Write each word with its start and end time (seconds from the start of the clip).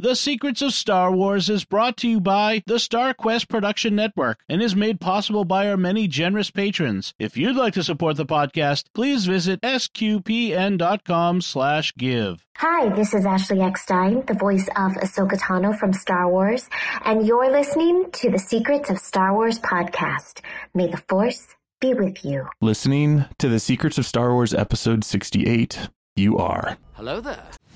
The 0.00 0.14
Secrets 0.14 0.62
of 0.62 0.74
Star 0.74 1.10
Wars 1.10 1.50
is 1.50 1.64
brought 1.64 1.96
to 1.96 2.08
you 2.08 2.20
by 2.20 2.62
the 2.68 2.78
Star 2.78 3.12
Quest 3.12 3.48
Production 3.48 3.96
Network 3.96 4.38
and 4.48 4.62
is 4.62 4.76
made 4.76 5.00
possible 5.00 5.44
by 5.44 5.68
our 5.68 5.76
many 5.76 6.06
generous 6.06 6.52
patrons. 6.52 7.14
If 7.18 7.36
you'd 7.36 7.56
like 7.56 7.74
to 7.74 7.82
support 7.82 8.16
the 8.16 8.24
podcast, 8.24 8.84
please 8.94 9.26
visit 9.26 9.60
sqpn.com 9.62 11.40
slash 11.40 11.92
give. 11.96 12.46
Hi, 12.58 12.90
this 12.90 13.12
is 13.12 13.26
Ashley 13.26 13.60
Eckstein, 13.60 14.24
the 14.24 14.34
voice 14.34 14.68
of 14.76 14.92
Ahsoka 14.92 15.36
Tano 15.36 15.76
from 15.76 15.92
Star 15.92 16.30
Wars, 16.30 16.68
and 17.04 17.26
you're 17.26 17.50
listening 17.50 18.08
to 18.12 18.30
the 18.30 18.38
Secrets 18.38 18.90
of 18.90 18.98
Star 18.98 19.34
Wars 19.34 19.58
podcast. 19.58 20.42
May 20.74 20.86
the 20.88 21.02
Force 21.08 21.56
be 21.80 21.94
with 21.94 22.24
you. 22.24 22.46
Listening 22.60 23.24
to 23.38 23.48
the 23.48 23.58
Secrets 23.58 23.98
of 23.98 24.06
Star 24.06 24.32
Wars 24.32 24.54
episode 24.54 25.02
68, 25.02 25.88
you 26.14 26.38
are. 26.38 26.78
Hello 26.92 27.20
there. 27.20 27.48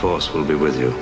Force 0.00 0.32
will 0.32 0.46
be 0.46 0.54
with 0.54 0.80
you, 0.80 0.94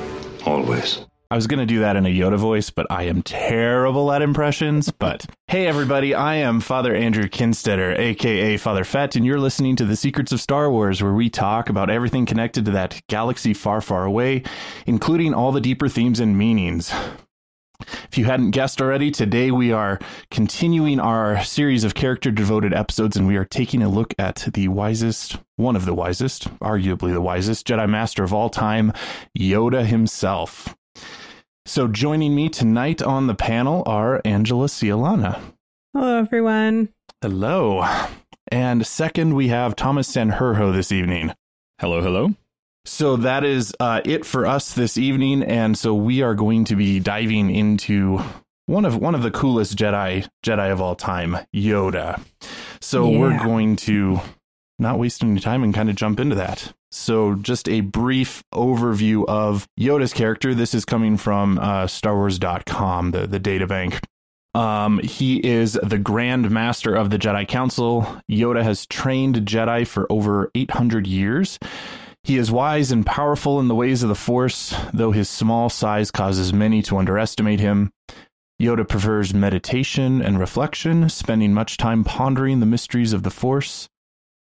always. 0.44 1.06
I 1.30 1.36
was 1.36 1.46
going 1.46 1.60
to 1.60 1.66
do 1.66 1.78
that 1.78 1.94
in 1.94 2.04
a 2.04 2.08
Yoda 2.08 2.36
voice, 2.36 2.70
but 2.70 2.84
I 2.90 3.04
am 3.04 3.22
terrible 3.22 4.10
at 4.10 4.22
impressions. 4.22 4.90
But 4.90 5.24
hey, 5.46 5.68
everybody, 5.68 6.14
I 6.14 6.34
am 6.36 6.58
Father 6.58 6.92
Andrew 6.92 7.28
Kinstetter, 7.28 7.96
aka 7.96 8.56
Father 8.56 8.82
Fett, 8.82 9.14
and 9.14 9.24
you're 9.24 9.38
listening 9.38 9.76
to 9.76 9.84
The 9.84 9.94
Secrets 9.94 10.32
of 10.32 10.40
Star 10.40 10.68
Wars, 10.68 11.00
where 11.00 11.12
we 11.12 11.30
talk 11.30 11.68
about 11.68 11.90
everything 11.90 12.26
connected 12.26 12.64
to 12.64 12.72
that 12.72 13.00
galaxy 13.08 13.54
far, 13.54 13.80
far 13.80 14.04
away, 14.04 14.42
including 14.84 15.32
all 15.32 15.52
the 15.52 15.60
deeper 15.60 15.88
themes 15.88 16.18
and 16.18 16.36
meanings. 16.36 16.92
If 17.80 18.18
you 18.18 18.24
hadn't 18.24 18.50
guessed 18.50 18.80
already, 18.80 19.10
today 19.10 19.50
we 19.50 19.70
are 19.70 20.00
continuing 20.30 20.98
our 20.98 21.42
series 21.44 21.84
of 21.84 21.94
character 21.94 22.30
devoted 22.30 22.74
episodes 22.74 23.16
and 23.16 23.26
we 23.26 23.36
are 23.36 23.44
taking 23.44 23.82
a 23.82 23.88
look 23.88 24.14
at 24.18 24.48
the 24.52 24.68
wisest, 24.68 25.36
one 25.56 25.76
of 25.76 25.84
the 25.84 25.94
wisest, 25.94 26.44
arguably 26.58 27.12
the 27.12 27.20
wisest 27.20 27.66
Jedi 27.66 27.88
Master 27.88 28.24
of 28.24 28.34
all 28.34 28.50
time, 28.50 28.92
Yoda 29.38 29.84
himself. 29.84 30.76
So 31.66 31.86
joining 31.86 32.34
me 32.34 32.48
tonight 32.48 33.02
on 33.02 33.26
the 33.26 33.34
panel 33.34 33.82
are 33.86 34.20
Angela 34.24 34.66
Cialana. 34.66 35.40
Hello, 35.94 36.18
everyone. 36.18 36.88
Hello. 37.22 37.84
And 38.50 38.86
second, 38.86 39.34
we 39.34 39.48
have 39.48 39.76
Thomas 39.76 40.10
Sanherho 40.10 40.72
this 40.72 40.90
evening. 40.90 41.34
Hello, 41.78 42.00
hello. 42.00 42.34
So 42.88 43.16
that 43.16 43.44
is 43.44 43.74
uh, 43.78 44.00
it 44.06 44.24
for 44.24 44.46
us 44.46 44.72
this 44.72 44.96
evening, 44.96 45.42
and 45.42 45.76
so 45.76 45.94
we 45.94 46.22
are 46.22 46.34
going 46.34 46.64
to 46.64 46.74
be 46.74 47.00
diving 47.00 47.54
into 47.54 48.18
one 48.64 48.86
of 48.86 48.96
one 48.96 49.14
of 49.14 49.22
the 49.22 49.30
coolest 49.30 49.76
Jedi 49.76 50.26
Jedi 50.42 50.72
of 50.72 50.80
all 50.80 50.96
time, 50.96 51.36
Yoda. 51.54 52.20
So 52.80 53.08
yeah. 53.08 53.18
we're 53.18 53.38
going 53.44 53.76
to 53.76 54.20
not 54.78 54.98
waste 54.98 55.22
any 55.22 55.38
time 55.38 55.62
and 55.62 55.74
kind 55.74 55.90
of 55.90 55.96
jump 55.96 56.18
into 56.18 56.34
that. 56.36 56.72
So 56.90 57.34
just 57.34 57.68
a 57.68 57.82
brief 57.82 58.42
overview 58.54 59.26
of 59.28 59.68
Yoda's 59.78 60.14
character. 60.14 60.54
This 60.54 60.72
is 60.72 60.86
coming 60.86 61.18
from 61.18 61.58
uh, 61.58 61.84
StarWars.com, 61.84 63.10
the 63.10 63.26
the 63.26 63.38
data 63.38 63.66
bank. 63.66 64.00
Um, 64.54 64.98
he 65.00 65.46
is 65.46 65.78
the 65.82 65.98
Grand 65.98 66.50
Master 66.50 66.94
of 66.94 67.10
the 67.10 67.18
Jedi 67.18 67.46
Council. 67.46 68.18
Yoda 68.30 68.62
has 68.62 68.86
trained 68.86 69.36
Jedi 69.46 69.86
for 69.86 70.10
over 70.10 70.50
800 70.54 71.06
years. 71.06 71.58
He 72.24 72.36
is 72.36 72.50
wise 72.50 72.92
and 72.92 73.06
powerful 73.06 73.58
in 73.60 73.68
the 73.68 73.74
ways 73.74 74.02
of 74.02 74.08
the 74.08 74.14
Force, 74.14 74.74
though 74.92 75.12
his 75.12 75.28
small 75.28 75.70
size 75.70 76.10
causes 76.10 76.52
many 76.52 76.82
to 76.82 76.98
underestimate 76.98 77.60
him. 77.60 77.90
Yoda 78.60 78.86
prefers 78.86 79.32
meditation 79.32 80.20
and 80.20 80.38
reflection, 80.38 81.08
spending 81.08 81.54
much 81.54 81.76
time 81.76 82.04
pondering 82.04 82.60
the 82.60 82.66
mysteries 82.66 83.12
of 83.12 83.22
the 83.22 83.30
Force. 83.30 83.88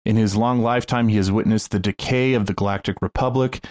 In 0.04 0.16
his 0.16 0.34
long 0.34 0.62
lifetime, 0.62 1.08
he 1.08 1.16
has 1.16 1.30
witnessed 1.30 1.70
the 1.70 1.78
decay 1.78 2.32
of 2.32 2.46
the 2.46 2.54
Galactic 2.54 2.96
Republic 3.02 3.62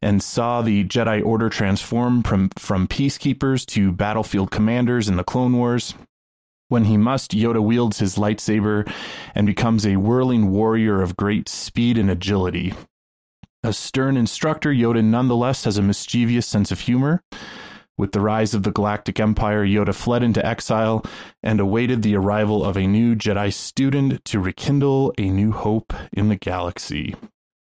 and 0.00 0.22
saw 0.22 0.62
the 0.62 0.84
Jedi 0.84 1.24
Order 1.24 1.48
transform 1.48 2.22
from, 2.22 2.50
from 2.56 2.86
peacekeepers 2.86 3.66
to 3.66 3.92
battlefield 3.92 4.50
commanders 4.50 5.08
in 5.08 5.16
the 5.16 5.24
Clone 5.24 5.52
Wars. 5.52 5.94
When 6.68 6.84
he 6.84 6.96
must, 6.96 7.32
Yoda 7.32 7.60
wields 7.60 7.98
his 7.98 8.14
lightsaber 8.14 8.90
and 9.34 9.46
becomes 9.46 9.84
a 9.84 9.96
whirling 9.96 10.52
warrior 10.52 11.02
of 11.02 11.16
great 11.16 11.48
speed 11.48 11.98
and 11.98 12.08
agility. 12.08 12.72
A 13.62 13.74
stern 13.74 14.16
instructor, 14.16 14.70
Yoda 14.70 15.04
nonetheless 15.04 15.64
has 15.64 15.76
a 15.76 15.82
mischievous 15.82 16.46
sense 16.46 16.72
of 16.72 16.80
humor. 16.80 17.22
With 17.98 18.12
the 18.12 18.20
rise 18.22 18.54
of 18.54 18.62
the 18.62 18.70
Galactic 18.70 19.20
Empire, 19.20 19.66
Yoda 19.66 19.94
fled 19.94 20.22
into 20.22 20.44
exile 20.44 21.04
and 21.42 21.60
awaited 21.60 22.00
the 22.00 22.16
arrival 22.16 22.64
of 22.64 22.78
a 22.78 22.86
new 22.86 23.14
Jedi 23.14 23.52
student 23.52 24.24
to 24.24 24.40
rekindle 24.40 25.12
a 25.18 25.28
new 25.28 25.52
hope 25.52 25.92
in 26.10 26.30
the 26.30 26.36
galaxy. 26.36 27.14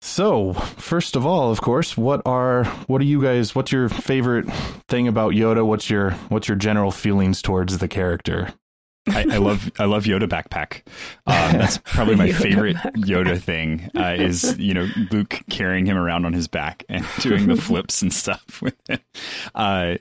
So, 0.03 0.53
first 0.53 1.17
of 1.17 1.25
all, 1.25 1.51
of 1.51 1.63
course, 1.63 1.97
what 1.97 2.21
are 2.27 2.65
what 2.87 3.01
are 3.01 3.07
you 3.07 3.23
guys 3.23 3.55
what's 3.55 3.73
your 3.73 3.89
favorite 3.89 4.51
thing 4.89 5.09
about 5.09 5.33
Yoda? 5.33 5.65
What's 5.65 5.89
your 5.89 6.11
what's 6.29 6.49
your 6.49 6.59
general 6.59 6.91
feelings 6.91 7.41
towards 7.41 7.79
the 7.79 7.89
character? 7.89 8.53
I, 9.11 9.27
I, 9.31 9.39
love 9.39 9.71
I 9.79 9.85
love 9.85 10.05
Yoda 10.05 10.29
backpack. 10.29 10.83
Um, 11.27 11.59
that's 11.59 11.79
probably 11.85 12.17
my 12.17 12.29
Yoda 12.29 12.43
favorite 12.43 12.77
backpack. 12.77 13.05
Yoda 13.05 13.41
thing. 13.41 13.91
Uh, 13.97 14.15
is 14.19 14.59
you 14.59 14.75
know 14.75 14.89
Luke 15.11 15.41
carrying 15.51 15.87
him 15.87 15.97
around 15.97 16.25
on 16.25 16.33
his 16.33 16.49
back 16.49 16.85
and 16.89 17.05
doing 17.21 17.47
the 17.47 17.57
flips 17.57 18.03
and 18.03 18.13
stuff 18.13 18.63
with 18.63 18.77
him. 18.89 19.01
Uh, 19.55 19.95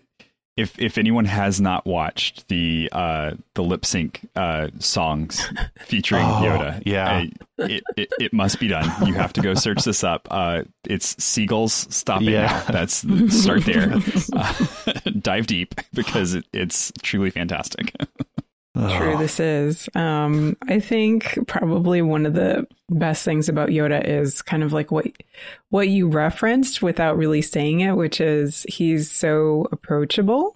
if 0.59 0.77
if 0.77 0.97
anyone 0.97 1.25
has 1.25 1.61
not 1.61 1.85
watched 1.85 2.47
the 2.49 2.89
uh, 2.91 3.31
the 3.53 3.63
lip 3.63 3.85
sync 3.85 4.27
uh, 4.35 4.67
songs 4.79 5.41
featuring 5.79 6.25
oh, 6.25 6.41
Yoda, 6.43 6.83
yeah, 6.85 7.23
it, 7.57 7.83
it, 7.95 8.09
it 8.19 8.33
must 8.33 8.59
be 8.59 8.67
done. 8.67 9.07
You 9.07 9.13
have 9.13 9.31
to 9.33 9.41
go 9.41 9.53
search 9.53 9.83
this 9.83 10.03
up. 10.03 10.27
Uh, 10.29 10.63
it's 10.85 11.21
Seagulls 11.23 11.87
stop 11.89 12.21
it. 12.21 12.31
Yeah. 12.31 12.47
Now. 12.67 12.71
That's 12.71 13.05
start 13.35 13.65
there. 13.65 13.95
Uh, 14.31 14.53
dive 15.19 15.47
deep 15.47 15.75
because 15.93 16.33
it, 16.33 16.45
it's 16.53 16.91
truly 17.01 17.29
fantastic. 17.29 17.93
True, 18.75 19.17
this 19.17 19.39
is. 19.39 19.89
Um, 19.95 20.55
I 20.67 20.79
think 20.79 21.37
probably 21.47 22.01
one 22.01 22.25
of 22.25 22.33
the 22.33 22.67
best 22.89 23.25
things 23.25 23.49
about 23.49 23.69
Yoda 23.69 24.05
is 24.05 24.41
kind 24.41 24.63
of 24.63 24.71
like 24.71 24.91
what 24.91 25.07
what 25.69 25.89
you 25.89 26.07
referenced 26.07 26.81
without 26.81 27.17
really 27.17 27.41
saying 27.41 27.81
it, 27.81 27.93
which 27.93 28.21
is 28.21 28.65
he's 28.69 29.11
so 29.11 29.67
approachable. 29.71 30.55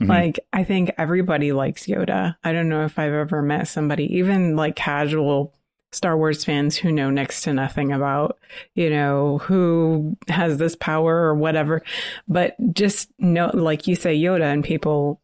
Mm-hmm. 0.00 0.10
Like 0.10 0.40
I 0.52 0.64
think 0.64 0.92
everybody 0.98 1.52
likes 1.52 1.86
Yoda. 1.86 2.36
I 2.42 2.52
don't 2.52 2.68
know 2.68 2.84
if 2.84 2.98
I've 2.98 3.12
ever 3.12 3.42
met 3.42 3.68
somebody, 3.68 4.16
even 4.16 4.56
like 4.56 4.76
casual 4.76 5.54
Star 5.92 6.16
Wars 6.16 6.44
fans 6.44 6.76
who 6.76 6.90
know 6.90 7.10
next 7.10 7.42
to 7.42 7.54
nothing 7.54 7.92
about, 7.92 8.38
you 8.74 8.90
know, 8.90 9.38
who 9.38 10.16
has 10.28 10.58
this 10.58 10.74
power 10.74 11.14
or 11.14 11.34
whatever. 11.34 11.82
But 12.26 12.56
just 12.74 13.08
know, 13.18 13.50
like 13.54 13.86
you 13.86 13.94
say, 13.94 14.16
Yoda, 14.18 14.52
and 14.52 14.64
people 14.64 15.21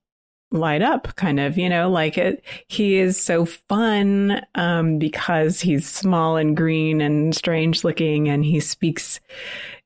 light 0.50 0.80
up 0.80 1.14
kind 1.16 1.38
of 1.38 1.58
you 1.58 1.68
know 1.68 1.90
like 1.90 2.16
it 2.16 2.42
he 2.68 2.96
is 2.96 3.20
so 3.20 3.44
fun 3.44 4.40
um 4.54 4.98
because 4.98 5.60
he's 5.60 5.86
small 5.86 6.36
and 6.36 6.56
green 6.56 7.02
and 7.02 7.34
strange 7.34 7.84
looking 7.84 8.28
and 8.28 8.46
he 8.46 8.58
speaks 8.58 9.20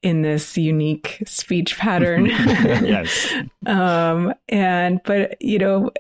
in 0.03 0.23
this 0.23 0.59
unique 0.59 1.23
speech 1.27 1.79
pattern. 1.79 2.27
Yes. 2.83 3.33
Um 3.67 4.35
and 4.49 5.01
but 5.05 5.41
you 5.41 5.59
know 5.59 5.91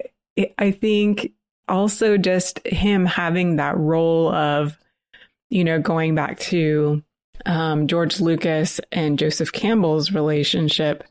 i 0.58 0.70
think 0.72 1.32
also 1.68 2.16
just 2.16 2.64
him 2.66 3.06
having 3.06 3.56
that 3.56 3.76
role 3.76 4.32
of 4.32 4.76
you 5.50 5.62
know 5.62 5.80
going 5.80 6.14
back 6.14 6.38
to 6.40 7.02
um 7.46 7.86
george 7.86 8.20
lucas 8.20 8.80
and 8.90 9.18
joseph 9.18 9.52
campbell's 9.52 10.10
relationship 10.10 11.04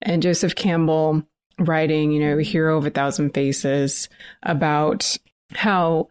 and 0.00 0.22
joseph 0.22 0.54
campbell 0.54 1.22
writing, 1.60 2.10
you 2.10 2.20
know, 2.20 2.38
Hero 2.38 2.78
of 2.78 2.86
a 2.86 2.90
Thousand 2.90 3.30
Faces 3.30 4.08
about 4.42 5.16
how 5.54 6.08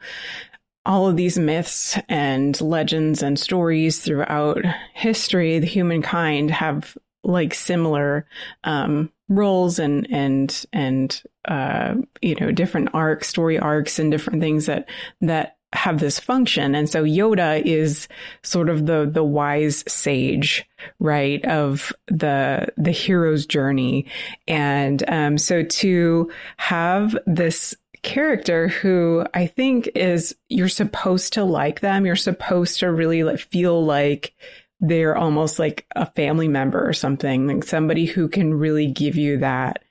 all 0.86 1.08
of 1.08 1.18
these 1.18 1.38
myths 1.38 1.98
and 2.08 2.60
legends 2.62 3.22
and 3.22 3.38
stories 3.38 4.00
throughout 4.00 4.64
history, 4.94 5.60
the 5.60 5.68
humankind 5.68 6.52
have 6.52 6.98
like 7.24 7.54
similar 7.54 8.26
um, 8.64 9.12
roles 9.28 9.78
and 9.78 10.08
and 10.10 10.66
and 10.74 11.22
uh, 11.48 11.96
you 12.22 12.36
know 12.36 12.52
different 12.52 12.90
arcs, 12.94 13.28
story 13.28 13.60
arcs, 13.60 14.00
and 14.00 14.12
different 14.12 14.42
things 14.42 14.66
that 14.66 14.90
that 15.22 15.58
have 15.74 16.00
this 16.00 16.20
function. 16.20 16.74
And 16.74 16.90
so 16.90 17.04
Yoda 17.04 17.62
is 17.64 18.08
sort 18.42 18.70
of 18.70 18.86
the 18.86 19.10
the 19.12 19.24
wise 19.24 19.84
sage, 19.88 20.66
right, 21.00 21.44
of 21.46 21.94
the 22.08 22.68
the 22.78 22.92
hero's 22.92 23.46
journey. 23.46 24.08
And 24.48 25.08
um, 25.10 25.38
so 25.38 25.64
to 25.64 26.32
have 26.58 27.18
this 27.28 27.76
character 28.02 28.70
who 28.70 29.26
I 29.34 29.46
think 29.48 29.90
is 29.96 30.36
you're 30.48 30.70
supposed 30.70 31.34
to 31.34 31.44
like 31.44 31.82
them, 31.82 32.06
you're 32.06 32.16
supposed 32.16 32.80
to 32.80 32.92
really 32.92 33.38
feel 33.38 33.84
like 33.84 34.34
they're 34.80 35.18
almost 35.18 35.60
like 35.60 35.86
a 35.96 36.06
family 36.06 36.48
member 36.48 36.88
or 36.88 36.94
something, 36.94 37.48
like 37.48 37.64
somebody 37.64 38.06
who 38.06 38.30
can 38.30 38.54
really 38.54 38.88
give 38.88 39.18
you 39.18 39.38
that 39.40 39.84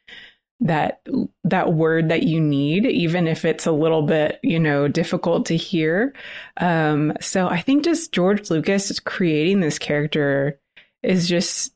that 0.60 1.00
that 1.44 1.72
word 1.72 2.08
that 2.08 2.24
you 2.24 2.40
need 2.40 2.84
even 2.84 3.28
if 3.28 3.44
it's 3.44 3.66
a 3.66 3.72
little 3.72 4.02
bit 4.02 4.40
you 4.42 4.58
know 4.58 4.88
difficult 4.88 5.46
to 5.46 5.56
hear. 5.56 6.14
Um 6.56 7.12
so 7.20 7.48
i 7.48 7.60
think 7.60 7.84
just 7.84 8.12
george 8.12 8.50
lucas 8.50 8.98
creating 9.00 9.60
this 9.60 9.78
character 9.78 10.60
is 11.02 11.28
just 11.28 11.72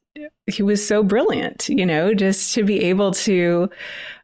he 0.46 0.62
was 0.62 0.86
so 0.86 1.02
brilliant 1.02 1.68
you 1.68 1.86
know 1.86 2.12
just 2.14 2.54
to 2.54 2.64
be 2.64 2.80
able 2.84 3.12
to 3.12 3.70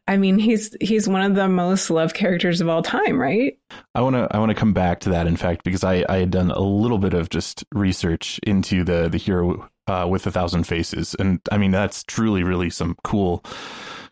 i 0.07 0.17
mean 0.17 0.37
he's 0.37 0.75
he's 0.81 1.07
one 1.07 1.21
of 1.21 1.35
the 1.35 1.47
most 1.47 1.89
loved 1.89 2.15
characters 2.15 2.61
of 2.61 2.69
all 2.69 2.83
time 2.83 3.19
right? 3.19 3.57
I 3.95 4.01
want 4.01 4.15
to 4.15 4.27
i 4.31 4.37
want 4.37 4.49
to 4.49 4.55
come 4.55 4.73
back 4.73 4.99
to 5.01 5.09
that 5.09 5.27
in 5.27 5.37
fact 5.37 5.63
because 5.63 5.83
i 5.83 6.05
i 6.09 6.17
had 6.17 6.31
done 6.31 6.51
a 6.51 6.59
little 6.59 6.97
bit 6.97 7.13
of 7.13 7.29
just 7.29 7.63
research 7.73 8.39
into 8.45 8.83
the 8.83 9.09
the 9.09 9.17
hero 9.17 9.69
uh, 9.87 10.05
with 10.07 10.27
a 10.27 10.31
thousand 10.31 10.65
faces. 10.65 11.15
And 11.17 11.39
i 11.51 11.57
mean 11.57 11.71
that's 11.71 12.03
truly 12.03 12.43
really 12.43 12.69
some 12.69 12.95
cool 13.03 13.43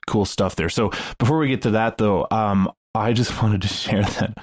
cool 0.08 0.26
stuff 0.26 0.56
there. 0.56 0.70
So 0.70 0.92
before 1.20 1.38
we 1.38 1.48
get 1.50 1.62
to 1.64 1.72
that 1.72 1.98
though, 1.98 2.28
um, 2.32 2.72
I 2.96 3.14
just 3.14 3.42
wanted 3.44 3.62
to 3.62 3.68
share 3.68 4.04
that 4.04 4.38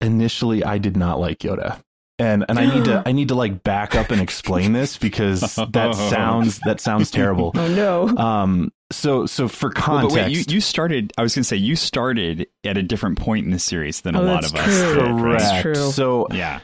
initially 0.00 0.64
I 0.64 0.78
did 0.78 0.96
not 0.96 1.18
like 1.18 1.38
Yoda. 1.38 1.80
And 2.18 2.46
and 2.48 2.58
I 2.58 2.74
need 2.74 2.86
to 2.86 3.02
I 3.04 3.12
need 3.12 3.28
to 3.28 3.34
like 3.34 3.62
back 3.62 3.94
up 3.94 4.10
and 4.10 4.22
explain 4.22 4.72
this 4.72 4.96
because 4.96 5.40
that 5.70 5.94
sounds 5.94 6.60
that 6.64 6.80
sounds 6.80 7.10
terrible. 7.10 7.52
Oh 7.56 7.68
no. 7.68 8.08
Um 8.16 8.72
so 8.90 9.26
so 9.26 9.48
for 9.48 9.70
context 9.70 10.16
well, 10.16 10.26
wait, 10.26 10.32
you, 10.32 10.44
you 10.48 10.60
started 10.62 11.12
I 11.18 11.22
was 11.22 11.34
gonna 11.34 11.44
say 11.44 11.56
you 11.56 11.76
started 11.76 12.46
at 12.64 12.78
a 12.78 12.82
different 12.82 13.18
point 13.18 13.44
in 13.44 13.52
the 13.52 13.58
series 13.58 14.00
than 14.00 14.16
oh, 14.16 14.22
a 14.22 14.24
lot 14.24 14.44
of 14.46 14.54
true. 14.54 14.60
us. 14.60 14.94
Did, 14.94 14.98
Correct. 14.98 15.42
That's 15.42 15.62
true. 15.62 15.74
So 15.74 16.26
yeah. 16.30 16.60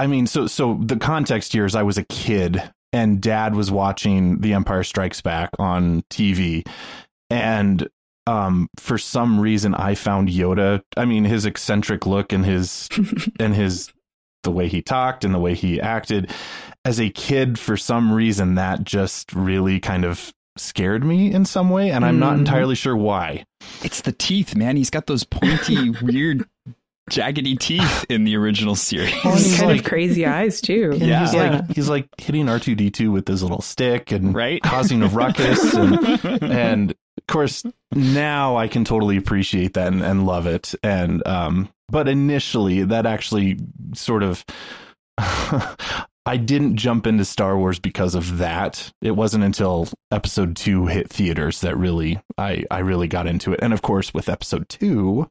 I 0.00 0.08
mean 0.08 0.26
so 0.26 0.48
so 0.48 0.80
the 0.82 0.96
context 0.96 1.52
here 1.52 1.64
is 1.64 1.76
I 1.76 1.84
was 1.84 1.96
a 1.96 2.04
kid 2.04 2.60
and 2.92 3.20
dad 3.20 3.54
was 3.54 3.70
watching 3.70 4.40
The 4.40 4.54
Empire 4.54 4.82
Strikes 4.82 5.20
Back 5.20 5.50
on 5.60 6.02
TV 6.10 6.66
and 7.30 7.88
um, 8.26 8.68
for 8.78 8.98
some 8.98 9.40
reason 9.40 9.74
I 9.74 9.94
found 9.94 10.28
Yoda. 10.28 10.82
I 10.96 11.04
mean, 11.04 11.24
his 11.24 11.46
eccentric 11.46 12.06
look 12.06 12.32
and 12.32 12.44
his 12.44 12.88
and 13.40 13.54
his 13.54 13.92
the 14.44 14.50
way 14.50 14.68
he 14.68 14.82
talked 14.82 15.24
and 15.24 15.34
the 15.34 15.38
way 15.38 15.54
he 15.54 15.80
acted 15.80 16.30
as 16.84 17.00
a 17.00 17.10
kid. 17.10 17.58
For 17.58 17.76
some 17.76 18.12
reason, 18.12 18.54
that 18.56 18.84
just 18.84 19.32
really 19.32 19.80
kind 19.80 20.04
of 20.04 20.32
scared 20.56 21.04
me 21.04 21.32
in 21.32 21.44
some 21.44 21.70
way, 21.70 21.90
and 21.90 22.04
I'm 22.04 22.18
not 22.18 22.34
Mm. 22.36 22.40
entirely 22.40 22.74
sure 22.74 22.96
why. 22.96 23.44
It's 23.82 24.00
the 24.02 24.12
teeth, 24.12 24.54
man. 24.56 24.76
He's 24.76 24.90
got 24.90 25.06
those 25.06 25.24
pointy, 25.24 25.90
weird, 26.02 26.44
jaggedy 27.10 27.58
teeth 27.58 28.04
in 28.08 28.24
the 28.24 28.36
original 28.36 28.74
series. 28.74 29.14
Well, 29.24 29.34
He's 29.36 29.46
he's 29.46 29.56
kind 29.58 29.70
like- 29.70 29.80
of 29.80 29.86
crazy 29.86 30.26
eyes 30.26 30.60
too. 30.60 30.90
And 30.92 31.02
Yeah. 31.02 31.20
he's 31.24 31.34
Yeah. 31.34 31.50
like 31.50 31.74
he's 31.74 31.88
like 31.88 32.08
hitting 32.18 32.48
R 32.48 32.58
two 32.58 32.74
D 32.74 32.90
two 32.90 33.10
with 33.10 33.26
his 33.26 33.42
little 33.42 33.62
stick 33.62 34.12
and 34.12 34.34
Right? 34.34 34.62
causing 34.62 35.02
a 35.02 35.06
ruckus 35.08 35.74
and 35.74 36.20
and 36.42 36.90
of 36.90 36.96
course 37.28 37.62
now 37.92 38.56
I 38.56 38.66
can 38.68 38.84
totally 38.84 39.16
appreciate 39.16 39.74
that 39.74 39.88
and, 39.92 40.02
and 40.02 40.26
love 40.26 40.46
it 40.46 40.74
and 40.82 41.24
um 41.26 41.68
but 41.88 42.08
initially 42.08 42.82
that 42.84 43.06
actually 43.06 43.58
sort 43.94 44.22
of 44.22 44.44
I 46.26 46.36
didn't 46.36 46.76
jump 46.76 47.06
into 47.06 47.24
Star 47.24 47.56
Wars 47.56 47.78
because 47.78 48.14
of 48.14 48.36
that. 48.38 48.92
It 49.00 49.12
wasn't 49.12 49.44
until 49.44 49.88
episode 50.12 50.56
2 50.56 50.86
hit 50.86 51.08
theaters 51.08 51.62
that 51.62 51.76
really 51.78 52.20
I 52.36 52.64
I 52.70 52.80
really 52.80 53.08
got 53.08 53.26
into 53.26 53.52
it. 53.52 53.60
And 53.62 53.72
of 53.72 53.80
course 53.82 54.12
with 54.12 54.28
episode 54.28 54.68
2 54.68 55.28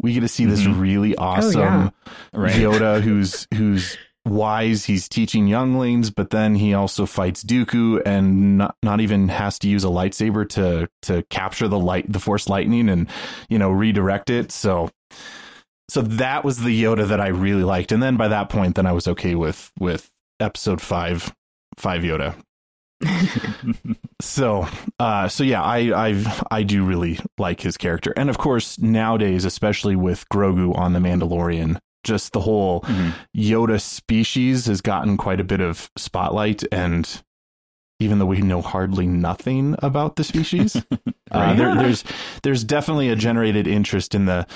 we 0.00 0.12
get 0.14 0.20
to 0.20 0.28
see 0.28 0.44
this 0.46 0.62
Mhm. 0.62 0.80
really 0.80 1.16
awesome 1.16 1.60
yeah. 1.60 1.90
Right. 2.32 2.54
Yoda 2.54 3.00
who's 3.02 3.46
who's 3.54 3.96
wise 4.28 4.84
he's 4.84 5.08
teaching 5.08 5.46
younglings 5.46 6.10
but 6.10 6.30
then 6.30 6.54
he 6.54 6.74
also 6.74 7.06
fights 7.06 7.44
Dooku 7.44 8.02
and 8.04 8.58
not, 8.58 8.76
not 8.82 9.00
even 9.00 9.28
has 9.28 9.58
to 9.60 9.68
use 9.68 9.84
a 9.84 9.88
lightsaber 9.88 10.48
to 10.50 10.88
to 11.02 11.22
capture 11.30 11.68
the 11.68 11.78
light 11.78 12.10
the 12.12 12.18
force 12.18 12.48
lightning 12.48 12.88
and 12.88 13.08
you 13.48 13.58
know 13.58 13.70
redirect 13.70 14.30
it. 14.30 14.52
So 14.52 14.90
so 15.88 16.02
that 16.02 16.44
was 16.44 16.58
the 16.58 16.82
Yoda 16.82 17.08
that 17.08 17.20
I 17.20 17.28
really 17.28 17.64
liked. 17.64 17.92
And 17.92 18.02
then 18.02 18.16
by 18.16 18.28
that 18.28 18.48
point 18.48 18.76
then 18.76 18.86
I 18.86 18.92
was 18.92 19.08
okay 19.08 19.34
with 19.34 19.70
with 19.78 20.10
episode 20.40 20.80
5 20.80 21.34
5 21.76 22.02
Yoda. 22.02 22.34
So 24.20 24.66
uh 24.98 25.28
so 25.28 25.44
yeah 25.44 25.62
i 25.62 26.08
i 26.08 26.44
i 26.50 26.62
do 26.64 26.84
really 26.84 27.20
like 27.38 27.60
his 27.60 27.76
character. 27.76 28.12
And 28.16 28.28
of 28.28 28.38
course 28.38 28.78
nowadays 28.80 29.44
especially 29.44 29.94
with 29.94 30.28
grogu 30.28 30.76
on 30.76 30.92
the 30.92 30.98
mandalorian 30.98 31.78
just 32.08 32.32
the 32.32 32.40
whole 32.40 32.80
Mhm. 32.82 33.12
yoda 33.36 33.80
species 33.80 34.66
has 34.66 34.80
gotten 34.80 35.16
quite 35.16 35.38
a 35.40 35.44
bit 35.44 35.60
of 35.60 35.88
spotlight 35.96 36.64
and 36.72 37.22
even 38.00 38.18
though 38.20 38.26
we 38.26 38.40
know 38.40 38.62
hardly 38.62 39.06
nothing 39.08 39.74
about 39.82 40.14
the 40.16 40.22
species 40.24 40.76
uh, 41.32 41.54
there, 41.54 41.74
there's 41.74 42.04
there's 42.44 42.62
definitely 42.64 43.08
a 43.08 43.16
generated 43.16 43.66
interest 43.66 44.14
in 44.14 44.26
the 44.26 44.46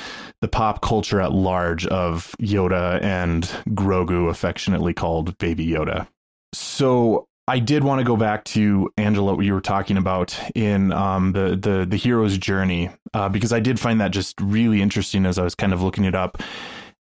the 0.40 0.48
pop 0.48 0.80
culture 0.80 1.20
at 1.20 1.32
large 1.32 1.84
of 1.86 2.34
yoda 2.40 3.02
and 3.02 3.44
grogu 3.70 4.28
affectionately 4.30 4.94
called 4.94 5.36
baby 5.38 5.66
yoda. 5.66 6.06
So 6.54 7.26
I 7.48 7.58
did 7.58 7.82
want 7.82 7.98
to 7.98 8.04
go 8.04 8.16
back 8.16 8.44
to 8.54 8.88
Angela, 8.96 9.34
what 9.34 9.44
you 9.44 9.52
were 9.54 9.60
talking 9.60 9.96
about 9.96 10.38
in 10.54 10.92
um, 10.92 11.32
the 11.32 11.56
the 11.60 11.84
the 11.84 11.96
hero's 11.96 12.38
journey, 12.38 12.90
uh, 13.12 13.28
because 13.28 13.52
I 13.52 13.58
did 13.60 13.80
find 13.80 14.00
that 14.00 14.12
just 14.12 14.40
really 14.40 14.80
interesting 14.80 15.26
as 15.26 15.38
I 15.38 15.42
was 15.42 15.56
kind 15.56 15.72
of 15.72 15.82
looking 15.82 16.04
it 16.04 16.14
up, 16.14 16.40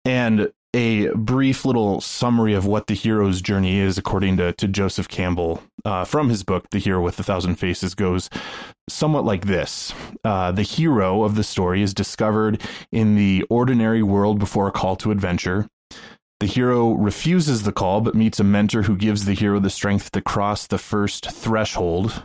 and 0.04 0.52
a 0.74 1.08
brief 1.14 1.64
little 1.64 2.00
summary 2.00 2.52
of 2.52 2.66
what 2.66 2.86
the 2.86 2.94
hero's 2.94 3.40
journey 3.40 3.78
is, 3.78 3.96
according 3.96 4.36
to 4.36 4.52
to 4.52 4.68
Joseph 4.68 5.08
Campbell 5.08 5.62
uh, 5.84 6.04
from 6.04 6.28
his 6.28 6.42
book, 6.42 6.68
The 6.70 6.78
Hero 6.78 7.02
with 7.02 7.18
a 7.18 7.22
Thousand 7.22 7.56
Faces, 7.56 7.94
goes 7.94 8.28
somewhat 8.88 9.24
like 9.24 9.46
this: 9.46 9.92
uh, 10.24 10.52
The 10.52 10.62
hero 10.62 11.22
of 11.22 11.36
the 11.36 11.44
story 11.44 11.82
is 11.82 11.94
discovered 11.94 12.62
in 12.92 13.16
the 13.16 13.44
ordinary 13.48 14.02
world 14.02 14.38
before 14.38 14.68
a 14.68 14.72
call 14.72 14.96
to 14.96 15.10
adventure. 15.10 15.68
The 16.40 16.46
hero 16.46 16.92
refuses 16.92 17.64
the 17.64 17.72
call, 17.72 18.00
but 18.00 18.14
meets 18.14 18.38
a 18.38 18.44
mentor 18.44 18.82
who 18.82 18.96
gives 18.96 19.24
the 19.24 19.34
hero 19.34 19.58
the 19.58 19.70
strength 19.70 20.12
to 20.12 20.20
cross 20.20 20.66
the 20.66 20.78
first 20.78 21.30
threshold. 21.30 22.22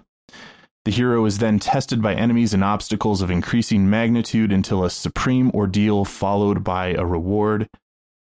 The 0.85 0.91
hero 0.91 1.24
is 1.25 1.38
then 1.38 1.59
tested 1.59 2.01
by 2.01 2.13
enemies 2.13 2.53
and 2.53 2.63
obstacles 2.63 3.21
of 3.21 3.31
increasing 3.31 3.89
magnitude 3.89 4.51
until 4.51 4.83
a 4.83 4.89
supreme 4.89 5.49
ordeal 5.52 6.04
followed 6.04 6.63
by 6.63 6.87
a 6.94 7.06
reward. 7.06 7.69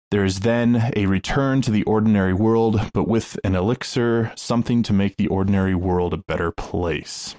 There 0.09 0.25
is 0.25 0.41
then 0.41 0.91
a 0.97 1.05
return 1.05 1.61
to 1.61 1.71
the 1.71 1.83
ordinary 1.83 2.33
world, 2.33 2.89
but 2.93 3.07
with 3.07 3.39
an 3.45 3.55
elixir, 3.55 4.33
something 4.35 4.83
to 4.83 4.91
make 4.91 5.15
the 5.15 5.27
ordinary 5.27 5.75
world 5.75 6.13
a 6.13 6.17
better 6.17 6.51
place. 6.51 7.37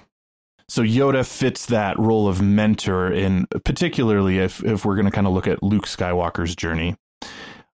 So 0.67 0.81
Yoda 0.81 1.23
fits 1.23 1.67
that 1.67 1.99
role 1.99 2.27
of 2.27 2.41
mentor 2.41 3.11
in 3.11 3.45
particularly 3.63 4.39
if 4.39 4.63
if 4.63 4.83
we're 4.83 4.95
going 4.95 5.05
to 5.05 5.11
kind 5.11 5.27
of 5.27 5.33
look 5.33 5.47
at 5.47 5.61
Luke 5.61 5.85
Skywalker's 5.85 6.55
journey. 6.55 6.95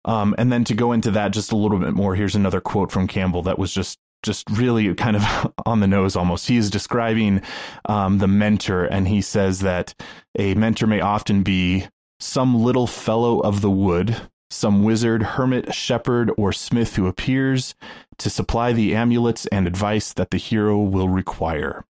Um, 0.05 0.35
and 0.37 0.51
then 0.51 0.65
to 0.65 0.75
go 0.75 0.91
into 0.91 1.09
that 1.11 1.31
just 1.31 1.51
a 1.51 1.55
little 1.55 1.79
bit 1.79 1.93
more, 1.93 2.13
here's 2.13 2.35
another 2.35 2.61
quote 2.61 2.91
from 2.91 3.07
Campbell 3.07 3.41
that 3.43 3.57
was 3.57 3.73
just 3.73 3.97
just 4.23 4.49
really 4.49 4.93
kind 4.95 5.15
of 5.15 5.53
on 5.65 5.79
the 5.79 5.87
nose 5.87 6.15
almost. 6.15 6.47
He 6.47 6.57
is 6.57 6.69
describing 6.69 7.41
um, 7.85 8.17
the 8.17 8.27
mentor, 8.27 8.85
and 8.85 9.07
he 9.07 9.21
says 9.21 9.59
that 9.59 9.93
a 10.37 10.55
mentor 10.55 10.87
may 10.87 11.01
often 11.01 11.43
be 11.43 11.87
some 12.19 12.63
little 12.63 12.87
fellow 12.87 13.39
of 13.41 13.61
the 13.61 13.69
wood, 13.69 14.15
some 14.49 14.83
wizard, 14.83 15.21
hermit, 15.23 15.73
shepherd, 15.73 16.31
or 16.37 16.53
smith 16.53 16.95
who 16.95 17.07
appears 17.07 17.75
to 18.17 18.29
supply 18.29 18.71
the 18.71 18.95
amulets 18.95 19.45
and 19.47 19.67
advice 19.67 20.13
that 20.13 20.31
the 20.31 20.37
hero 20.37 20.77
will 20.79 21.09
require. 21.09 21.85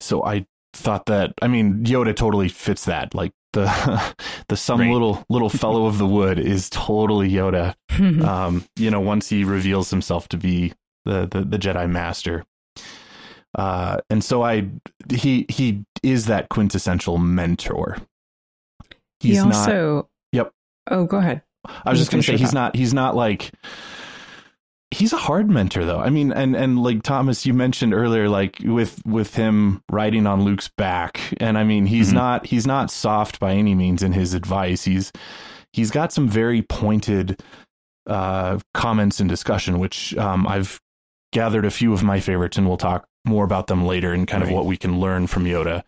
So 0.00 0.24
I 0.24 0.46
thought 0.72 1.06
that 1.06 1.34
I 1.40 1.48
mean 1.48 1.84
Yoda 1.84 2.14
totally 2.16 2.48
fits 2.48 2.84
that. 2.86 3.14
Like 3.14 3.32
the 3.52 4.14
the 4.48 4.56
some 4.56 4.80
Right. 4.80 4.90
little 4.90 5.24
little 5.28 5.48
fellow 5.62 5.86
of 5.86 5.98
the 5.98 6.06
wood 6.06 6.38
is 6.38 6.68
totally 6.70 7.30
Yoda. 7.30 7.74
Um, 8.24 8.64
you 8.76 8.90
know, 8.90 9.00
once 9.00 9.28
he 9.28 9.44
reveals 9.44 9.90
himself 9.90 10.28
to 10.28 10.36
be 10.36 10.72
the 11.04 11.26
the, 11.30 11.42
the 11.42 11.58
Jedi 11.58 11.88
Master. 11.88 12.44
Uh, 13.56 13.98
and 14.08 14.24
so 14.24 14.42
I 14.42 14.68
he 15.12 15.44
he 15.50 15.84
is 16.02 16.26
that 16.26 16.48
quintessential 16.48 17.18
mentor. 17.18 17.98
he 19.20 19.34
not- 19.50 19.64
Yep. 20.32 20.52
Oh, 20.90 21.04
go 21.04 21.18
ahead. 21.18 21.42
I 21.66 21.90
was 21.90 21.98
You 21.98 22.02
just 22.02 22.10
going 22.10 22.22
to 22.22 22.26
say 22.26 22.36
he's 22.38 22.52
not 22.54 22.74
he's 22.74 22.94
not 22.94 23.14
like 23.14 23.52
he's 24.92 25.12
a 25.12 25.18
hard 25.18 25.50
mentor 25.50 25.84
though. 25.84 25.98
I 25.98 26.10
mean, 26.10 26.32
and 26.32 26.54
and 26.54 26.82
like 26.82 27.02
Thomas, 27.02 27.46
you 27.46 27.54
mentioned 27.54 27.94
earlier, 27.94 28.28
like 28.28 28.58
with 28.64 29.00
with 29.06 29.34
him 29.34 29.82
riding 29.90 30.26
on 30.26 30.44
Luke's 30.44 30.70
back, 30.76 31.20
and 31.38 31.58
I 31.58 31.64
mean, 31.64 31.86
he's 31.86 32.08
mm-hmm. 32.08 32.16
not 32.16 32.46
he's 32.46 32.66
not 32.66 32.90
soft 32.90 33.40
by 33.40 33.52
any 33.52 33.74
means 33.74 34.02
in 34.02 34.12
his 34.12 34.34
advice. 34.34 34.84
He's 34.84 35.10
he's 35.72 35.90
got 35.90 36.12
some 36.12 36.28
very 36.28 36.62
pointed 36.62 37.42
uh, 38.06 38.58
comments 38.74 39.20
and 39.20 39.28
discussion, 39.28 39.78
which 39.78 40.16
um, 40.16 40.46
I've 40.46 40.80
gathered 41.32 41.64
a 41.64 41.70
few 41.70 41.92
of 41.92 42.02
my 42.02 42.20
favorites, 42.20 42.58
and 42.58 42.68
we'll 42.68 42.76
talk 42.76 43.06
more 43.24 43.44
about 43.44 43.68
them 43.68 43.86
later 43.86 44.12
and 44.12 44.28
kind 44.28 44.42
right. 44.42 44.50
of 44.50 44.54
what 44.54 44.66
we 44.66 44.76
can 44.76 45.00
learn 45.00 45.26
from 45.26 45.44
Yoda. 45.44 45.82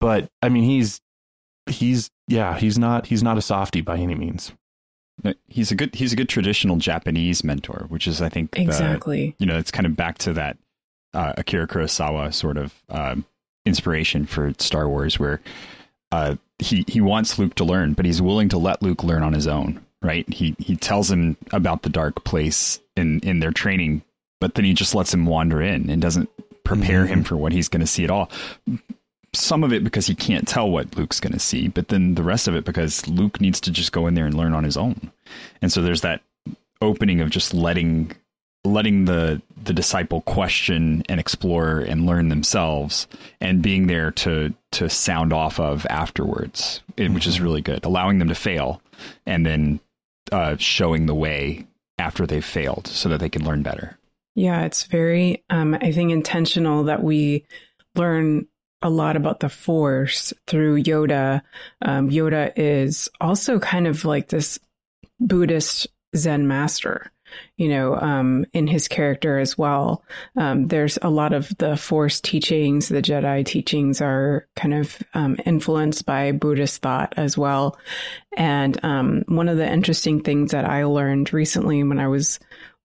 But 0.00 0.28
I 0.42 0.48
mean, 0.48 0.64
he's 0.64 1.00
he's 1.66 2.10
yeah, 2.28 2.58
he's 2.58 2.78
not 2.78 3.06
he's 3.06 3.22
not 3.22 3.38
a 3.38 3.42
softy 3.42 3.80
by 3.80 3.96
any 3.98 4.14
means. 4.14 4.52
He's 5.48 5.70
a 5.70 5.74
good 5.74 5.94
he's 5.94 6.12
a 6.12 6.16
good 6.16 6.28
traditional 6.28 6.76
Japanese 6.76 7.44
mentor, 7.44 7.86
which 7.88 8.06
is 8.06 8.20
I 8.20 8.28
think 8.28 8.58
exactly 8.58 9.34
you 9.38 9.46
know 9.46 9.58
it's 9.58 9.70
kind 9.70 9.86
of 9.86 9.96
back 9.96 10.18
to 10.18 10.32
that 10.32 10.56
uh, 11.14 11.34
Akira 11.36 11.68
Kurosawa 11.68 12.32
sort 12.34 12.56
of 12.56 12.74
uh, 12.88 13.16
inspiration 13.64 14.26
for 14.26 14.52
Star 14.58 14.88
Wars, 14.88 15.18
where 15.18 15.40
uh, 16.10 16.36
he 16.58 16.84
he 16.88 17.00
wants 17.00 17.38
Luke 17.38 17.54
to 17.56 17.64
learn, 17.64 17.94
but 17.94 18.04
he's 18.04 18.22
willing 18.22 18.48
to 18.48 18.58
let 18.58 18.82
Luke 18.82 19.04
learn 19.04 19.22
on 19.22 19.32
his 19.32 19.46
own. 19.46 19.84
Right? 20.02 20.28
He 20.32 20.56
he 20.58 20.76
tells 20.76 21.10
him 21.10 21.36
about 21.52 21.82
the 21.82 21.88
dark 21.88 22.24
place 22.24 22.80
in 22.96 23.20
in 23.20 23.38
their 23.38 23.52
training, 23.52 24.02
but 24.40 24.54
then 24.54 24.64
he 24.64 24.74
just 24.74 24.94
lets 24.94 25.14
him 25.14 25.26
wander 25.26 25.62
in 25.62 25.88
and 25.88 26.02
doesn't 26.02 26.28
prepare 26.64 27.04
mm-hmm. 27.04 27.12
him 27.12 27.24
for 27.24 27.36
what 27.36 27.52
he's 27.52 27.68
going 27.68 27.80
to 27.80 27.86
see 27.86 28.04
at 28.04 28.10
all 28.10 28.30
some 29.34 29.64
of 29.64 29.72
it 29.72 29.82
because 29.82 30.06
he 30.06 30.14
can't 30.14 30.46
tell 30.46 30.70
what 30.70 30.96
Luke's 30.96 31.20
going 31.20 31.32
to 31.32 31.38
see, 31.38 31.68
but 31.68 31.88
then 31.88 32.14
the 32.14 32.22
rest 32.22 32.48
of 32.48 32.54
it 32.54 32.64
because 32.64 33.08
Luke 33.08 33.40
needs 33.40 33.60
to 33.62 33.70
just 33.70 33.92
go 33.92 34.06
in 34.06 34.14
there 34.14 34.26
and 34.26 34.36
learn 34.36 34.52
on 34.52 34.64
his 34.64 34.76
own. 34.76 35.10
And 35.62 35.72
so 35.72 35.80
there's 35.80 36.02
that 36.02 36.22
opening 36.82 37.20
of 37.20 37.30
just 37.30 37.54
letting 37.54 38.12
letting 38.64 39.06
the 39.06 39.42
the 39.64 39.72
disciple 39.72 40.20
question 40.22 41.02
and 41.08 41.18
explore 41.18 41.80
and 41.80 42.06
learn 42.06 42.28
themselves 42.28 43.08
and 43.40 43.62
being 43.62 43.86
there 43.86 44.10
to 44.10 44.52
to 44.70 44.88
sound 44.88 45.32
off 45.32 45.58
of 45.58 45.84
afterwards 45.86 46.80
mm-hmm. 46.96 47.12
which 47.12 47.26
is 47.26 47.36
mm-hmm. 47.36 47.44
really 47.44 47.60
good 47.60 47.84
allowing 47.84 48.18
them 48.18 48.28
to 48.28 48.34
fail 48.34 48.80
and 49.26 49.44
then 49.44 49.80
uh, 50.30 50.56
showing 50.58 51.06
the 51.06 51.14
way 51.14 51.66
after 51.98 52.24
they've 52.24 52.44
failed 52.44 52.86
so 52.86 53.08
that 53.08 53.18
they 53.18 53.28
can 53.28 53.44
learn 53.44 53.62
better 53.62 53.98
yeah 54.36 54.62
it's 54.62 54.84
very 54.84 55.42
um, 55.50 55.74
i 55.80 55.90
think 55.90 56.12
intentional 56.12 56.84
that 56.84 57.02
we 57.02 57.44
learn 57.96 58.46
a 58.82 58.90
lot 58.90 59.16
about 59.16 59.40
the 59.40 59.48
Force 59.48 60.32
through 60.46 60.82
Yoda. 60.82 61.42
Um, 61.80 62.10
Yoda 62.10 62.52
is 62.56 63.08
also 63.20 63.58
kind 63.58 63.86
of 63.86 64.04
like 64.04 64.28
this 64.28 64.58
Buddhist 65.20 65.86
Zen 66.16 66.46
master, 66.48 67.10
you 67.56 67.68
know, 67.68 67.96
um, 67.96 68.44
in 68.52 68.66
his 68.66 68.88
character 68.88 69.38
as 69.38 69.56
well. 69.56 70.04
Um, 70.36 70.66
there's 70.66 70.98
a 71.00 71.10
lot 71.10 71.32
of 71.32 71.56
the 71.58 71.76
Force 71.76 72.20
teachings, 72.20 72.88
the 72.88 73.02
Jedi 73.02 73.44
teachings 73.46 74.00
are 74.00 74.46
kind 74.56 74.74
of 74.74 75.02
um, 75.14 75.36
influenced 75.46 76.04
by 76.04 76.32
Buddhist 76.32 76.82
thought 76.82 77.14
as 77.16 77.38
well. 77.38 77.78
And 78.36 78.82
um, 78.84 79.24
one 79.28 79.48
of 79.48 79.56
the 79.56 79.70
interesting 79.70 80.22
things 80.22 80.50
that 80.50 80.64
I 80.64 80.84
learned 80.84 81.32
recently 81.32 81.82
when 81.84 82.00
I 82.00 82.08
was 82.08 82.38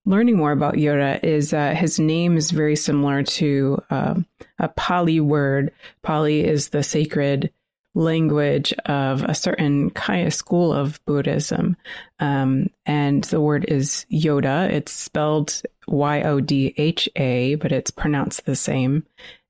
learning 0.08 0.38
more 0.38 0.54
about 0.54 0.76
Yoda 0.76 1.22
is 1.22 1.54
uh, 1.54 1.72
his 1.72 2.00
name 2.00 2.38
is 2.38 2.52
very 2.52 2.78
similar 2.78 3.24
to 3.24 3.84
uh, 3.90 4.16
a 4.58 4.70
Pali 4.70 5.20
word. 5.20 5.72
Pali 6.02 6.46
is 6.46 6.70
the 6.70 6.82
sacred 6.82 7.52
language 7.94 8.72
of 8.86 9.24
a 9.24 9.36
certain 9.36 9.90
kind 9.90 10.26
of 10.26 10.34
school 10.34 10.72
of 10.72 11.04
Buddhism. 11.06 11.76
Um, 12.20 12.70
and 12.86 13.24
the 13.26 13.42
word 13.42 13.66
is 13.68 14.06
Yoda. 14.10 14.70
It's 14.70 14.94
spelled 14.94 15.62
Y 15.88 16.22
O 16.22 16.40
D 16.40 16.74
H 16.78 17.10
A, 17.18 17.56
but 17.56 17.72
it's 17.74 17.92
pronounced 17.92 18.46
the 18.46 18.56
same. 18.56 19.06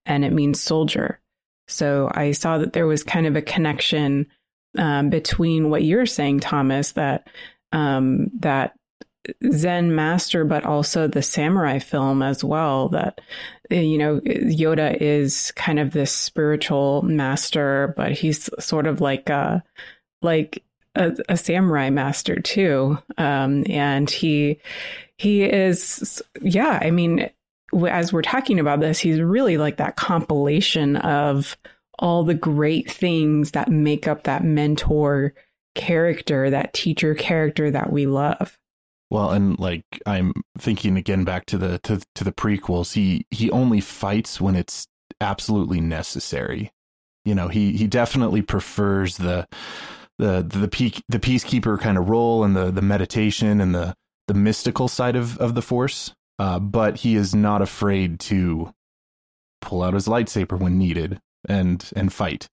And 0.06 0.26
it 0.26 0.34
means 0.34 0.60
soldier. 0.60 1.20
So 1.68 2.10
I 2.14 2.32
saw 2.32 2.58
that 2.58 2.74
there 2.74 2.88
was 2.88 3.04
kind 3.04 3.28
of 3.28 3.36
a 3.36 3.42
connection 3.42 4.28
um, 4.78 5.10
between 5.10 5.70
what 5.70 5.84
you're 5.84 6.06
saying, 6.06 6.40
Thomas, 6.40 6.94
that 6.94 7.28
um, 7.74 8.32
that 8.40 8.74
Zen 9.52 9.96
master, 9.96 10.46
but 10.46 10.66
also 10.66 11.08
the 11.08 11.22
samurai 11.22 11.80
film 11.80 12.22
as 12.22 12.44
well. 12.44 12.90
That, 12.90 13.22
you 13.70 13.98
know, 13.98 14.20
Yoda 14.22 14.96
is 15.00 15.52
kind 15.52 15.80
of 15.80 15.92
this 15.92 16.12
spiritual 16.12 17.02
master, 17.04 17.94
but 17.98 18.12
he's 18.12 18.50
sort 18.60 18.88
of 18.88 19.02
like 19.02 19.30
a, 19.30 19.64
like 20.22 20.64
a, 20.96 21.16
a 21.30 21.38
samurai 21.38 21.90
master 21.90 22.40
too. 22.40 22.98
Um, 23.18 23.64
and 23.70 24.10
he, 24.10 24.60
he 25.18 25.44
is, 25.44 26.22
yeah, 26.42 26.80
I 26.82 26.92
mean, 26.92 27.30
as 27.88 28.14
we're 28.14 28.22
talking 28.22 28.60
about 28.60 28.80
this, 28.80 29.00
he's 29.00 29.20
really 29.20 29.58
like 29.58 29.78
that 29.78 29.96
compilation 29.96 30.96
of 30.98 31.58
all 32.00 32.24
the 32.24 32.34
great 32.34 32.90
things 32.90 33.52
that 33.52 33.70
make 33.70 34.08
up 34.08 34.24
that 34.24 34.44
mentor 34.44 35.34
character, 35.76 36.50
that 36.50 36.74
teacher 36.74 37.14
character 37.16 37.70
that 37.72 37.92
we 37.92 38.06
love. 38.06 38.58
Well, 39.10 39.32
and 39.32 39.58
like 39.60 39.86
I'm 40.06 40.34
thinking 40.58 40.98
again 40.98 41.24
back 41.24 41.46
to 41.48 41.58
the 41.58 41.80
to 41.80 42.02
to 42.16 42.24
the 42.24 42.34
prequels, 42.34 42.94
he 42.94 43.26
he 43.32 43.50
only 43.52 43.80
fights 43.80 44.42
when 44.42 44.56
it's 44.56 44.88
absolutely 45.22 45.80
necessary. 45.80 46.72
You 47.24 47.36
know, 47.36 47.48
he 47.48 47.74
he 47.74 47.88
definitely 47.88 48.42
prefers 48.42 49.18
the 49.18 49.48
the 50.18 50.44
the 50.44 50.68
peak 50.68 51.04
the 51.08 51.20
peacekeeper 51.20 51.80
kind 51.80 51.98
of 51.98 52.10
role 52.10 52.44
and 52.44 52.56
the 52.56 52.72
the 52.72 52.82
meditation 52.82 53.62
and 53.62 53.74
the 53.74 53.96
the 54.28 54.34
mystical 54.34 54.88
side 54.88 55.16
of 55.16 55.38
of 55.38 55.56
the 55.56 55.62
force. 55.62 56.14
Uh, 56.40 56.60
but 56.60 56.98
he 56.98 57.16
is 57.16 57.34
not 57.34 57.64
afraid 57.64 58.20
to 58.20 58.72
pull 59.62 59.82
out 59.82 59.96
his 59.96 60.08
lightsaber 60.08 60.60
when 60.60 60.78
needed 60.78 61.20
and 61.48 61.92
and 61.96 62.14
fight. 62.14 62.48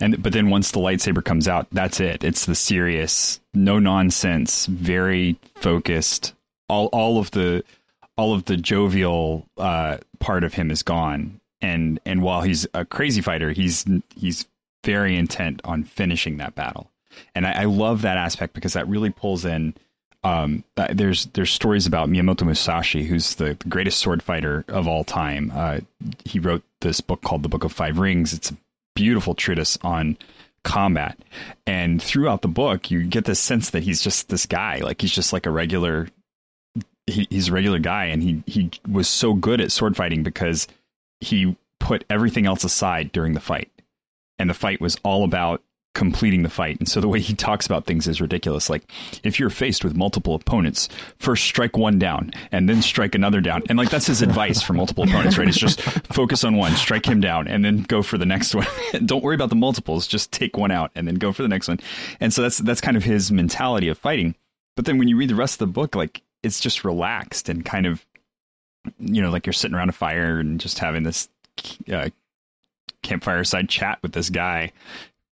And 0.00 0.22
but 0.22 0.32
then 0.32 0.50
once 0.50 0.70
the 0.70 0.78
lightsaber 0.78 1.24
comes 1.24 1.48
out, 1.48 1.66
that's 1.72 2.00
it. 2.00 2.22
It's 2.22 2.46
the 2.46 2.54
serious, 2.54 3.40
no 3.54 3.78
nonsense, 3.78 4.66
very 4.66 5.38
focused. 5.54 6.34
All 6.68 6.86
all 6.86 7.18
of 7.18 7.30
the 7.30 7.64
all 8.16 8.34
of 8.34 8.44
the 8.46 8.56
jovial 8.56 9.46
uh, 9.56 9.98
part 10.18 10.44
of 10.44 10.54
him 10.54 10.70
is 10.70 10.82
gone. 10.82 11.40
And 11.60 11.98
and 12.04 12.22
while 12.22 12.42
he's 12.42 12.66
a 12.74 12.84
crazy 12.84 13.22
fighter, 13.22 13.52
he's 13.52 13.84
he's 14.14 14.46
very 14.84 15.16
intent 15.16 15.60
on 15.64 15.84
finishing 15.84 16.36
that 16.36 16.54
battle. 16.54 16.90
And 17.34 17.46
I, 17.46 17.62
I 17.62 17.64
love 17.64 18.02
that 18.02 18.18
aspect 18.18 18.52
because 18.52 18.74
that 18.74 18.88
really 18.88 19.10
pulls 19.10 19.44
in. 19.44 19.74
Um, 20.24 20.64
uh, 20.76 20.88
there's 20.92 21.26
there's 21.26 21.50
stories 21.50 21.86
about 21.86 22.08
Miyamoto 22.08 22.44
Musashi, 22.44 23.04
who's 23.04 23.36
the, 23.36 23.54
greatest 23.68 23.98
sword 23.98 24.22
fighter 24.22 24.64
of 24.68 24.88
all 24.88 25.04
time. 25.04 25.52
Uh, 25.54 25.80
he 26.24 26.38
wrote 26.38 26.62
this 26.80 27.00
book 27.00 27.22
called 27.22 27.42
The 27.42 27.48
Book 27.48 27.64
of 27.64 27.72
Five 27.72 27.98
Rings. 27.98 28.32
It's 28.32 28.50
a 28.50 28.56
beautiful 28.96 29.36
treatise 29.36 29.78
on 29.82 30.18
combat. 30.64 31.16
And 31.66 32.02
throughout 32.02 32.42
the 32.42 32.48
book, 32.48 32.90
you 32.90 33.04
get 33.04 33.24
this 33.24 33.38
sense 33.38 33.70
that 33.70 33.84
he's 33.84 34.02
just 34.02 34.28
this 34.28 34.46
guy, 34.46 34.78
like 34.78 35.00
he's 35.00 35.12
just 35.12 35.32
like 35.32 35.46
a 35.46 35.50
regular. 35.50 36.08
He, 37.06 37.28
he's 37.30 37.48
a 37.48 37.52
regular 37.52 37.78
guy, 37.78 38.06
and 38.06 38.20
he 38.20 38.42
he 38.46 38.72
was 38.90 39.06
so 39.08 39.32
good 39.32 39.60
at 39.60 39.70
sword 39.70 39.96
fighting 39.96 40.24
because 40.24 40.66
he 41.20 41.56
put 41.78 42.04
everything 42.10 42.46
else 42.46 42.64
aside 42.64 43.12
during 43.12 43.34
the 43.34 43.40
fight, 43.40 43.70
and 44.40 44.50
the 44.50 44.54
fight 44.54 44.80
was 44.80 44.96
all 45.04 45.22
about 45.22 45.62
completing 45.96 46.42
the 46.42 46.50
fight. 46.50 46.78
And 46.78 46.86
so 46.86 47.00
the 47.00 47.08
way 47.08 47.20
he 47.20 47.32
talks 47.34 47.64
about 47.64 47.86
things 47.86 48.06
is 48.06 48.20
ridiculous. 48.20 48.68
Like 48.68 48.82
if 49.24 49.40
you're 49.40 49.48
faced 49.48 49.82
with 49.82 49.96
multiple 49.96 50.34
opponents, 50.34 50.90
first 51.18 51.44
strike 51.44 51.78
one 51.78 51.98
down 51.98 52.32
and 52.52 52.68
then 52.68 52.82
strike 52.82 53.14
another 53.14 53.40
down. 53.40 53.62
And 53.70 53.78
like 53.78 53.88
that's 53.88 54.06
his 54.06 54.20
advice 54.20 54.60
for 54.60 54.74
multiple 54.74 55.04
opponents, 55.04 55.38
right? 55.38 55.48
It's 55.48 55.56
just 55.56 55.80
focus 55.80 56.44
on 56.44 56.56
one, 56.56 56.72
strike 56.76 57.06
him 57.06 57.22
down 57.22 57.48
and 57.48 57.64
then 57.64 57.82
go 57.82 58.02
for 58.02 58.18
the 58.18 58.26
next 58.26 58.54
one. 58.54 58.66
Don't 59.06 59.24
worry 59.24 59.34
about 59.34 59.48
the 59.48 59.56
multiples, 59.56 60.06
just 60.06 60.32
take 60.32 60.58
one 60.58 60.70
out 60.70 60.90
and 60.94 61.08
then 61.08 61.14
go 61.14 61.32
for 61.32 61.40
the 61.40 61.48
next 61.48 61.66
one. 61.66 61.80
And 62.20 62.30
so 62.30 62.42
that's 62.42 62.58
that's 62.58 62.82
kind 62.82 62.98
of 62.98 63.02
his 63.02 63.32
mentality 63.32 63.88
of 63.88 63.96
fighting. 63.96 64.34
But 64.76 64.84
then 64.84 64.98
when 64.98 65.08
you 65.08 65.16
read 65.16 65.30
the 65.30 65.34
rest 65.34 65.54
of 65.54 65.60
the 65.60 65.72
book, 65.72 65.94
like 65.94 66.20
it's 66.42 66.60
just 66.60 66.84
relaxed 66.84 67.48
and 67.48 67.64
kind 67.64 67.86
of 67.86 68.04
you 68.98 69.22
know, 69.22 69.30
like 69.30 69.46
you're 69.46 69.54
sitting 69.54 69.74
around 69.74 69.88
a 69.88 69.92
fire 69.92 70.38
and 70.38 70.60
just 70.60 70.78
having 70.78 71.04
this 71.04 71.30
uh, 71.90 72.10
campfire 73.02 73.44
side 73.44 73.70
chat 73.70 73.98
with 74.02 74.12
this 74.12 74.28
guy 74.28 74.72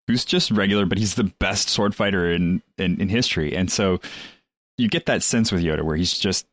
who's 0.07 0.25
just 0.25 0.51
regular, 0.51 0.87
but 0.87 0.99
he's 0.99 1.15
the 1.15 1.25
best 1.25 1.69
sword 1.69 1.95
fighter 1.95 2.31
in, 2.31 2.63
in, 2.79 3.01
in 3.01 3.09
history. 3.09 3.57
And 3.57 3.71
so 3.71 4.01
you 4.77 4.89
get 4.89 5.07
that 5.07 5.23
sense 5.23 5.53
with 5.53 5.63
Yoda 5.63 5.83
where 5.83 5.97
he's 5.97 6.19
just 6.19 6.47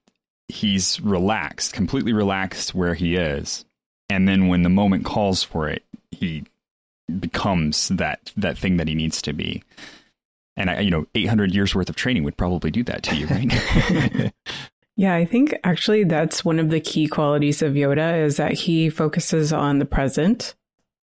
he's 0.48 1.00
relaxed, 1.01 1.74
completely 1.74 2.13
relaxed 2.13 2.75
where 2.75 2.93
he 2.93 3.15
is. 3.15 3.65
And 4.10 4.27
then 4.27 4.48
when 4.48 4.63
the 4.63 4.70
moment 4.70 5.05
calls 5.05 5.43
for 5.43 5.70
it, 5.70 5.84
he 6.12 6.43
becomes 7.20 7.89
that 7.89 8.31
that 8.38 8.58
thing 8.58 8.77
that 8.77 8.88
he 8.88 8.96
needs 8.96 9.22
to 9.24 9.34
be. 9.34 9.63
And 10.58 10.70
I, 10.70 10.79
you 10.81 10.91
know, 10.91 11.08
800 11.15 11.53
years 11.53 11.74
worth 11.74 11.89
of 11.89 11.96
training 11.96 12.24
would 12.24 12.38
probably 12.38 12.72
do 12.72 12.84
that 12.84 13.03
to 13.03 13.15
you, 13.15 13.27
right? 13.27 14.34
yeah, 14.98 15.15
I 15.15 15.25
think 15.25 15.55
actually 15.63 16.03
that's 16.03 16.43
one 16.43 16.60
of 16.60 16.70
the 16.70 16.81
key 16.81 17.08
qualities 17.08 17.62
of 17.62 17.74
Yoda 17.74 18.22
is 18.22 18.38
that 18.38 18.51
he 18.51 18.89
focuses 18.89 19.53
on 19.53 19.79
the 19.79 19.86
present. 19.86 20.55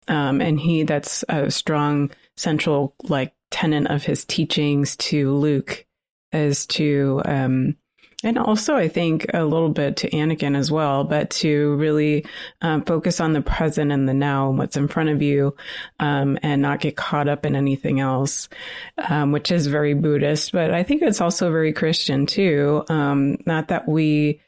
Um, 0.09 0.41
and 0.41 0.61
he 0.61 0.83
that's 0.83 1.25
a 1.29 1.51
strong 1.51 2.11
central 2.37 2.95
like 3.05 3.35
tenet 3.51 3.91
of 3.91 4.05
his 4.05 4.25
teachings 4.25 4.97
to 4.97 5.33
Luke 5.35 5.87
is 6.33 6.67
to 6.67 7.23
um, 7.25 7.77
And 8.25 8.39
also, 8.39 8.75
I 8.75 8.89
think 8.89 9.27
a 9.35 9.45
little 9.45 9.69
bit 9.69 9.99
to 9.99 10.11
Anakin 10.11 10.57
as 10.57 10.71
well, 10.71 11.05
but 11.05 11.29
to 11.31 11.75
really 11.77 12.25
um, 12.63 12.83
focus 12.83 13.21
on 13.21 13.35
the 13.35 13.43
present 13.43 13.93
and 13.93 14.09
the 14.09 14.15
now, 14.15 14.49
and 14.49 14.57
what's 14.59 14.79
in 14.79 14.89
front 14.89 15.11
of 15.11 15.21
you, 15.21 15.55
um, 16.01 16.39
and 16.43 16.63
not 16.63 16.81
get 16.81 16.97
caught 16.97 17.29
up 17.29 17.45
in 17.45 17.55
anything 17.55 18.01
else, 18.01 18.49
um, 18.97 19.31
which 19.31 19.51
is 19.51 19.67
very 19.67 19.93
Buddhist. 19.93 20.53
But 20.53 20.73
I 20.73 20.83
think 20.85 21.03
it's 21.03 21.21
also 21.21 21.51
very 21.51 21.75
Christian 21.75 22.25
too. 22.25 22.85
Um, 22.89 23.37
not 23.45 23.69
that 23.69 23.87
we 23.87 24.41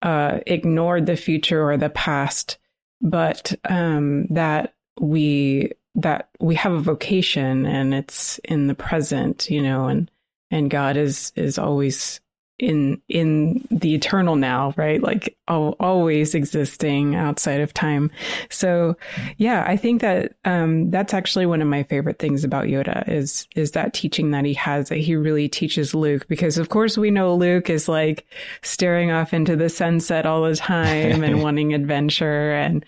uh, 0.00 0.38
ignored 0.46 1.04
the 1.04 1.16
future 1.16 1.70
or 1.70 1.76
the 1.76 1.90
past, 1.90 2.56
but 3.02 3.54
um, 3.68 4.26
that 4.28 4.74
we 4.98 5.72
that 5.98 6.28
we 6.40 6.54
have 6.54 6.72
a 6.72 6.80
vocation 6.80 7.66
and 7.66 7.94
it's 7.94 8.38
in 8.40 8.66
the 8.66 8.74
present, 8.74 9.50
you 9.50 9.62
know, 9.62 9.86
and 9.86 10.10
and 10.50 10.70
God 10.70 10.96
is 10.96 11.32
is 11.36 11.58
always 11.58 12.20
in 12.58 13.00
in 13.08 13.66
the 13.70 13.94
eternal 13.94 14.34
now 14.34 14.74
right? 14.76 15.02
Like 15.02 15.36
always 15.46 16.34
existing 16.34 17.14
outside 17.14 17.60
of 17.60 17.72
time. 17.72 18.10
So 18.50 18.96
yeah 19.38 19.64
i 19.66 19.76
think 19.76 20.00
that 20.00 20.34
um, 20.44 20.90
that's 20.90 21.14
actually 21.14 21.46
one 21.46 21.62
of 21.62 21.68
my 21.68 21.82
favorite 21.84 22.18
things 22.18 22.44
about 22.44 22.66
yoda 22.66 23.08
is 23.08 23.46
is 23.56 23.72
that 23.72 23.94
teaching 23.94 24.30
that 24.32 24.44
he 24.44 24.54
has 24.54 24.88
that 24.88 24.98
he 24.98 25.16
really 25.16 25.48
teaches 25.48 25.94
luke 25.94 26.26
because 26.28 26.58
of 26.58 26.68
course 26.68 26.98
we 26.98 27.10
know 27.10 27.34
luke 27.34 27.70
is 27.70 27.88
like 27.88 28.26
staring 28.62 29.10
off 29.10 29.32
into 29.32 29.56
the 29.56 29.68
sunset 29.68 30.26
all 30.26 30.42
the 30.42 30.56
time 30.56 31.24
and 31.24 31.42
wanting 31.42 31.72
adventure 31.72 32.52
and 32.52 32.84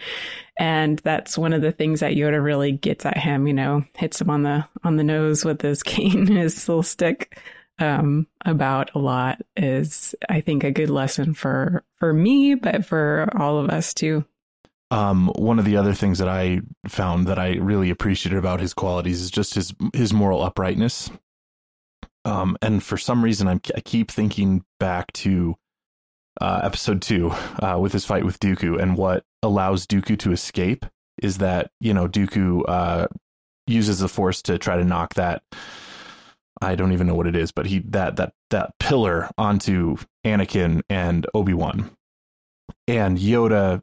and 0.60 1.00
that's 1.00 1.36
one 1.36 1.52
of 1.52 1.62
the 1.62 1.72
things 1.72 2.00
that 2.00 2.12
yoda 2.12 2.42
really 2.42 2.70
gets 2.70 3.04
at 3.04 3.16
him 3.16 3.48
you 3.48 3.54
know 3.54 3.82
hits 3.96 4.20
him 4.20 4.30
on 4.30 4.44
the 4.44 4.64
on 4.84 4.96
the 4.96 5.04
nose 5.04 5.44
with 5.44 5.60
his 5.60 5.82
cane 5.84 6.26
his 6.26 6.68
little 6.68 6.82
stick 6.82 7.40
um, 7.80 8.26
about 8.44 8.90
a 8.94 8.98
lot 8.98 9.40
is, 9.56 10.14
I 10.28 10.40
think, 10.40 10.64
a 10.64 10.70
good 10.70 10.90
lesson 10.90 11.34
for 11.34 11.82
for 11.98 12.12
me, 12.12 12.54
but 12.54 12.84
for 12.84 13.28
all 13.36 13.58
of 13.58 13.70
us 13.70 13.94
too. 13.94 14.24
Um, 14.92 15.28
one 15.36 15.58
of 15.58 15.64
the 15.64 15.76
other 15.76 15.94
things 15.94 16.18
that 16.18 16.28
I 16.28 16.60
found 16.88 17.26
that 17.28 17.38
I 17.38 17.54
really 17.54 17.90
appreciated 17.90 18.38
about 18.38 18.60
his 18.60 18.74
qualities 18.74 19.22
is 19.22 19.30
just 19.30 19.54
his 19.54 19.74
his 19.94 20.12
moral 20.12 20.42
uprightness. 20.42 21.10
Um, 22.24 22.56
and 22.60 22.82
for 22.82 22.98
some 22.98 23.24
reason, 23.24 23.48
I'm, 23.48 23.62
I 23.74 23.80
keep 23.80 24.10
thinking 24.10 24.64
back 24.78 25.10
to 25.14 25.56
uh, 26.40 26.60
episode 26.62 27.00
two 27.00 27.30
uh, 27.62 27.78
with 27.80 27.92
his 27.92 28.04
fight 28.04 28.24
with 28.24 28.38
Dooku, 28.40 28.80
and 28.80 28.96
what 28.96 29.24
allows 29.42 29.86
Dooku 29.86 30.18
to 30.20 30.32
escape 30.32 30.86
is 31.22 31.38
that 31.38 31.70
you 31.80 31.94
know 31.94 32.08
Dooku 32.08 32.62
uh, 32.68 33.06
uses 33.66 33.98
the 33.98 34.08
Force 34.08 34.42
to 34.42 34.58
try 34.58 34.76
to 34.76 34.84
knock 34.84 35.14
that 35.14 35.42
I 36.60 36.74
don't 36.74 36.92
even 36.92 37.06
know 37.06 37.14
what 37.14 37.26
it 37.26 37.36
is, 37.36 37.52
but 37.52 37.66
he 37.66 37.80
that 37.88 38.16
that 38.16 38.32
that 38.50 38.78
pillar 38.78 39.30
onto 39.38 39.96
Anakin 40.24 40.82
and 40.90 41.26
Obi 41.34 41.54
Wan, 41.54 41.90
and 42.86 43.18
Yoda 43.18 43.80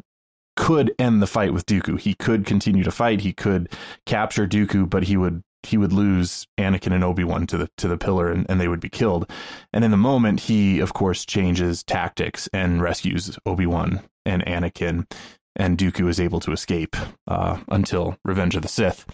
could 0.56 0.94
end 1.00 1.22
the 1.22 1.28
fight 1.28 1.54
with 1.54 1.66
Dooku. 1.66 2.00
He 2.00 2.14
could 2.14 2.46
continue 2.46 2.84
to 2.84 2.92
fight. 2.92 3.22
He 3.22 3.34
could 3.34 3.70
capture 4.06 4.48
Dooku, 4.48 4.90
but 4.90 5.04
he 5.04 5.18
would 5.18 5.44
he 5.64 5.78
would 5.78 5.92
lose 5.92 6.46
Anakin 6.58 6.94
and 6.94 7.04
Obi 7.04 7.24
Wan 7.24 7.48
to 7.48 7.58
the 7.58 7.70
to 7.78 7.88
the 7.88 7.98
pillar, 7.98 8.32
and, 8.32 8.46
and 8.48 8.62
they 8.62 8.68
would 8.68 8.80
be 8.80 8.90
killed. 8.90 9.30
And 9.74 9.84
in 9.84 9.92
the 9.92 9.98
moment, 9.98 10.42
he 10.42 10.80
of 10.80 10.94
course 10.94 11.26
changes 11.26 11.84
tactics 11.84 12.48
and 12.54 12.82
rescues 12.82 13.40
Obi 13.46 13.66
Wan 13.66 14.02
and 14.24 14.46
Anakin, 14.46 15.10
and 15.58 15.78
Dooku 15.78 16.08
is 16.08 16.20
able 16.20 16.40
to 16.42 16.52
escape 16.54 16.96
uh, 17.28 17.60
until 17.68 18.18
Revenge 18.24 18.56
of 18.56 18.62
the 18.62 18.68
Sith. 18.68 19.06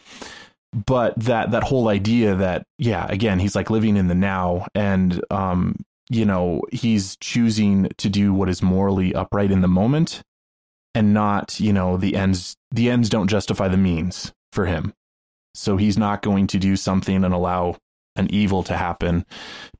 But 0.74 1.18
that 1.20 1.52
that 1.52 1.64
whole 1.64 1.88
idea 1.88 2.36
that 2.36 2.66
yeah 2.78 3.06
again 3.08 3.40
he's 3.40 3.56
like 3.56 3.70
living 3.70 3.96
in 3.96 4.08
the 4.08 4.16
now 4.16 4.66
and 4.74 5.24
um 5.30 5.76
you 6.10 6.26
know 6.26 6.62
he's 6.72 7.16
choosing 7.18 7.90
to 7.98 8.10
do 8.10 8.34
what 8.34 8.50
is 8.50 8.62
morally 8.62 9.14
upright 9.14 9.52
in 9.52 9.62
the 9.62 9.68
moment 9.68 10.24
and 10.96 11.14
not 11.14 11.60
you 11.60 11.74
know 11.74 11.98
the 11.98 12.16
ends 12.16 12.56
the 12.72 12.90
ends 12.90 13.10
don't 13.10 13.28
justify 13.28 13.68
the 13.68 13.78
means 13.78 14.34
for 14.52 14.66
him. 14.66 14.94
So 15.56 15.78
he's 15.78 15.98
not 15.98 16.24
going 16.24 16.48
to 16.48 16.58
do 16.58 16.76
something 16.76 17.24
and 17.24 17.34
allow 17.34 17.78
an 18.16 18.28
evil 18.32 18.64
to 18.64 18.76
happen 18.76 19.26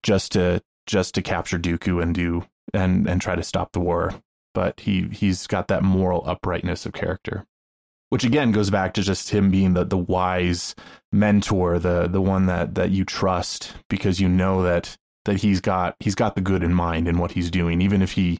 just 0.04 0.34
to 0.34 0.62
just 0.86 1.16
to 1.16 1.24
capture 1.24 1.58
Dooku 1.58 2.02
and 2.02 2.14
do 2.14 2.46
and 2.74 3.08
and 3.08 3.20
try 3.20 3.36
to 3.36 3.44
stop 3.44 3.72
the 3.72 3.80
war 3.80 4.14
but 4.54 4.80
he 4.80 5.08
he's 5.12 5.48
got 5.48 5.68
that 5.68 5.84
moral 5.84 6.24
uprightness 6.26 6.86
of 6.86 6.94
character 6.94 7.46
which 8.14 8.24
again 8.24 8.52
goes 8.52 8.70
back 8.70 8.94
to 8.94 9.02
just 9.02 9.32
him 9.32 9.50
being 9.50 9.74
the 9.74 9.84
the 9.84 9.98
wise 9.98 10.76
mentor, 11.12 11.80
the 11.80 12.08
the 12.08 12.22
one 12.22 12.46
that 12.46 12.76
that 12.76 12.92
you 12.92 13.04
trust 13.04 13.74
because 13.90 14.20
you 14.20 14.30
know 14.30 14.62
that 14.62 14.96
that 15.26 15.42
he's 15.42 15.60
got 15.60 15.96
he's 16.00 16.14
got 16.14 16.36
the 16.36 16.42
good 16.42 16.62
in 16.62 16.72
mind 16.72 17.08
in 17.08 17.18
what 17.18 17.32
he's 17.32 17.50
doing, 17.50 17.82
even 17.82 18.04
if 18.04 18.12
he 18.12 18.38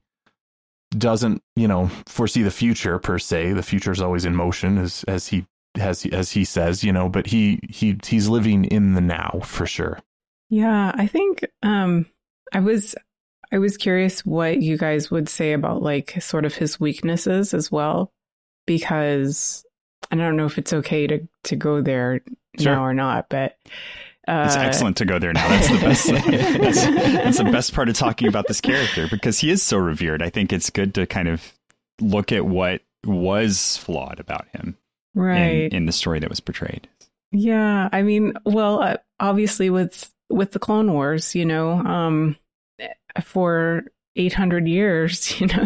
doesn't 0.96 1.42
you 1.56 1.68
know 1.68 1.88
foresee 2.06 2.44
the 2.44 2.52
future 2.52 3.00
per 3.00 3.18
se. 3.18 3.54
The 3.54 3.64
future 3.64 3.92
is 3.92 4.00
always 4.00 4.26
in 4.26 4.36
motion, 4.36 4.78
as 4.78 5.04
as 5.08 5.30
he 5.30 5.48
as 5.74 6.06
as 6.06 6.30
he 6.30 6.46
says, 6.46 6.84
you 6.84 6.94
know, 6.94 7.10
but 7.10 7.26
he 7.26 7.60
he 7.68 7.98
he's 8.06 8.28
living 8.28 8.66
in 8.66 8.94
the 8.94 9.02
now 9.02 9.40
for 9.44 9.66
sure. 9.66 9.98
Yeah, 10.52 10.92
I 10.94 11.08
think 11.08 11.48
um 11.64 12.06
I 12.54 12.60
was 12.60 12.94
I 13.54 13.60
was 13.60 13.78
curious 13.78 14.26
what 14.26 14.64
you 14.64 14.78
guys 14.80 15.12
would 15.12 15.30
say 15.30 15.54
about 15.54 15.84
like 15.84 16.20
sort 16.22 16.44
of 16.44 16.56
his 16.56 16.80
weaknesses 16.80 17.54
as 17.54 17.72
well 17.72 18.12
because 18.66 19.64
I 20.12 20.16
don't 20.16 20.36
know 20.36 20.48
if 20.48 20.58
it's 20.58 20.74
okay 20.74 21.06
to 21.06 21.28
to 21.44 21.56
go 21.56 21.80
there 21.80 22.22
sure. 22.60 22.74
now 22.74 22.84
or 22.84 22.96
not, 22.96 23.30
but 23.30 23.58
uh, 24.28 24.46
it's 24.48 24.56
excellent 24.56 24.98
to 24.98 25.06
go 25.06 25.20
there 25.20 25.34
now. 25.34 25.48
That's 25.48 25.70
the 25.70 25.78
best. 25.78 26.08
that's, 26.08 26.86
that's, 26.86 27.38
the 27.38 27.44
best 27.44 27.76
part 27.76 27.90
of 27.90 27.96
talking 27.96 28.28
about 28.28 28.48
this 28.48 28.60
character 28.60 29.08
because 29.08 29.38
he 29.38 29.52
is 29.52 29.62
so 29.62 29.78
revered. 29.78 30.24
I 30.24 30.32
think 30.32 30.52
it's 30.52 30.72
good 30.72 30.96
to 30.96 31.06
kind 31.06 31.28
of 31.28 31.54
look 32.02 32.32
at 32.32 32.46
what 32.46 32.82
was 33.06 33.78
flawed 33.78 34.20
about 34.20 34.48
him, 34.54 34.78
right, 35.14 35.72
in, 35.72 35.76
in 35.76 35.86
the 35.86 35.92
story 35.92 36.20
that 36.20 36.30
was 36.30 36.40
portrayed. 36.40 36.88
Yeah, 37.32 37.90
I 37.92 38.02
mean, 38.02 38.34
well, 38.46 38.82
uh, 38.82 38.98
obviously 39.20 39.70
with 39.70 40.12
with 40.30 40.54
the 40.54 40.60
Clone 40.60 40.92
Wars, 40.92 41.36
you 41.36 41.46
know, 41.46 41.74
um, 41.74 42.36
for 43.22 43.84
800 44.16 44.68
years, 44.68 45.40
you 45.42 45.48
know, 45.48 45.64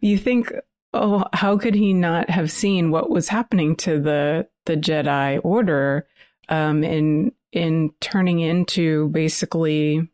you, 0.00 0.18
think 0.18 0.52
oh, 0.92 1.24
how 1.32 1.56
could 1.56 1.74
he 1.74 1.92
not 1.92 2.30
have 2.30 2.50
seen 2.50 2.90
what 2.90 3.10
was 3.10 3.28
happening 3.28 3.76
to 3.76 4.00
the 4.00 4.48
the 4.66 4.76
Jedi 4.76 5.40
Order 5.42 6.06
um, 6.48 6.84
in 6.84 7.32
in 7.52 7.90
turning 8.00 8.40
into 8.40 9.08
basically, 9.08 10.08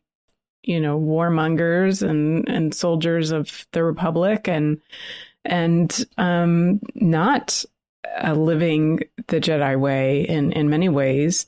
you 0.63 0.79
know, 0.79 0.99
warmongers 0.99 2.07
and 2.07 2.47
and 2.47 2.73
soldiers 2.73 3.31
of 3.31 3.67
the 3.71 3.83
Republic 3.83 4.47
and 4.47 4.81
and 5.45 6.05
um, 6.17 6.79
not 6.95 7.63
uh, 8.23 8.33
living 8.33 9.01
the 9.27 9.39
Jedi 9.39 9.79
way 9.79 10.21
in 10.21 10.51
in 10.51 10.69
many 10.69 10.89
ways, 10.89 11.45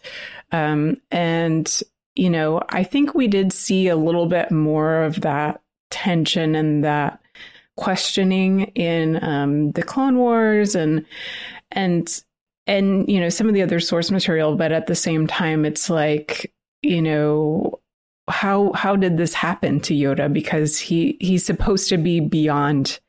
um, 0.51 0.97
and 1.11 1.81
you 2.15 2.29
know, 2.29 2.61
I 2.69 2.83
think 2.83 3.13
we 3.13 3.27
did 3.27 3.53
see 3.53 3.87
a 3.87 3.95
little 3.95 4.25
bit 4.25 4.51
more 4.51 5.03
of 5.03 5.21
that 5.21 5.61
tension 5.89 6.55
and 6.55 6.83
that 6.83 7.21
questioning 7.77 8.63
in 8.75 9.23
um, 9.23 9.71
the 9.71 9.83
Clone 9.83 10.17
Wars 10.17 10.75
and 10.75 11.05
and 11.71 12.23
and 12.67 13.07
you 13.09 13.19
know 13.19 13.29
some 13.29 13.47
of 13.47 13.53
the 13.53 13.61
other 13.61 13.79
source 13.79 14.11
material, 14.11 14.55
but 14.55 14.71
at 14.71 14.87
the 14.87 14.95
same 14.95 15.27
time, 15.27 15.65
it's 15.65 15.89
like 15.89 16.53
you 16.81 17.01
know 17.01 17.79
how 18.29 18.73
how 18.73 18.95
did 18.95 19.17
this 19.17 19.33
happen 19.33 19.79
to 19.81 19.93
Yoda? 19.93 20.31
Because 20.31 20.77
he 20.77 21.17
he's 21.19 21.45
supposed 21.45 21.89
to 21.89 21.97
be 21.97 22.19
beyond 22.19 22.99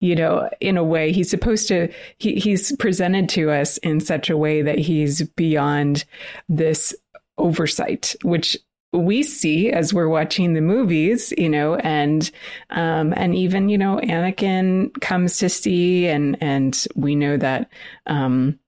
you 0.00 0.14
know, 0.16 0.48
in 0.60 0.76
a 0.78 0.84
way, 0.84 1.12
he's 1.12 1.28
supposed 1.28 1.68
to, 1.68 1.92
he, 2.16 2.36
he's 2.36 2.74
presented 2.78 3.28
to 3.28 3.50
us 3.50 3.76
in 3.78 4.00
such 4.00 4.30
a 4.30 4.36
way 4.36 4.62
that 4.62 4.78
he's 4.78 5.22
beyond 5.36 6.04
this 6.48 6.94
oversight, 7.40 8.14
which 8.22 8.56
we 8.92 9.22
see 9.22 9.70
as 9.70 9.94
we're 9.94 10.08
watching 10.08 10.54
the 10.54 10.60
movies, 10.60 11.32
you 11.38 11.48
know, 11.48 11.76
and 11.76 12.30
um, 12.70 13.14
and 13.16 13.34
even 13.34 13.68
you 13.68 13.78
know 13.78 14.00
Anakin 14.02 14.92
comes 15.00 15.38
to 15.38 15.48
see, 15.48 16.06
and 16.06 16.36
and 16.40 16.86
we 16.94 17.14
know 17.14 17.36
that 17.36 17.70
um, 18.06 18.58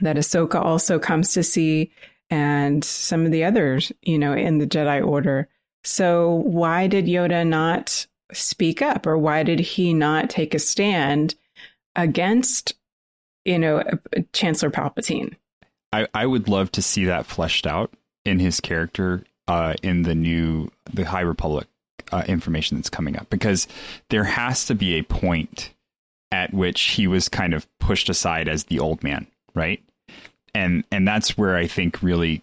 that 0.00 0.16
Ahsoka 0.16 0.62
also 0.62 0.98
comes 0.98 1.32
to 1.34 1.42
see, 1.42 1.92
and 2.30 2.82
some 2.84 3.26
of 3.26 3.32
the 3.32 3.44
others, 3.44 3.92
you 4.02 4.18
know, 4.18 4.32
in 4.32 4.58
the 4.58 4.66
Jedi 4.66 5.04
Order. 5.06 5.48
So 5.84 6.42
why 6.44 6.86
did 6.86 7.06
Yoda 7.06 7.46
not 7.46 8.06
speak 8.32 8.80
up, 8.80 9.06
or 9.06 9.18
why 9.18 9.42
did 9.42 9.60
he 9.60 9.92
not 9.92 10.30
take 10.30 10.54
a 10.54 10.58
stand 10.58 11.34
against, 11.94 12.74
you 13.44 13.58
know, 13.58 13.82
Chancellor 14.32 14.70
Palpatine? 14.70 15.34
I, 15.92 16.06
I 16.12 16.26
would 16.26 16.48
love 16.48 16.70
to 16.72 16.82
see 16.82 17.06
that 17.06 17.26
fleshed 17.26 17.66
out 17.66 17.92
in 18.28 18.38
his 18.38 18.60
character 18.60 19.24
uh, 19.48 19.74
in 19.82 20.02
the 20.02 20.14
new 20.14 20.70
the 20.92 21.04
High 21.04 21.22
Republic 21.22 21.66
uh, 22.12 22.24
information 22.28 22.76
that's 22.76 22.90
coming 22.90 23.16
up 23.16 23.28
because 23.30 23.66
there 24.10 24.24
has 24.24 24.66
to 24.66 24.74
be 24.74 24.94
a 24.94 25.02
point 25.02 25.70
at 26.30 26.52
which 26.52 26.82
he 26.82 27.06
was 27.06 27.28
kind 27.28 27.54
of 27.54 27.66
pushed 27.78 28.08
aside 28.08 28.48
as 28.48 28.64
the 28.64 28.78
old 28.78 29.02
man, 29.02 29.26
right? 29.54 29.82
And 30.54 30.84
and 30.90 31.06
that's 31.06 31.36
where 31.36 31.56
I 31.56 31.66
think 31.66 32.02
really 32.02 32.42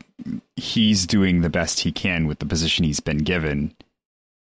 he's 0.56 1.06
doing 1.06 1.42
the 1.42 1.50
best 1.50 1.80
he 1.80 1.92
can 1.92 2.28
with 2.28 2.40
the 2.40 2.46
position 2.46 2.86
he's 2.86 3.00
been 3.00 3.20
given 3.20 3.76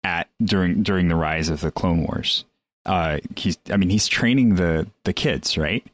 at 0.05 0.29
during 0.43 0.83
during 0.83 1.09
the 1.09 1.17
rise 1.17 1.49
of 1.49 1.61
the 1.61 1.71
Clone 1.71 2.03
Wars. 2.05 2.45
Uh, 2.85 3.19
he's 3.37 3.59
I 3.71 3.77
mean 3.77 3.91
he's 3.91 4.09
training 4.09 4.57
the 4.57 4.87
the 5.05 5.13
kids, 5.13 5.57
right? 5.57 5.87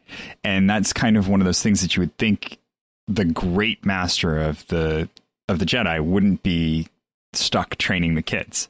And 0.42 0.68
that's 0.68 0.92
kind 0.92 1.16
of 1.16 1.29
one 1.29 1.40
of 1.40 1.44
those 1.44 1.62
things 1.62 1.83
that 1.83 1.96
you 1.96 2.01
would 2.01 2.16
think 2.16 2.59
the 3.07 3.24
great 3.24 3.85
master 3.85 4.38
of 4.38 4.66
the 4.68 5.09
of 5.49 5.59
the 5.59 5.67
Jedi 5.67 6.03
wouldn't 6.03 6.43
be 6.43 6.89
stuck 7.33 7.77
training 7.77 8.15
the 8.15 8.23
kids. 8.23 8.69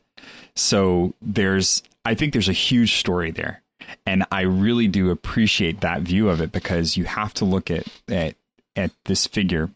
So 0.55 1.15
there's 1.23 1.83
I 2.05 2.15
think 2.15 2.33
there's 2.33 2.49
a 2.49 2.53
huge 2.53 2.97
story 2.97 3.31
there. 3.31 3.63
And 4.05 4.25
I 4.31 4.43
really 4.43 4.87
do 4.87 5.11
appreciate 5.11 5.81
that 5.81 6.03
view 6.03 6.29
of 6.29 6.41
it 6.41 6.53
because 6.53 6.97
you 6.97 7.05
have 7.05 7.33
to 7.35 7.45
look 7.45 7.71
at 7.71 7.87
at 8.09 8.35
at 8.77 8.93
this 9.05 9.27
figure 9.27 9.71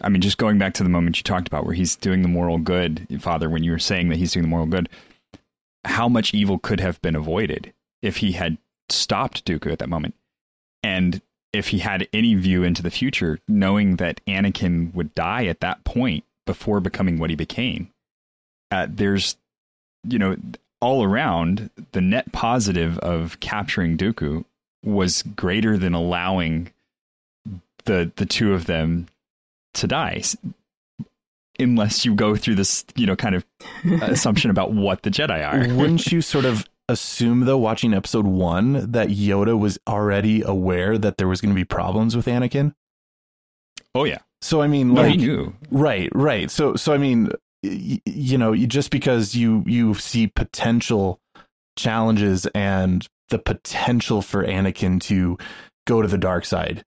I 0.00 0.08
mean, 0.08 0.20
just 0.20 0.38
going 0.38 0.58
back 0.58 0.74
to 0.74 0.82
the 0.82 0.88
moment 0.88 1.16
you 1.16 1.22
talked 1.22 1.48
about 1.48 1.64
where 1.64 1.74
he's 1.74 1.96
doing 1.96 2.22
the 2.22 2.28
moral 2.28 2.58
good, 2.58 3.06
Father, 3.20 3.48
when 3.48 3.62
you 3.62 3.70
were 3.70 3.78
saying 3.78 4.08
that 4.08 4.16
he's 4.16 4.32
doing 4.32 4.42
the 4.42 4.48
moral 4.48 4.66
good, 4.66 4.88
how 5.84 6.08
much 6.08 6.34
evil 6.34 6.58
could 6.58 6.80
have 6.80 7.00
been 7.02 7.14
avoided 7.14 7.72
if 8.02 8.18
he 8.18 8.32
had 8.32 8.58
stopped 8.88 9.44
Dooku 9.44 9.72
at 9.72 9.78
that 9.78 9.88
moment? 9.88 10.14
And 10.82 11.22
if 11.52 11.68
he 11.68 11.78
had 11.78 12.08
any 12.12 12.34
view 12.34 12.62
into 12.62 12.82
the 12.82 12.90
future, 12.90 13.38
knowing 13.48 13.96
that 13.96 14.20
Anakin 14.26 14.92
would 14.94 15.14
die 15.14 15.46
at 15.46 15.60
that 15.60 15.84
point 15.84 16.24
before 16.46 16.80
becoming 16.80 17.18
what 17.18 17.30
he 17.30 17.36
became, 17.36 17.90
uh, 18.70 18.86
there's, 18.88 19.36
you 20.04 20.18
know, 20.18 20.36
all 20.80 21.02
around 21.02 21.70
the 21.92 22.00
net 22.00 22.32
positive 22.32 22.98
of 22.98 23.40
capturing 23.40 23.96
Dooku 23.96 24.44
was 24.84 25.22
greater 25.22 25.76
than 25.76 25.94
allowing 25.94 26.72
the 27.84 28.10
the 28.16 28.26
two 28.26 28.52
of 28.52 28.66
them 28.66 29.06
to 29.74 29.86
die 29.86 30.22
unless 31.58 32.04
you 32.04 32.14
go 32.14 32.36
through 32.36 32.54
this, 32.54 32.84
you 32.94 33.06
know, 33.06 33.16
kind 33.16 33.34
of 33.34 33.44
assumption 34.02 34.50
about 34.50 34.72
what 34.72 35.02
the 35.02 35.10
Jedi 35.10 35.46
are. 35.46 35.74
Wouldn't 35.74 36.06
you 36.12 36.20
sort 36.20 36.44
of 36.44 36.68
assume 36.88 37.40
though 37.40 37.58
watching 37.58 37.94
episode 37.94 38.26
1 38.26 38.92
that 38.92 39.08
Yoda 39.08 39.58
was 39.58 39.78
already 39.88 40.42
aware 40.42 40.96
that 40.98 41.18
there 41.18 41.26
was 41.28 41.40
going 41.40 41.50
to 41.52 41.58
be 41.58 41.64
problems 41.64 42.14
with 42.14 42.26
Anakin? 42.26 42.74
Oh 43.94 44.04
yeah. 44.04 44.18
So 44.46 44.62
I 44.62 44.68
mean 44.68 44.94
no, 44.94 45.02
like 45.02 45.18
knew. 45.18 45.54
Right, 45.70 46.08
right. 46.14 46.50
So 46.50 46.76
so 46.76 46.92
I 46.92 46.98
mean 46.98 47.30
y- 47.62 48.00
you 48.04 48.38
know, 48.38 48.52
you, 48.52 48.66
just 48.66 48.90
because 48.90 49.34
you 49.34 49.64
you 49.66 49.94
see 49.94 50.28
potential 50.28 51.20
challenges 51.76 52.46
and 52.54 53.06
the 53.28 53.38
potential 53.38 54.22
for 54.22 54.44
Anakin 54.44 55.00
to 55.02 55.36
go 55.86 56.00
to 56.00 56.08
the 56.08 56.18
dark 56.18 56.44
side 56.44 56.84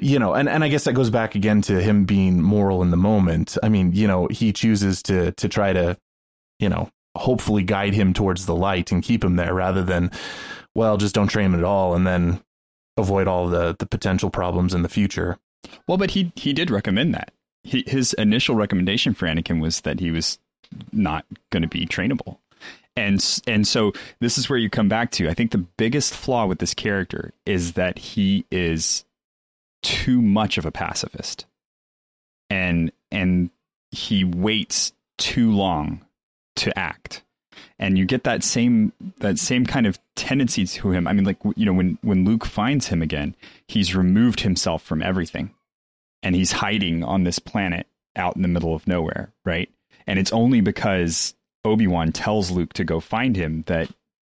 you 0.00 0.18
know, 0.18 0.34
and, 0.34 0.48
and 0.48 0.64
I 0.64 0.68
guess 0.68 0.84
that 0.84 0.94
goes 0.94 1.10
back 1.10 1.34
again 1.34 1.62
to 1.62 1.80
him 1.80 2.04
being 2.04 2.42
moral 2.42 2.82
in 2.82 2.90
the 2.90 2.96
moment. 2.96 3.56
I 3.62 3.68
mean, 3.68 3.92
you 3.92 4.08
know, 4.08 4.26
he 4.26 4.52
chooses 4.52 5.02
to 5.04 5.30
to 5.32 5.48
try 5.48 5.72
to, 5.72 5.96
you 6.58 6.68
know, 6.68 6.90
hopefully 7.16 7.62
guide 7.62 7.94
him 7.94 8.12
towards 8.12 8.46
the 8.46 8.56
light 8.56 8.90
and 8.90 9.02
keep 9.02 9.22
him 9.22 9.36
there 9.36 9.54
rather 9.54 9.82
than, 9.84 10.10
well, 10.74 10.96
just 10.96 11.14
don't 11.14 11.28
train 11.28 11.46
him 11.46 11.54
at 11.54 11.64
all 11.64 11.94
and 11.94 12.06
then 12.06 12.40
avoid 12.96 13.28
all 13.28 13.48
the 13.48 13.76
the 13.78 13.86
potential 13.86 14.30
problems 14.30 14.74
in 14.74 14.82
the 14.82 14.88
future. 14.88 15.38
Well, 15.86 15.98
but 15.98 16.12
he 16.12 16.32
he 16.36 16.52
did 16.52 16.70
recommend 16.70 17.14
that. 17.14 17.32
He, 17.62 17.84
his 17.86 18.12
initial 18.14 18.54
recommendation 18.54 19.14
for 19.14 19.26
Anakin 19.26 19.60
was 19.60 19.80
that 19.82 20.00
he 20.00 20.10
was 20.10 20.38
not 20.92 21.24
going 21.50 21.62
to 21.62 21.68
be 21.68 21.86
trainable. 21.86 22.38
And 22.96 23.24
and 23.46 23.66
so 23.66 23.92
this 24.20 24.38
is 24.38 24.48
where 24.48 24.58
you 24.58 24.70
come 24.70 24.88
back 24.88 25.10
to. 25.12 25.28
I 25.28 25.34
think 25.34 25.50
the 25.50 25.58
biggest 25.58 26.14
flaw 26.14 26.46
with 26.46 26.58
this 26.58 26.74
character 26.74 27.32
is 27.44 27.72
that 27.72 27.98
he 27.98 28.44
is 28.50 29.04
too 29.82 30.22
much 30.22 30.58
of 30.58 30.64
a 30.64 30.70
pacifist. 30.70 31.46
And 32.50 32.92
and 33.10 33.50
he 33.90 34.24
waits 34.24 34.92
too 35.18 35.50
long 35.50 36.04
to 36.56 36.76
act. 36.78 37.23
And 37.78 37.98
you 37.98 38.06
get 38.06 38.24
that 38.24 38.44
same 38.44 38.92
that 39.18 39.38
same 39.38 39.66
kind 39.66 39.86
of 39.86 39.98
tendency 40.14 40.66
to 40.66 40.90
him. 40.92 41.08
I 41.08 41.12
mean 41.12 41.24
like 41.24 41.38
you 41.56 41.66
know 41.66 41.72
when 41.72 41.98
when 42.02 42.24
Luke 42.24 42.44
finds 42.44 42.88
him 42.88 43.02
again, 43.02 43.34
he's 43.66 43.94
removed 43.94 44.40
himself 44.40 44.82
from 44.82 45.02
everything. 45.02 45.52
And 46.22 46.34
he's 46.34 46.52
hiding 46.52 47.04
on 47.04 47.24
this 47.24 47.38
planet 47.38 47.86
out 48.16 48.36
in 48.36 48.42
the 48.42 48.48
middle 48.48 48.74
of 48.74 48.86
nowhere, 48.86 49.32
right? 49.44 49.68
And 50.06 50.18
it's 50.18 50.32
only 50.32 50.62
because 50.62 51.34
Obi-Wan 51.64 52.12
tells 52.12 52.50
Luke 52.50 52.72
to 52.74 52.84
go 52.84 53.00
find 53.00 53.36
him 53.36 53.64
that 53.66 53.90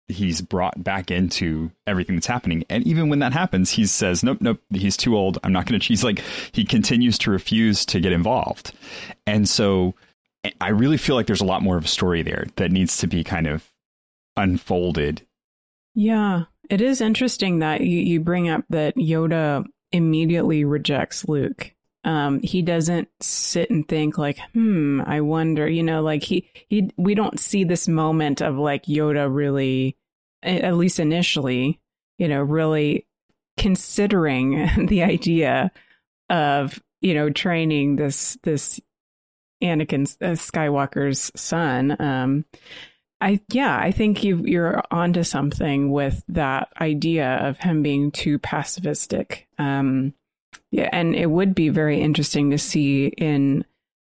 he's 0.08 0.40
brought 0.40 0.82
back 0.82 1.10
into 1.10 1.70
everything 1.86 2.16
that's 2.16 2.26
happening. 2.26 2.64
And 2.70 2.86
even 2.86 3.08
when 3.08 3.18
that 3.20 3.32
happens, 3.32 3.70
he 3.70 3.86
says, 3.86 4.22
nope, 4.22 4.38
nope, 4.40 4.60
he's 4.70 4.96
too 4.96 5.16
old. 5.16 5.38
I'm 5.42 5.52
not 5.52 5.66
going 5.66 5.80
to. 5.80 5.86
He's 5.86 6.04
like, 6.04 6.22
he 6.52 6.64
continues 6.64 7.18
to 7.18 7.30
refuse 7.30 7.84
to 7.86 8.00
get 8.00 8.12
involved. 8.12 8.72
And 9.26 9.48
so 9.48 9.94
I 10.60 10.68
really 10.68 10.96
feel 10.96 11.16
like 11.16 11.26
there's 11.26 11.40
a 11.40 11.46
lot 11.46 11.62
more 11.62 11.76
of 11.76 11.84
a 11.84 11.88
story 11.88 12.22
there 12.22 12.46
that 12.56 12.72
needs 12.72 12.98
to 12.98 13.06
be 13.06 13.24
kind 13.24 13.46
of 13.46 13.70
unfolded. 14.36 15.22
Yeah. 15.94 16.44
It 16.68 16.80
is 16.80 17.00
interesting 17.00 17.60
that 17.60 17.80
you, 17.80 18.00
you 18.00 18.20
bring 18.20 18.48
up 18.48 18.64
that 18.70 18.96
Yoda 18.96 19.64
immediately 19.92 20.64
rejects 20.64 21.28
Luke 21.28 21.76
um, 22.06 22.40
he 22.40 22.62
doesn't 22.62 23.08
sit 23.20 23.68
and 23.68 23.86
think 23.86 24.16
like, 24.16 24.38
hmm, 24.52 25.02
I 25.04 25.20
wonder, 25.22 25.68
you 25.68 25.82
know, 25.82 26.02
like 26.02 26.22
he, 26.22 26.48
he, 26.68 26.88
we 26.96 27.16
don't 27.16 27.40
see 27.40 27.64
this 27.64 27.88
moment 27.88 28.40
of 28.40 28.56
like 28.56 28.84
Yoda 28.84 29.28
really, 29.28 29.96
at 30.40 30.76
least 30.76 31.00
initially, 31.00 31.80
you 32.16 32.28
know, 32.28 32.40
really 32.40 33.08
considering 33.56 34.86
the 34.86 35.02
idea 35.02 35.72
of, 36.30 36.80
you 37.00 37.12
know, 37.12 37.28
training 37.28 37.96
this, 37.96 38.38
this 38.44 38.80
Anakin 39.66 40.16
uh, 40.20 40.32
Skywalker's 40.32 41.30
son. 41.36 41.96
Um, 42.00 42.44
I 43.20 43.40
yeah, 43.50 43.78
I 43.78 43.92
think 43.92 44.24
you 44.24 44.42
you're 44.44 44.82
onto 44.90 45.22
something 45.22 45.90
with 45.90 46.22
that 46.28 46.68
idea 46.80 47.36
of 47.36 47.58
him 47.58 47.82
being 47.82 48.10
too 48.10 48.38
pacifistic. 48.38 49.44
Um, 49.58 50.14
yeah, 50.70 50.90
and 50.92 51.14
it 51.14 51.30
would 51.30 51.54
be 51.54 51.68
very 51.68 52.00
interesting 52.00 52.50
to 52.50 52.58
see 52.58 53.06
in 53.06 53.64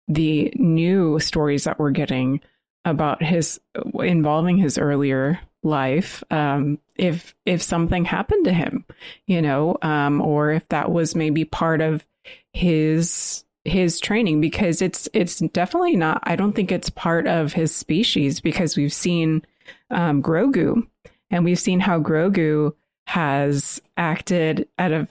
the 0.09 0.53
new 0.57 1.19
stories 1.19 1.65
that 1.65 1.79
we're 1.79 1.91
getting 1.91 2.41
about 2.85 3.23
his 3.23 3.61
involving 3.95 4.59
his 4.59 4.79
earlier 4.79 5.41
life 5.63 6.23
um, 6.31 6.79
if 6.97 7.35
if 7.47 7.63
something 7.63 8.05
happened 8.05 8.45
to 8.45 8.53
him 8.53 8.85
you 9.27 9.41
know 9.41 9.79
um, 9.81 10.21
or 10.21 10.53
if 10.53 10.69
that 10.69 10.93
was 10.93 11.15
maybe 11.15 11.45
part 11.45 11.81
of 11.81 12.07
his 12.53 13.44
his 13.65 13.99
training 13.99 14.41
because 14.41 14.83
it's 14.83 15.09
it's 15.15 15.39
definitely 15.39 15.97
not 15.97 16.21
i 16.25 16.37
don't 16.37 16.53
think 16.53 16.71
it's 16.71 16.91
part 16.91 17.27
of 17.27 17.55
his 17.55 17.75
species 17.75 18.41
because 18.41 18.77
we've 18.77 18.93
seen 18.93 19.45
um, 19.91 20.23
grogu 20.23 20.87
and 21.31 21.45
we've 21.45 21.59
seen 21.59 21.81
how 21.81 21.99
grogu 21.99 22.73
has 23.07 23.81
acted 23.97 24.69
at 24.79 24.93
a 24.93 25.09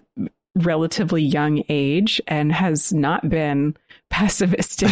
relatively 0.56 1.22
young 1.22 1.64
age 1.70 2.22
and 2.28 2.52
has 2.52 2.94
not 2.94 3.28
been 3.30 3.76
pacifistic. 4.14 4.92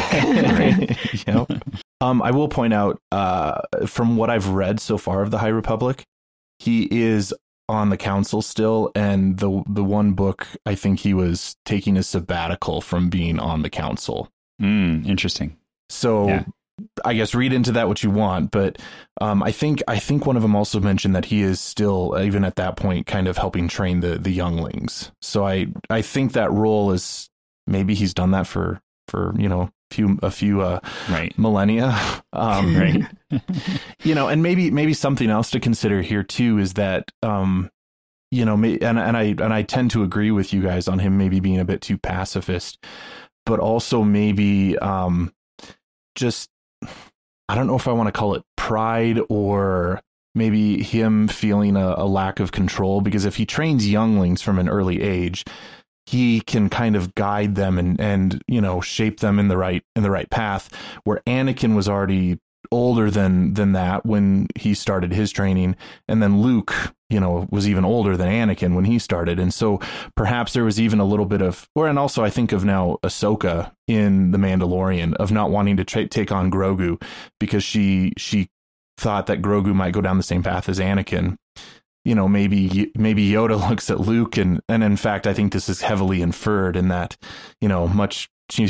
Um, 2.01 2.23
I 2.23 2.31
will 2.31 2.47
point 2.47 2.73
out, 2.73 2.99
uh, 3.11 3.61
from 3.85 4.17
what 4.17 4.31
I've 4.31 4.47
read 4.47 4.79
so 4.79 4.97
far 4.97 5.21
of 5.21 5.29
the 5.29 5.37
High 5.37 5.49
Republic, 5.49 6.03
he 6.57 6.87
is 6.89 7.31
on 7.71 7.89
the 7.89 7.97
council 7.97 8.41
still, 8.41 8.91
and 8.95 9.39
the 9.39 9.63
the 9.67 9.83
one 9.83 10.13
book 10.13 10.47
I 10.65 10.75
think 10.75 10.99
he 10.99 11.13
was 11.13 11.55
taking 11.65 11.97
a 11.97 12.03
sabbatical 12.03 12.81
from 12.81 13.09
being 13.09 13.39
on 13.39 13.61
the 13.61 13.69
council. 13.69 14.29
Mm, 14.61 15.07
interesting. 15.07 15.57
So 15.89 16.27
yeah. 16.27 16.43
I 17.05 17.13
guess 17.13 17.33
read 17.33 17.53
into 17.53 17.71
that 17.73 17.87
what 17.87 18.03
you 18.03 18.11
want, 18.11 18.51
but 18.51 18.77
um, 19.19 19.41
I 19.41 19.51
think 19.51 19.81
I 19.87 19.99
think 19.99 20.25
one 20.25 20.35
of 20.35 20.41
them 20.41 20.55
also 20.55 20.79
mentioned 20.79 21.15
that 21.15 21.25
he 21.25 21.41
is 21.41 21.59
still 21.59 22.17
even 22.21 22.43
at 22.43 22.55
that 22.57 22.75
point 22.75 23.07
kind 23.07 23.27
of 23.27 23.37
helping 23.37 23.67
train 23.67 24.01
the 24.01 24.17
the 24.17 24.31
younglings. 24.31 25.11
So 25.21 25.45
I 25.45 25.67
I 25.89 26.01
think 26.01 26.33
that 26.33 26.51
role 26.51 26.91
is 26.91 27.29
maybe 27.67 27.93
he's 27.93 28.13
done 28.13 28.31
that 28.31 28.47
for 28.47 28.81
for 29.07 29.33
you 29.37 29.49
know 29.49 29.69
few 29.91 30.17
a 30.23 30.31
few 30.31 30.61
uh, 30.61 30.79
right. 31.09 31.37
millennia, 31.37 31.95
um, 32.33 32.75
right? 32.75 33.03
you 34.03 34.15
know, 34.15 34.27
and 34.27 34.41
maybe 34.41 34.71
maybe 34.71 34.93
something 34.93 35.29
else 35.29 35.51
to 35.51 35.59
consider 35.59 36.01
here 36.01 36.23
too 36.23 36.57
is 36.57 36.73
that 36.73 37.11
um, 37.21 37.69
you 38.31 38.45
know, 38.45 38.55
and 38.55 38.81
and 38.81 39.17
I 39.17 39.23
and 39.23 39.53
I 39.53 39.63
tend 39.63 39.91
to 39.91 40.03
agree 40.03 40.31
with 40.31 40.53
you 40.53 40.61
guys 40.61 40.87
on 40.87 40.99
him 40.99 41.17
maybe 41.17 41.39
being 41.39 41.59
a 41.59 41.65
bit 41.65 41.81
too 41.81 41.97
pacifist, 41.97 42.83
but 43.45 43.59
also 43.59 44.03
maybe 44.03 44.77
um, 44.79 45.33
just 46.15 46.49
I 47.49 47.55
don't 47.55 47.67
know 47.67 47.75
if 47.75 47.87
I 47.87 47.91
want 47.91 48.07
to 48.07 48.17
call 48.17 48.35
it 48.35 48.43
pride 48.55 49.19
or 49.29 50.01
maybe 50.33 50.81
him 50.81 51.27
feeling 51.27 51.75
a, 51.75 51.95
a, 51.97 52.05
lack 52.05 52.39
of 52.39 52.53
control 52.53 53.01
because 53.01 53.25
if 53.25 53.35
he 53.35 53.45
trains 53.45 53.89
younglings 53.89 54.41
from 54.41 54.59
an 54.59 54.69
early 54.69 55.01
age 55.01 55.43
he 56.11 56.41
can 56.41 56.69
kind 56.69 56.95
of 56.95 57.15
guide 57.15 57.55
them 57.55 57.77
and 57.77 57.99
and 57.99 58.43
you 58.47 58.59
know 58.59 58.81
shape 58.81 59.21
them 59.21 59.39
in 59.39 59.47
the 59.47 59.57
right 59.57 59.83
in 59.95 60.03
the 60.03 60.11
right 60.11 60.29
path 60.29 60.69
where 61.05 61.21
Anakin 61.25 61.75
was 61.75 61.87
already 61.87 62.37
older 62.71 63.09
than 63.09 63.53
than 63.53 63.71
that 63.71 64.05
when 64.05 64.47
he 64.57 64.73
started 64.73 65.13
his 65.13 65.31
training 65.31 65.75
and 66.07 66.21
then 66.21 66.41
Luke 66.41 66.93
you 67.09 67.19
know 67.19 67.47
was 67.49 67.67
even 67.67 67.85
older 67.85 68.17
than 68.17 68.27
Anakin 68.27 68.75
when 68.75 68.85
he 68.85 68.99
started 68.99 69.39
and 69.39 69.53
so 69.53 69.79
perhaps 70.15 70.53
there 70.53 70.65
was 70.65 70.79
even 70.79 70.99
a 70.99 71.05
little 71.05 71.25
bit 71.25 71.41
of 71.41 71.69
or 71.75 71.87
and 71.87 71.97
also 71.97 72.23
I 72.23 72.29
think 72.29 72.51
of 72.51 72.65
now 72.65 72.97
Ahsoka 73.03 73.71
in 73.87 74.31
the 74.31 74.37
Mandalorian 74.37 75.13
of 75.15 75.31
not 75.31 75.49
wanting 75.49 75.77
to 75.77 75.85
tra- 75.85 76.07
take 76.07 76.31
on 76.31 76.51
Grogu 76.51 77.01
because 77.39 77.63
she 77.63 78.13
she 78.17 78.49
thought 78.97 79.27
that 79.27 79.41
Grogu 79.41 79.73
might 79.73 79.93
go 79.93 80.01
down 80.01 80.17
the 80.17 80.23
same 80.23 80.43
path 80.43 80.69
as 80.69 80.79
Anakin. 80.79 81.37
You 82.03 82.15
know, 82.15 82.27
maybe 82.27 82.91
maybe 82.95 83.29
Yoda 83.29 83.59
looks 83.69 83.89
at 83.89 83.99
Luke, 83.99 84.37
and 84.37 84.61
and 84.67 84.83
in 84.83 84.97
fact, 84.97 85.27
I 85.27 85.33
think 85.33 85.53
this 85.53 85.69
is 85.69 85.81
heavily 85.81 86.21
inferred 86.21 86.75
in 86.75 86.87
that, 86.89 87.17
you 87.59 87.67
know, 87.67 87.87
much 87.87 88.29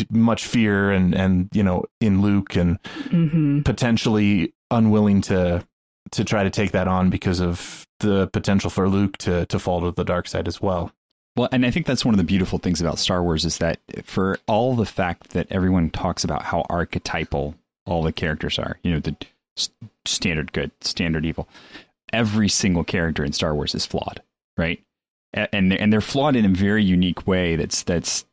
much 0.09 0.45
fear 0.45 0.91
and 0.91 1.15
and 1.15 1.49
you 1.53 1.63
know 1.63 1.85
in 1.99 2.21
Luke 2.21 2.55
and 2.55 2.81
mm-hmm. 2.83 3.61
potentially 3.61 4.53
unwilling 4.69 5.21
to 5.21 5.65
to 6.11 6.23
try 6.23 6.43
to 6.43 6.49
take 6.49 6.71
that 6.71 6.87
on 6.87 7.09
because 7.09 7.39
of 7.39 7.87
the 7.99 8.27
potential 8.27 8.69
for 8.69 8.89
Luke 8.89 9.17
to 9.19 9.45
to 9.47 9.59
fall 9.59 9.81
to 9.81 9.91
the 9.91 10.03
dark 10.03 10.27
side 10.27 10.47
as 10.47 10.61
well. 10.61 10.91
Well, 11.35 11.47
and 11.51 11.65
I 11.65 11.71
think 11.71 11.85
that's 11.85 12.03
one 12.03 12.13
of 12.13 12.17
the 12.17 12.25
beautiful 12.25 12.59
things 12.59 12.81
about 12.81 12.99
Star 12.99 13.23
Wars 13.23 13.45
is 13.45 13.59
that 13.59 13.79
for 14.03 14.37
all 14.47 14.75
the 14.75 14.85
fact 14.85 15.29
that 15.29 15.47
everyone 15.49 15.89
talks 15.89 16.23
about 16.23 16.43
how 16.43 16.65
archetypal 16.69 17.55
all 17.85 18.03
the 18.03 18.11
characters 18.11 18.59
are, 18.59 18.77
you 18.83 18.91
know, 18.91 18.99
the 18.99 19.15
standard 20.05 20.51
good, 20.51 20.71
standard 20.81 21.25
evil, 21.25 21.47
every 22.13 22.49
single 22.49 22.83
character 22.83 23.23
in 23.23 23.33
Star 23.33 23.53
Wars 23.55 23.75
is 23.75 23.85
flawed, 23.85 24.21
right? 24.57 24.81
And 25.33 25.73
and 25.73 25.93
they're 25.93 26.01
flawed 26.01 26.35
in 26.35 26.45
a 26.45 26.49
very 26.49 26.83
unique 26.83 27.25
way 27.25 27.55
that's 27.55 27.83
that's 27.83 28.25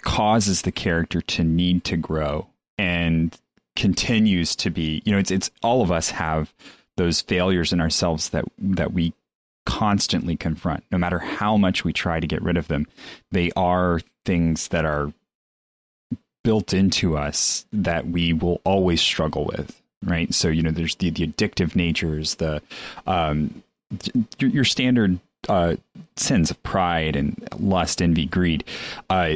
causes 0.00 0.62
the 0.62 0.72
character 0.72 1.20
to 1.20 1.44
need 1.44 1.84
to 1.84 1.96
grow 1.96 2.46
and 2.78 3.36
continues 3.76 4.56
to 4.56 4.70
be, 4.70 5.02
you 5.04 5.12
know, 5.12 5.18
it's 5.18 5.30
it's 5.30 5.50
all 5.62 5.82
of 5.82 5.90
us 5.90 6.10
have 6.10 6.52
those 6.96 7.20
failures 7.20 7.72
in 7.72 7.80
ourselves 7.80 8.30
that 8.30 8.44
that 8.58 8.92
we 8.92 9.12
constantly 9.66 10.36
confront 10.36 10.84
no 10.90 10.98
matter 10.98 11.18
how 11.18 11.56
much 11.56 11.84
we 11.84 11.92
try 11.92 12.20
to 12.20 12.26
get 12.26 12.42
rid 12.42 12.56
of 12.58 12.68
them 12.68 12.86
they 13.32 13.50
are 13.56 14.00
things 14.26 14.68
that 14.68 14.84
are 14.84 15.12
built 16.42 16.74
into 16.74 17.16
us 17.16 17.64
that 17.72 18.06
we 18.06 18.34
will 18.34 18.60
always 18.64 19.00
struggle 19.00 19.46
with 19.46 19.82
right? 20.04 20.32
So 20.32 20.48
you 20.48 20.62
know 20.62 20.70
there's 20.70 20.94
the, 20.96 21.10
the 21.10 21.26
addictive 21.26 21.74
natures 21.76 22.36
the 22.36 22.62
um 23.06 23.62
your, 24.38 24.50
your 24.50 24.64
standard 24.64 25.18
uh 25.48 25.76
sins 26.16 26.50
of 26.50 26.62
pride 26.62 27.16
and 27.16 27.46
lust 27.58 28.00
envy 28.00 28.26
greed 28.26 28.64
uh 29.10 29.34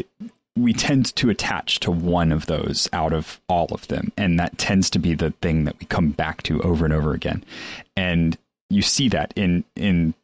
we 0.58 0.72
tend 0.72 1.14
to 1.16 1.30
attach 1.30 1.80
to 1.80 1.90
one 1.90 2.32
of 2.32 2.46
those 2.46 2.88
out 2.92 3.12
of 3.12 3.40
all 3.48 3.68
of 3.70 3.86
them. 3.88 4.12
And 4.16 4.38
that 4.40 4.58
tends 4.58 4.90
to 4.90 4.98
be 4.98 5.14
the 5.14 5.30
thing 5.42 5.64
that 5.64 5.78
we 5.78 5.86
come 5.86 6.10
back 6.10 6.42
to 6.44 6.60
over 6.62 6.84
and 6.84 6.92
over 6.92 7.12
again. 7.12 7.44
And 7.96 8.36
you 8.70 8.82
see 8.82 9.08
that 9.10 9.32
in 9.36 9.64
in 9.76 10.14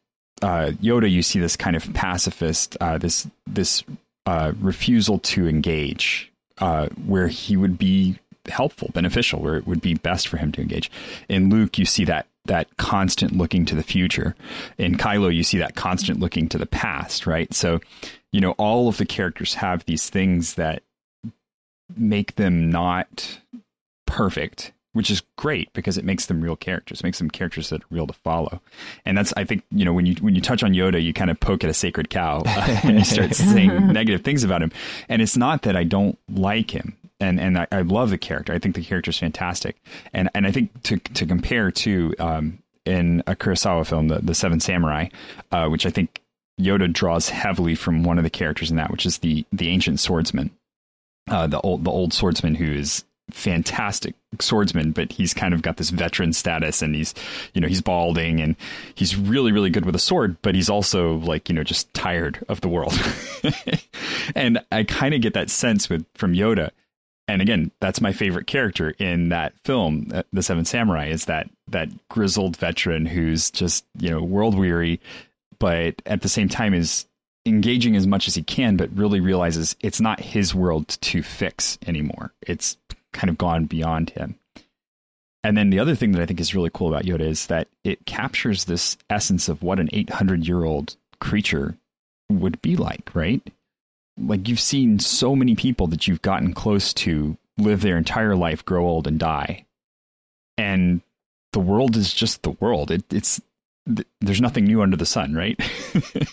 uh, 0.41 0.71
Yoda 0.81 1.09
you 1.09 1.23
see 1.23 1.39
this 1.39 1.55
kind 1.55 1.75
of 1.75 1.91
pacifist 1.93 2.77
uh, 2.81 2.97
this 2.97 3.27
this 3.47 3.83
uh, 4.25 4.51
refusal 4.59 5.19
to 5.19 5.47
engage 5.47 6.31
uh, 6.59 6.87
where 7.05 7.27
he 7.27 7.55
would 7.55 7.77
be 7.77 8.19
helpful 8.47 8.89
beneficial 8.93 9.41
where 9.41 9.55
it 9.55 9.67
would 9.67 9.81
be 9.81 9.93
best 9.93 10.27
for 10.27 10.37
him 10.37 10.51
to 10.51 10.61
engage 10.61 10.91
in 11.29 11.49
Luke 11.49 11.77
you 11.77 11.85
see 11.85 12.05
that 12.05 12.27
that 12.45 12.67
constant 12.77 13.35
looking 13.35 13.65
to 13.65 13.75
the 13.75 13.83
future 13.83 14.35
in 14.77 14.97
Kylo 14.97 15.33
you 15.33 15.43
see 15.43 15.57
that 15.57 15.75
constant 15.75 16.19
looking 16.19 16.47
to 16.49 16.57
the 16.57 16.65
past 16.65 17.25
right 17.25 17.53
so 17.53 17.79
you 18.35 18.41
know, 18.41 18.51
all 18.57 18.89
of 18.89 18.97
the 18.97 19.05
characters 19.05 19.53
have 19.53 19.85
these 19.85 20.09
things 20.09 20.55
that 20.55 20.83
make 21.95 22.35
them 22.35 22.69
not 22.69 23.39
perfect, 24.05 24.73
which 24.91 25.09
is 25.09 25.23
great 25.37 25.71
because 25.71 25.97
it 25.97 26.03
makes 26.03 26.25
them 26.25 26.41
real 26.41 26.57
characters, 26.57 26.99
it 26.99 27.05
makes 27.05 27.17
them 27.17 27.29
characters 27.29 27.69
that 27.69 27.81
are 27.81 27.87
real 27.89 28.05
to 28.05 28.11
follow. 28.11 28.59
And 29.05 29.17
that's, 29.17 29.33
I 29.37 29.45
think, 29.45 29.63
you 29.71 29.85
know, 29.85 29.93
when 29.93 30.05
you 30.05 30.15
when 30.15 30.35
you 30.35 30.41
touch 30.41 30.63
on 30.63 30.73
Yoda, 30.73 31.01
you 31.01 31.13
kind 31.13 31.31
of 31.31 31.39
poke 31.39 31.63
at 31.63 31.69
a 31.69 31.73
sacred 31.73 32.09
cow 32.09 32.43
uh, 32.45 32.77
when 32.83 32.97
you 32.97 33.05
start 33.05 33.33
saying 33.35 33.87
negative 33.87 34.25
things 34.25 34.43
about 34.43 34.61
him. 34.61 34.73
And 35.07 35.21
it's 35.21 35.37
not 35.37 35.61
that 35.61 35.77
I 35.77 35.85
don't 35.85 36.19
like 36.29 36.71
him. 36.71 36.97
And 37.25 37.39
and 37.39 37.57
I, 37.57 37.67
I 37.71 37.81
love 37.81 38.11
the 38.11 38.17
character. 38.17 38.53
I 38.53 38.59
think 38.59 38.75
the 38.75 38.83
character 38.83 39.09
is 39.09 39.19
fantastic. 39.19 39.77
And 40.13 40.29
and 40.35 40.45
I 40.45 40.51
think 40.51 40.83
to 40.83 40.97
to 40.97 41.25
compare 41.25 41.71
to 41.71 42.13
um, 42.19 42.59
in 42.85 43.23
a 43.25 43.35
Kurosawa 43.35 43.85
film, 43.85 44.07
the, 44.07 44.19
the 44.19 44.35
Seven 44.35 44.59
Samurai, 44.59 45.07
uh, 45.51 45.67
which 45.67 45.85
I 45.85 45.89
think 45.89 46.21
Yoda 46.59 46.91
draws 46.91 47.29
heavily 47.29 47.75
from 47.75 48.03
one 48.03 48.17
of 48.17 48.23
the 48.23 48.29
characters 48.29 48.69
in 48.69 48.77
that, 48.77 48.91
which 48.91 49.05
is 49.05 49.19
the 49.19 49.45
the 49.51 49.69
ancient 49.69 49.99
swordsman, 49.99 50.51
uh, 51.29 51.47
the 51.47 51.59
old 51.61 51.83
the 51.83 51.91
old 51.91 52.13
swordsman 52.13 52.55
who 52.55 52.71
is 52.71 53.03
fantastic 53.31 54.13
swordsman, 54.39 54.91
but 54.91 55.11
he's 55.11 55.33
kind 55.33 55.53
of 55.53 55.61
got 55.61 55.77
this 55.77 55.89
veteran 55.89 56.31
status, 56.31 56.81
and 56.81 56.95
he's 56.95 57.13
you 57.53 57.61
know 57.61 57.67
he's 57.67 57.81
balding 57.81 58.39
and 58.39 58.55
he's 58.93 59.15
really 59.15 59.51
really 59.51 59.69
good 59.69 59.85
with 59.85 59.95
a 59.95 59.99
sword, 59.99 60.37
but 60.41 60.55
he's 60.55 60.69
also 60.69 61.15
like 61.15 61.49
you 61.49 61.55
know 61.55 61.63
just 61.63 61.93
tired 61.93 62.43
of 62.47 62.61
the 62.61 62.69
world, 62.69 62.93
and 64.35 64.63
I 64.71 64.83
kind 64.83 65.13
of 65.13 65.21
get 65.21 65.33
that 65.33 65.49
sense 65.49 65.89
with 65.89 66.05
from 66.15 66.33
Yoda. 66.33 66.71
And 67.27 67.41
again, 67.41 67.71
that's 67.79 68.01
my 68.01 68.13
favorite 68.13 68.45
character 68.45 68.91
in 68.99 69.29
that 69.29 69.53
film, 69.63 70.11
uh, 70.13 70.23
The 70.31 70.43
Seven 70.43 70.63
Samurai, 70.63 71.07
is 71.07 71.25
that 71.25 71.49
that 71.69 71.89
grizzled 72.09 72.57
veteran 72.57 73.05
who's 73.05 73.49
just 73.49 73.83
you 73.97 74.11
know 74.11 74.21
world 74.21 74.57
weary 74.57 74.99
but 75.59 76.01
at 76.05 76.21
the 76.21 76.29
same 76.29 76.49
time 76.49 76.73
is 76.73 77.05
engaging 77.45 77.95
as 77.95 78.07
much 78.07 78.27
as 78.27 78.35
he 78.35 78.43
can, 78.43 78.75
but 78.75 78.95
really 78.95 79.19
realizes 79.19 79.75
it's 79.81 80.01
not 80.01 80.19
his 80.19 80.55
world 80.55 80.87
to 81.01 81.21
fix 81.21 81.77
anymore. 81.85 82.33
It's 82.41 82.77
kind 83.13 83.29
of 83.29 83.37
gone 83.37 83.65
beyond 83.65 84.11
him. 84.11 84.35
And 85.43 85.55
then 85.55 85.69
the 85.69 85.79
other 85.79 85.93
thing 85.93 86.13
that 86.13 86.21
I 86.21 86.25
think 86.25 86.39
is 86.39 86.55
really 86.55 86.71
cool 86.73 86.87
about 86.87 87.05
Yoda 87.05 87.21
is 87.21 87.47
that 87.47 87.67
it 87.83 88.05
captures 88.07 88.65
this 88.65 88.97
essence 89.11 89.47
of 89.47 89.61
what 89.61 89.79
an 89.79 89.89
800 89.93 90.47
year 90.47 90.63
old 90.63 90.95
creature 91.19 91.77
would 92.29 92.59
be 92.63 92.75
like, 92.75 93.11
right? 93.13 93.41
Like 94.17 94.47
you've 94.47 94.59
seen 94.59 94.99
so 94.99 95.35
many 95.35 95.55
people 95.55 95.87
that 95.87 96.07
you've 96.07 96.21
gotten 96.21 96.53
close 96.53 96.93
to 96.95 97.37
live 97.57 97.81
their 97.81 97.97
entire 97.97 98.35
life, 98.35 98.63
grow 98.63 98.87
old, 98.87 99.07
and 99.07 99.19
die. 99.19 99.65
And 100.57 101.01
the 101.53 101.59
world 101.59 101.95
is 101.95 102.13
just 102.13 102.43
the 102.43 102.51
world. 102.51 102.91
It, 102.91 103.03
it's 103.11 103.41
there's 104.19 104.41
nothing 104.41 104.65
new 104.65 104.81
under 104.81 104.97
the 104.97 105.05
sun, 105.05 105.33
right? 105.33 105.59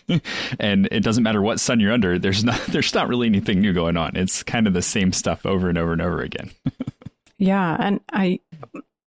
and 0.60 0.88
it 0.90 1.00
doesn't 1.00 1.22
matter 1.22 1.42
what 1.42 1.60
sun 1.60 1.80
you're 1.80 1.92
under. 1.92 2.18
There's 2.18 2.44
not 2.44 2.60
there's 2.68 2.94
not 2.94 3.08
really 3.08 3.26
anything 3.26 3.60
new 3.60 3.72
going 3.72 3.96
on. 3.96 4.16
It's 4.16 4.42
kind 4.42 4.66
of 4.66 4.72
the 4.72 4.82
same 4.82 5.12
stuff 5.12 5.44
over 5.44 5.68
and 5.68 5.78
over 5.78 5.92
and 5.92 6.02
over 6.02 6.22
again. 6.22 6.50
yeah, 7.38 7.76
and 7.78 8.00
I 8.12 8.40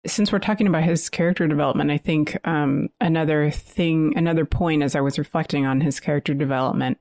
since 0.06 0.32
we're 0.32 0.40
talking 0.40 0.66
about 0.66 0.84
his 0.84 1.10
character 1.10 1.48
development, 1.48 1.92
I 1.92 1.98
think 1.98 2.38
um, 2.48 2.90
another 3.00 3.52
thing, 3.52 4.14
another 4.18 4.46
point 4.46 4.82
as 4.82 4.96
I 4.96 5.02
was 5.02 5.20
reflecting 5.20 5.68
on 5.68 5.82
his 5.82 6.00
character 6.00 6.34
development 6.34 6.98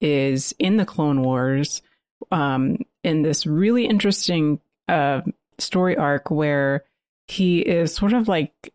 is 0.00 0.54
in 0.58 0.76
the 0.76 0.86
Clone 0.86 1.22
Wars, 1.22 1.82
um, 2.30 2.78
in 3.02 3.22
this 3.22 3.46
really 3.46 3.86
interesting 3.86 4.60
uh, 4.88 5.22
story 5.58 5.96
arc 5.96 6.30
where 6.30 6.84
he 7.28 7.60
is 7.60 7.94
sort 7.94 8.12
of 8.12 8.28
like 8.28 8.72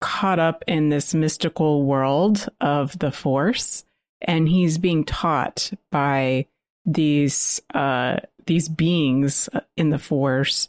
caught 0.00 0.38
up 0.38 0.62
in 0.66 0.88
this 0.88 1.14
mystical 1.14 1.84
world 1.84 2.48
of 2.60 2.98
the 2.98 3.10
Force, 3.10 3.84
and 4.20 4.48
he's 4.48 4.78
being 4.78 5.04
taught 5.04 5.70
by 5.90 6.46
these 6.86 7.60
uh, 7.74 8.16
these 8.46 8.68
beings 8.68 9.48
in 9.76 9.90
the 9.90 9.98
Force 9.98 10.68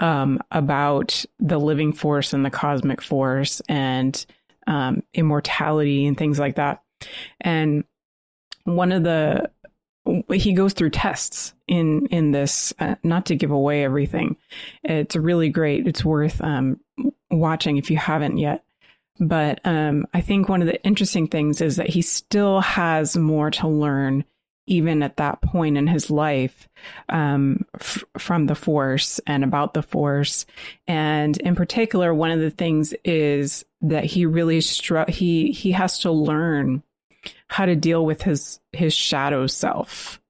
um, 0.00 0.40
about 0.50 1.24
the 1.38 1.58
living 1.58 1.92
force 1.92 2.32
and 2.32 2.44
the 2.44 2.50
cosmic 2.50 3.02
force 3.02 3.60
and 3.68 4.26
um, 4.66 5.02
immortality 5.14 6.06
and 6.06 6.16
things 6.16 6.38
like 6.38 6.56
that. 6.56 6.82
And 7.40 7.84
one 8.66 8.92
of 8.92 9.04
the 9.04 9.50
he 10.32 10.52
goes 10.52 10.72
through 10.72 10.90
tests 10.90 11.54
in 11.66 12.06
in 12.06 12.32
this 12.32 12.72
uh, 12.78 12.96
not 13.02 13.26
to 13.26 13.36
give 13.36 13.50
away 13.50 13.84
everything. 13.84 14.36
It's 14.84 15.16
really 15.16 15.48
great. 15.48 15.86
It's 15.86 16.04
worth 16.04 16.40
um, 16.40 16.80
watching 17.30 17.76
if 17.76 17.90
you 17.90 17.96
haven't 17.96 18.38
yet. 18.38 18.64
But 19.18 19.60
um, 19.64 20.06
I 20.12 20.20
think 20.20 20.48
one 20.48 20.60
of 20.60 20.68
the 20.68 20.82
interesting 20.84 21.26
things 21.26 21.60
is 21.60 21.76
that 21.76 21.88
he 21.88 22.02
still 22.02 22.60
has 22.60 23.16
more 23.16 23.50
to 23.52 23.66
learn, 23.66 24.24
even 24.66 25.02
at 25.02 25.16
that 25.16 25.40
point 25.40 25.78
in 25.78 25.86
his 25.86 26.10
life, 26.10 26.68
um, 27.08 27.64
f- 27.74 28.04
from 28.18 28.46
the 28.46 28.54
Force 28.54 29.18
and 29.26 29.42
about 29.42 29.72
the 29.72 29.82
Force. 29.82 30.44
And 30.86 31.36
in 31.38 31.56
particular, 31.56 32.12
one 32.12 32.30
of 32.30 32.40
the 32.40 32.50
things 32.50 32.94
is 33.04 33.64
that 33.80 34.04
he 34.04 34.26
really 34.26 34.60
str- 34.60 35.08
he 35.10 35.50
he 35.50 35.72
has 35.72 35.98
to 36.00 36.10
learn 36.10 36.82
how 37.48 37.66
to 37.66 37.76
deal 37.76 38.04
with 38.04 38.22
his 38.22 38.60
his 38.72 38.94
shadow 38.94 39.46
self. 39.46 40.20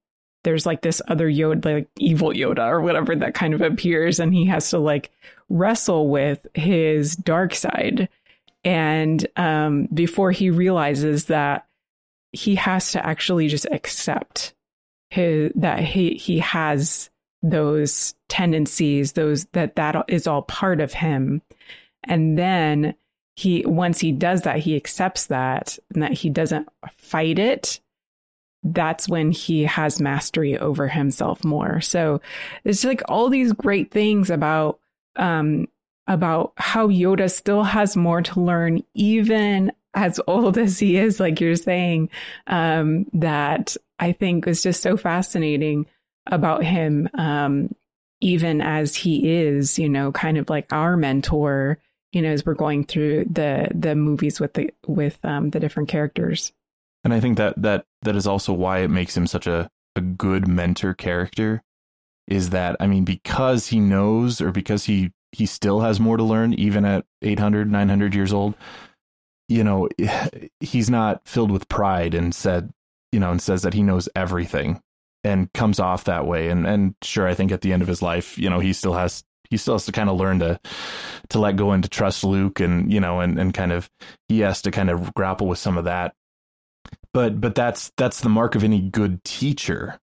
There's 0.45 0.67
like 0.67 0.83
this 0.83 1.03
other 1.09 1.29
Yoda, 1.29 1.65
like 1.65 1.89
evil 1.99 2.31
Yoda 2.31 2.69
or 2.69 2.81
whatever 2.81 3.17
that 3.17 3.35
kind 3.35 3.53
of 3.55 3.63
appears, 3.63 4.21
and 4.21 4.33
he 4.33 4.47
has 4.47 4.71
to 4.71 4.79
like 4.79 5.11
wrestle 5.49 6.09
with 6.09 6.47
his 6.55 7.17
dark 7.17 7.55
side 7.55 8.09
and 8.67 9.25
um, 9.37 9.87
before 9.95 10.33
he 10.33 10.51
realizes 10.51 11.27
that 11.27 11.67
he 12.33 12.57
has 12.57 12.93
to 12.93 13.07
actually 13.07 13.47
just 13.47 13.67
accept 13.71 14.55
his 15.11 15.53
that 15.55 15.79
he 15.81 16.15
he 16.15 16.41
has 16.41 17.09
those 17.43 18.15
tendencies 18.29 19.13
those 19.13 19.45
that 19.53 19.77
that 19.77 20.05
is 20.09 20.27
all 20.27 20.43
part 20.43 20.81
of 20.81 20.93
him 20.93 21.41
and 22.03 22.37
then 22.37 22.93
he 23.37 23.64
once 23.66 24.01
he 24.01 24.11
does 24.11 24.42
that 24.42 24.59
he 24.59 24.75
accepts 24.75 25.27
that 25.27 25.79
and 25.94 26.03
that 26.03 26.12
he 26.12 26.29
doesn't 26.31 26.68
fight 26.96 27.38
it 27.38 27.81
that's 28.72 29.09
when 29.09 29.31
he 29.31 29.64
has 29.64 30.01
mastery 30.01 30.59
over 30.59 30.88
himself 30.88 31.44
more. 31.44 31.81
So 31.81 32.20
it's 32.64 32.85
like 32.85 33.03
all 33.09 33.29
these 33.29 33.53
great 33.53 33.90
things 33.90 34.31
about 34.31 34.81
um 35.16 35.68
about 36.09 36.53
how 36.57 36.88
Yoda 36.88 37.31
still 37.31 37.64
has 37.64 37.96
more 37.96 38.22
to 38.22 38.40
learn, 38.40 38.83
even 38.94 39.72
as 39.94 40.20
old 40.27 40.59
as 40.59 40.79
he 40.79 40.96
is, 40.96 41.18
like 41.18 41.40
you're 41.40 41.57
saying, 41.57 42.11
um, 42.46 43.07
that 43.12 43.77
I 43.99 44.12
think 44.12 44.46
is 44.46 44.62
just 44.62 44.83
so 44.83 44.96
fascinating 44.96 45.87
about 46.27 46.62
him, 46.64 47.09
um, 47.14 47.75
even 48.20 48.61
as 48.61 48.94
he 48.94 49.33
is, 49.37 49.79
you 49.79 49.88
know, 49.88 50.12
kind 50.12 50.38
of 50.38 50.49
like 50.49 50.72
our 50.72 50.96
mentor, 50.96 51.79
you 52.12 52.23
know, 52.23 52.31
as 52.31 52.47
we're 52.47 52.55
going 52.55 52.85
through 52.85 53.27
the 53.31 53.69
the 53.75 53.95
movies 53.95 54.40
with 54.40 54.55
the 54.55 54.71
with 54.87 55.19
um, 55.25 55.51
the 55.51 55.61
different 55.61 55.88
characters. 55.88 56.53
And 57.05 57.14
I 57.14 57.21
think 57.21 57.37
that 57.38 57.61
that 57.62 57.87
that 58.03 58.16
is 58.16 58.27
also 58.27 58.53
why 58.53 58.79
it 58.79 58.88
makes 58.88 59.16
him 59.16 59.27
such 59.27 59.47
a 59.47 59.71
a 59.97 60.01
good 60.01 60.47
mentor 60.47 60.95
character 60.95 61.62
is 62.29 62.51
that 62.51 62.77
I 62.81 62.87
mean 62.87 63.05
because 63.05 63.69
he 63.69 63.81
knows 63.81 64.40
or 64.40 64.53
because 64.53 64.85
he 64.85 65.12
he 65.33 65.47
still 65.47 65.81
has 65.81 65.99
more 65.99 66.16
to 66.16 66.23
learn 66.23 66.55
even 66.55 66.85
at 66.85 67.05
800 67.23 67.71
900 67.71 68.14
years 68.14 68.33
old 68.33 68.55
you 69.49 69.64
know 69.64 69.88
he's 70.61 70.90
not 70.90 71.23
filled 71.27 71.51
with 71.51 71.69
pride 71.69 72.14
and 72.14 72.35
said 72.35 72.73
you 73.12 73.21
know 73.21 73.31
and 73.31 73.40
says 73.40 73.62
that 73.62 73.75
he 73.75 73.83
knows 73.83 74.09
everything 74.14 74.81
and 75.25 75.53
comes 75.53 75.81
off 75.81 76.05
that 76.05 76.27
way 76.27 76.49
and 76.49 76.66
and 76.66 76.95
sure 77.03 77.27
I 77.27 77.35
think 77.35 77.51
at 77.53 77.62
the 77.62 77.73
end 77.73 77.83
of 77.83 77.88
his 77.88 78.03
life 78.03 78.38
you 78.38 78.51
know 78.51 78.61
he 78.61 78.73
still 78.73 78.95
has 78.95 79.25
he 79.51 79.57
still 79.57 79.75
has 79.75 79.87
to 79.87 79.93
kind 79.93 80.09
of 80.09 80.17
learn 80.17 80.39
to 80.41 80.61
to 81.31 81.39
let 81.39 81.57
go 81.57 81.73
and 81.73 81.83
to 81.83 81.89
trust 81.89 82.25
Luke 82.25 82.61
and 82.61 82.93
you 82.93 83.01
know 83.01 83.21
and 83.21 83.39
and 83.39 83.53
kind 83.55 83.73
of 83.73 83.91
he 84.29 84.41
has 84.41 84.63
to 84.63 84.71
kind 84.71 84.91
of 84.91 85.13
grapple 85.15 85.47
with 85.47 85.59
some 85.59 85.79
of 85.79 85.85
that. 85.85 86.15
But 87.13 87.41
but 87.41 87.55
that's 87.55 87.91
that's 87.97 88.21
the 88.21 88.29
mark 88.29 88.55
of 88.55 88.65
any 88.65 88.81
good 88.81 89.23
teacher. 89.25 89.99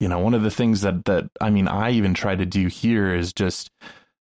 You 0.00 0.08
know 0.08 0.18
one 0.18 0.34
of 0.34 0.42
the 0.42 0.50
things 0.50 0.82
that 0.82 1.06
that 1.06 1.30
i 1.40 1.48
mean 1.48 1.68
i 1.68 1.90
even 1.90 2.12
try 2.12 2.36
to 2.36 2.44
do 2.44 2.66
here 2.66 3.14
is 3.14 3.32
just 3.32 3.70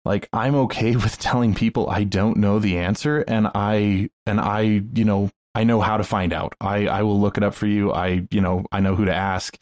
like 0.06 0.30
i'm 0.32 0.54
okay 0.54 0.96
with 1.04 1.18
telling 1.18 1.56
people 1.56 1.90
i 1.90 2.04
don't 2.04 2.38
know 2.38 2.60
the 2.60 2.78
answer 2.78 3.22
and 3.28 3.48
i 3.56 4.08
and 4.28 4.40
i 4.40 4.62
you 4.62 5.04
know 5.04 5.32
i 5.56 5.64
know 5.64 5.82
how 5.82 5.98
to 5.98 6.04
find 6.04 6.34
out. 6.34 6.54
I 6.62 6.88
i 6.88 7.02
will 7.02 7.20
look 7.20 7.38
it 7.38 7.44
up 7.44 7.56
for 7.56 7.66
you. 7.66 7.92
I 7.92 8.28
you 8.30 8.42
know 8.42 8.66
i 8.72 8.80
know 8.80 8.96
who 8.96 9.06
to 9.06 9.16
ask. 9.16 9.58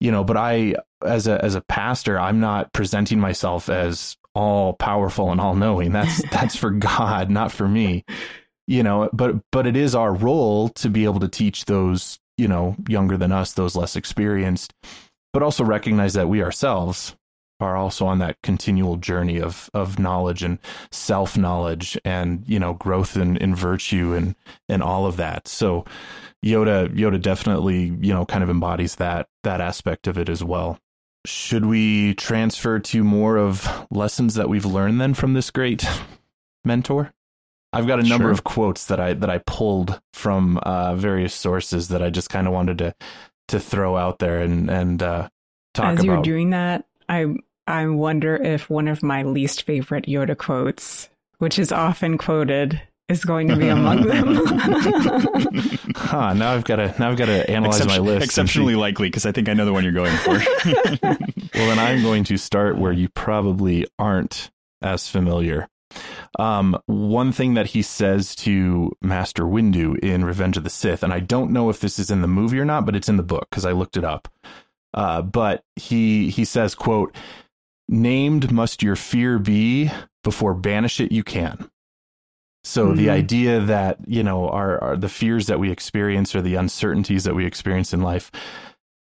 You 0.00 0.12
know 0.12 0.22
but 0.22 0.36
i 0.36 0.74
as 1.04 1.26
a 1.26 1.42
as 1.44 1.54
a 1.54 1.60
pastor 1.62 2.18
i'm 2.18 2.40
not 2.40 2.72
presenting 2.72 3.20
myself 3.20 3.68
as 3.68 4.16
all 4.38 4.74
powerful 4.74 5.32
and 5.32 5.40
all 5.40 5.56
knowing. 5.56 5.90
That's 5.90 6.22
that's 6.30 6.56
for 6.56 6.70
god 6.70 7.28
not 7.28 7.52
for 7.52 7.68
me. 7.68 8.04
You 8.66 8.82
know 8.82 9.10
but 9.12 9.36
but 9.50 9.66
it 9.66 9.76
is 9.76 9.94
our 9.94 10.14
role 10.14 10.68
to 10.70 10.88
be 10.88 11.04
able 11.04 11.20
to 11.20 11.28
teach 11.28 11.64
those 11.64 12.18
you 12.36 12.46
know 12.46 12.76
younger 12.88 13.16
than 13.16 13.32
us 13.32 13.52
those 13.52 13.74
less 13.74 13.96
experienced 13.96 14.72
but 15.32 15.42
also 15.42 15.64
recognize 15.64 16.14
that 16.14 16.28
we 16.28 16.42
ourselves 16.42 17.16
are 17.60 17.76
also 17.76 18.06
on 18.06 18.18
that 18.20 18.36
continual 18.42 18.96
journey 18.96 19.40
of 19.40 19.70
of 19.74 19.98
knowledge 19.98 20.42
and 20.42 20.58
self 20.92 21.36
knowledge 21.36 21.98
and 22.04 22.44
you 22.46 22.60
know 22.60 22.74
growth 22.74 23.16
in, 23.16 23.36
in 23.38 23.54
virtue 23.54 24.12
and 24.14 24.36
and 24.68 24.82
all 24.82 25.06
of 25.06 25.16
that. 25.16 25.48
So 25.48 25.84
yoda 26.44 26.88
yoda 26.94 27.20
definitely 27.20 27.96
you 28.00 28.12
know 28.12 28.26
kind 28.26 28.44
of 28.44 28.50
embodies 28.50 28.96
that 28.96 29.28
that 29.42 29.60
aspect 29.60 30.06
of 30.06 30.18
it 30.18 30.28
as 30.28 30.44
well 30.44 30.78
should 31.28 31.66
we 31.66 32.14
transfer 32.14 32.78
to 32.78 33.04
more 33.04 33.36
of 33.36 33.86
lessons 33.90 34.34
that 34.34 34.48
we've 34.48 34.64
learned 34.64 35.00
then 35.00 35.14
from 35.14 35.34
this 35.34 35.50
great 35.50 35.86
mentor 36.64 37.12
I've 37.72 37.86
got 37.86 38.00
a 38.00 38.02
number 38.02 38.24
sure. 38.24 38.30
of 38.32 38.44
quotes 38.44 38.86
that 38.86 38.98
I 38.98 39.12
that 39.14 39.28
I 39.28 39.38
pulled 39.38 40.00
from 40.14 40.58
uh, 40.58 40.94
various 40.94 41.34
sources 41.34 41.88
that 41.88 42.02
I 42.02 42.10
just 42.10 42.30
kind 42.30 42.46
of 42.46 42.52
wanted 42.52 42.78
to 42.78 42.94
to 43.48 43.60
throw 43.60 43.96
out 43.96 44.18
there 44.18 44.40
and 44.40 44.70
and 44.70 45.02
uh, 45.02 45.28
talk 45.74 45.98
As 45.98 46.04
about. 46.04 46.04
you're 46.04 46.22
doing 46.22 46.50
that, 46.50 46.86
I 47.08 47.26
I 47.66 47.86
wonder 47.86 48.36
if 48.36 48.70
one 48.70 48.88
of 48.88 49.02
my 49.02 49.22
least 49.22 49.64
favorite 49.64 50.06
Yoda 50.06 50.36
quotes, 50.36 51.10
which 51.38 51.58
is 51.58 51.70
often 51.70 52.16
quoted, 52.16 52.80
is 53.08 53.24
going 53.24 53.48
to 53.48 53.56
be 53.56 53.68
among 53.68 54.02
them. 54.06 54.36
huh, 55.96 56.34
now 56.34 56.52
I've 56.52 56.64
got 56.64 56.76
to 56.76 56.94
now 56.98 57.10
I've 57.10 57.16
got 57.16 57.26
to 57.26 57.50
analyze 57.50 57.80
Exception, 57.80 58.04
my 58.04 58.10
list. 58.10 58.24
Exceptionally 58.24 58.76
likely 58.76 59.08
because 59.08 59.24
I 59.24 59.32
think 59.32 59.48
I 59.48 59.54
know 59.54 59.64
the 59.64 59.72
one 59.72 59.82
you're 59.82 59.92
going 59.92 60.16
for. 60.18 60.32
well, 61.02 61.68
then 61.68 61.78
I'm 61.78 62.02
going 62.02 62.24
to 62.24 62.36
start 62.36 62.78
where 62.78 62.92
you 62.92 63.08
probably 63.08 63.86
aren't 63.98 64.50
as 64.82 65.08
familiar. 65.08 65.68
Um, 66.38 66.78
one 66.84 67.32
thing 67.32 67.54
that 67.54 67.68
he 67.68 67.80
says 67.80 68.34
to 68.36 68.92
Master 69.00 69.44
Windu 69.44 69.98
in 70.00 70.24
Revenge 70.24 70.58
of 70.58 70.64
the 70.64 70.70
Sith, 70.70 71.02
and 71.02 71.12
I 71.12 71.20
don't 71.20 71.50
know 71.50 71.70
if 71.70 71.80
this 71.80 71.98
is 71.98 72.10
in 72.10 72.20
the 72.20 72.28
movie 72.28 72.60
or 72.60 72.66
not, 72.66 72.84
but 72.84 72.94
it's 72.94 73.08
in 73.08 73.16
the 73.16 73.22
book 73.22 73.46
because 73.50 73.64
I 73.64 73.72
looked 73.72 73.96
it 73.96 74.04
up. 74.04 74.28
Uh, 74.92 75.22
but 75.22 75.64
he 75.76 76.28
he 76.28 76.44
says, 76.44 76.74
"quote 76.74 77.16
Named 77.88 78.52
must 78.52 78.82
your 78.82 78.96
fear 78.96 79.38
be 79.38 79.90
before 80.22 80.52
banish 80.52 81.00
it 81.00 81.10
you 81.10 81.24
can." 81.24 81.70
So 82.68 82.88
mm-hmm. 82.88 82.96
the 82.96 83.10
idea 83.10 83.60
that 83.60 83.98
you 84.06 84.22
know 84.22 84.48
our, 84.48 84.82
our 84.82 84.96
the 84.96 85.08
fears 85.08 85.46
that 85.46 85.58
we 85.58 85.70
experience 85.70 86.34
or 86.34 86.42
the 86.42 86.54
uncertainties 86.54 87.24
that 87.24 87.34
we 87.34 87.46
experience 87.46 87.92
in 87.92 88.02
life, 88.02 88.30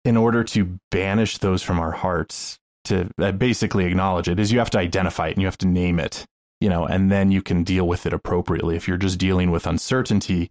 in 0.05 0.17
order 0.17 0.45
to 0.45 0.79
banish 0.91 1.39
those 1.39 1.63
from 1.63 1.79
our 1.79 1.93
hearts, 1.93 2.59
to 2.85 3.11
uh, 3.19 3.33
basically 3.33 3.85
acknowledge 3.85 4.29
it, 4.29 4.39
is 4.39 4.53
you 4.53 4.59
have 4.59 4.71
to 4.71 4.79
identify 4.79 5.29
it 5.29 5.33
and 5.33 5.43
you 5.43 5.47
have 5.47 5.59
to 5.59 5.67
name 5.67 5.99
it 5.99 6.27
you 6.61 6.69
know, 6.69 6.85
and 6.85 7.11
then 7.11 7.31
you 7.31 7.43
can 7.43 7.65
deal 7.65 7.89
with 7.89 8.07
it 8.07 8.13
appropriately. 8.13 8.77
If 8.77 8.87
you're 8.87 8.99
just 8.99 9.19
dealing 9.19 9.51
with 9.51 9.67
uncertainty, 9.67 10.51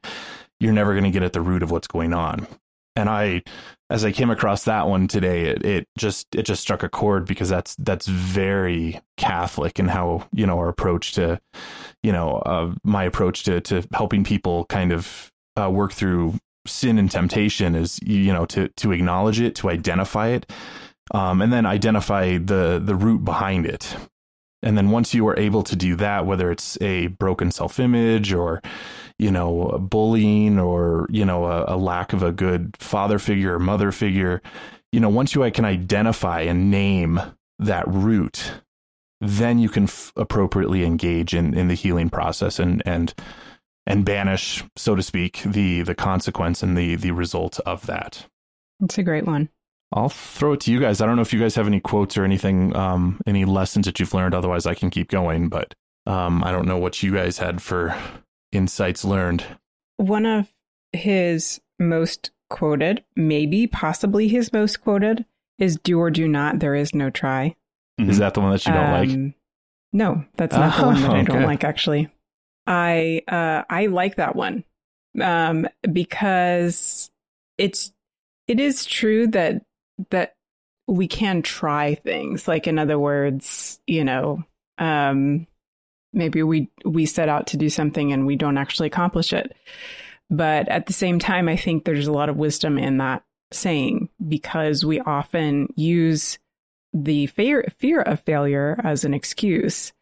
you're 0.59 0.73
never 0.73 0.93
going 0.93 1.03
to 1.03 1.11
get 1.11 1.23
at 1.23 1.33
the 1.33 1.41
root 1.41 1.63
of 1.63 1.71
what's 1.71 1.87
going 1.87 2.13
on. 2.13 2.47
And 2.95 3.07
I, 3.07 3.43
as 3.89 4.03
I 4.03 4.11
came 4.11 4.29
across 4.29 4.65
that 4.65 4.87
one 4.87 5.07
today, 5.07 5.45
it, 5.45 5.63
it 5.63 5.87
just 5.97 6.27
it 6.35 6.43
just 6.43 6.61
struck 6.61 6.83
a 6.83 6.89
chord 6.89 7.25
because 7.25 7.47
that's 7.47 7.75
that's 7.75 8.07
very 8.07 8.99
Catholic 9.15 9.79
and 9.79 9.89
how 9.89 10.27
you 10.33 10.45
know 10.45 10.57
our 10.57 10.67
approach 10.67 11.13
to, 11.13 11.39
you 12.03 12.11
know, 12.11 12.37
uh, 12.45 12.73
my 12.83 13.03
approach 13.03 13.43
to 13.43 13.61
to 13.61 13.87
helping 13.93 14.23
people 14.23 14.65
kind 14.65 14.91
of 14.91 15.31
uh, 15.59 15.69
work 15.69 15.93
through 15.93 16.35
sin 16.65 16.97
and 16.97 17.09
temptation 17.09 17.75
is 17.75 17.99
you 18.03 18.31
know 18.31 18.45
to 18.45 18.69
to 18.69 18.91
acknowledge 18.91 19.39
it, 19.39 19.55
to 19.55 19.69
identify 19.69 20.27
it, 20.29 20.51
um, 21.11 21.41
and 21.41 21.51
then 21.51 21.65
identify 21.65 22.37
the 22.37 22.81
the 22.83 22.95
root 22.95 23.23
behind 23.23 23.65
it. 23.65 23.95
And 24.61 24.77
then 24.77 24.91
once 24.91 25.13
you 25.13 25.25
are 25.29 25.39
able 25.39 25.63
to 25.63 25.75
do 25.75 25.95
that 25.95 26.25
whether 26.25 26.51
it's 26.51 26.77
a 26.81 27.07
broken 27.07 27.49
self-image 27.49 28.33
or 28.33 28.61
you 29.17 29.31
know 29.31 29.77
bullying 29.79 30.59
or 30.59 31.07
you 31.09 31.25
know 31.25 31.45
a, 31.45 31.75
a, 31.75 31.77
lack 31.77 32.13
of 32.13 32.23
a 32.23 32.31
good 32.31 32.75
father 32.77 33.19
figure 33.19 33.55
or 33.55 33.59
mother 33.59 33.91
figure 33.91 34.41
you 34.91 34.99
know 34.99 35.09
once 35.09 35.33
you 35.33 35.43
I 35.43 35.49
can 35.49 35.65
identify 35.65 36.41
and 36.41 36.69
name 36.69 37.21
that 37.59 37.87
root 37.87 38.51
then 39.21 39.59
you 39.59 39.69
can 39.69 39.83
f- 39.83 40.13
appropriately 40.15 40.83
engage 40.83 41.33
in 41.33 41.53
in 41.53 41.67
the 41.67 41.73
healing 41.75 42.09
process 42.09 42.59
and 42.59 42.81
and 42.85 43.13
and 43.85 44.05
banish 44.05 44.63
so 44.75 44.95
to 44.95 45.03
speak 45.03 45.41
the 45.45 45.81
the 45.81 45.95
consequence 45.95 46.63
and 46.63 46.77
the 46.77 46.95
the 46.95 47.11
result 47.11 47.59
of 47.65 47.85
that 47.85 48.27
it's 48.81 48.97
a 48.97 49.03
great 49.03 49.25
one 49.25 49.49
I'll 49.91 50.09
throw 50.09 50.53
it 50.53 50.61
to 50.61 50.71
you 50.71 50.79
guys. 50.79 51.01
I 51.01 51.05
don't 51.05 51.15
know 51.15 51.23
if 51.23 51.33
you 51.33 51.39
guys 51.39 51.55
have 51.55 51.65
any 51.65 51.79
quotes 51.79 52.17
or 52.17 52.23
anything, 52.23 52.75
um, 52.75 53.19
any 53.25 53.45
lessons 53.45 53.87
that 53.87 53.99
you've 53.99 54.13
learned. 54.13 54.35
Otherwise, 54.35 54.65
I 54.67 54.75
can 54.75 54.89
keep 54.89 55.09
going. 55.09 55.49
But 55.49 55.73
um, 56.05 56.43
I 56.43 56.51
don't 56.51 56.67
know 56.67 56.77
what 56.77 57.01
you 57.01 57.13
guys 57.13 57.39
had 57.39 57.61
for 57.61 57.97
insights 58.51 59.03
learned. 59.03 59.43
One 59.97 60.25
of 60.25 60.47
his 60.93 61.59
most 61.79 62.31
quoted, 62.49 63.03
maybe 63.15 63.65
possibly 63.65 64.27
his 64.27 64.53
most 64.53 64.81
quoted, 64.81 65.25
is 65.57 65.77
"Do 65.77 65.99
or 65.99 66.11
do 66.11 66.27
not. 66.27 66.59
There 66.59 66.75
is 66.75 66.93
no 66.93 67.09
try." 67.09 67.55
Is 67.99 68.19
that 68.19 68.33
the 68.33 68.41
one 68.41 68.51
that 68.51 68.65
you 68.65 68.73
don't 68.73 68.85
um, 68.85 68.91
like? 68.91 69.35
No, 69.91 70.25
that's 70.37 70.55
not 70.55 70.73
oh, 70.75 70.81
the 70.81 70.85
one 70.87 71.01
that 71.01 71.11
okay. 71.11 71.19
I 71.19 71.23
don't 71.23 71.43
like. 71.43 71.63
Actually, 71.63 72.09
I 72.65 73.21
uh, 73.27 73.63
I 73.69 73.87
like 73.87 74.15
that 74.15 74.35
one 74.35 74.63
um, 75.21 75.67
because 75.91 77.11
it's 77.57 77.91
it 78.47 78.59
is 78.59 78.85
true 78.85 79.27
that 79.27 79.63
that 80.11 80.35
we 80.87 81.07
can 81.07 81.41
try 81.41 81.95
things. 81.95 82.47
Like 82.47 82.67
in 82.67 82.79
other 82.79 82.99
words, 82.99 83.79
you 83.87 84.03
know, 84.03 84.43
um, 84.77 85.47
maybe 86.13 86.43
we 86.43 86.69
we 86.85 87.05
set 87.05 87.29
out 87.29 87.47
to 87.47 87.57
do 87.57 87.69
something 87.69 88.11
and 88.11 88.25
we 88.25 88.35
don't 88.35 88.57
actually 88.57 88.87
accomplish 88.87 89.33
it. 89.33 89.55
But 90.29 90.67
at 90.67 90.85
the 90.85 90.93
same 90.93 91.19
time, 91.19 91.49
I 91.49 91.55
think 91.55 91.85
there's 91.85 92.07
a 92.07 92.11
lot 92.11 92.29
of 92.29 92.37
wisdom 92.37 92.77
in 92.77 92.97
that 92.97 93.23
saying 93.51 94.09
because 94.27 94.85
we 94.85 94.99
often 94.99 95.73
use 95.75 96.37
the 96.93 97.27
fear 97.27 97.71
fear 97.77 98.01
of 98.01 98.19
failure 98.21 98.79
as 98.83 99.03
an 99.03 99.13
excuse 99.13 99.93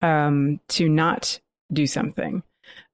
um, 0.00 0.60
to 0.68 0.88
not 0.88 1.40
do 1.72 1.86
something. 1.86 2.42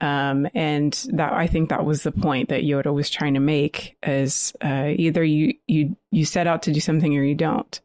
Um, 0.01 0.49
and 0.55 0.93
that 1.13 1.33
I 1.33 1.47
think 1.47 1.69
that 1.69 1.85
was 1.85 2.03
the 2.03 2.13
point 2.13 2.49
that 2.49 2.63
Yoda 2.63 2.93
was 2.93 3.11
trying 3.11 3.35
to 3.35 3.41
make 3.41 3.97
is 4.03 4.53
uh, 4.61 4.93
either 4.97 5.25
you 5.25 5.55
you 5.67 5.97
you 6.11 6.25
set 6.25 6.47
out 6.47 6.63
to 6.63 6.73
do 6.73 6.81
something 6.81 7.17
or 7.17 7.23
you 7.23 7.35
don't. 7.35 7.81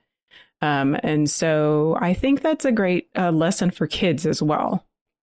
Um, 0.62 0.98
and 1.04 1.30
so 1.30 1.98
I 2.00 2.14
think 2.14 2.42
that's 2.42 2.66
a 2.66 2.72
great 2.72 3.10
uh, 3.18 3.32
lesson 3.32 3.70
for 3.70 3.86
kids 3.86 4.26
as 4.26 4.42
well. 4.42 4.86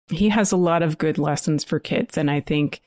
He 0.09 0.29
has 0.29 0.51
a 0.51 0.57
lot 0.57 0.83
of 0.83 0.97
good 0.97 1.17
lessons 1.17 1.63
for 1.63 1.79
kids, 1.79 2.17
and 2.17 2.29
I 2.29 2.39
think 2.39 2.81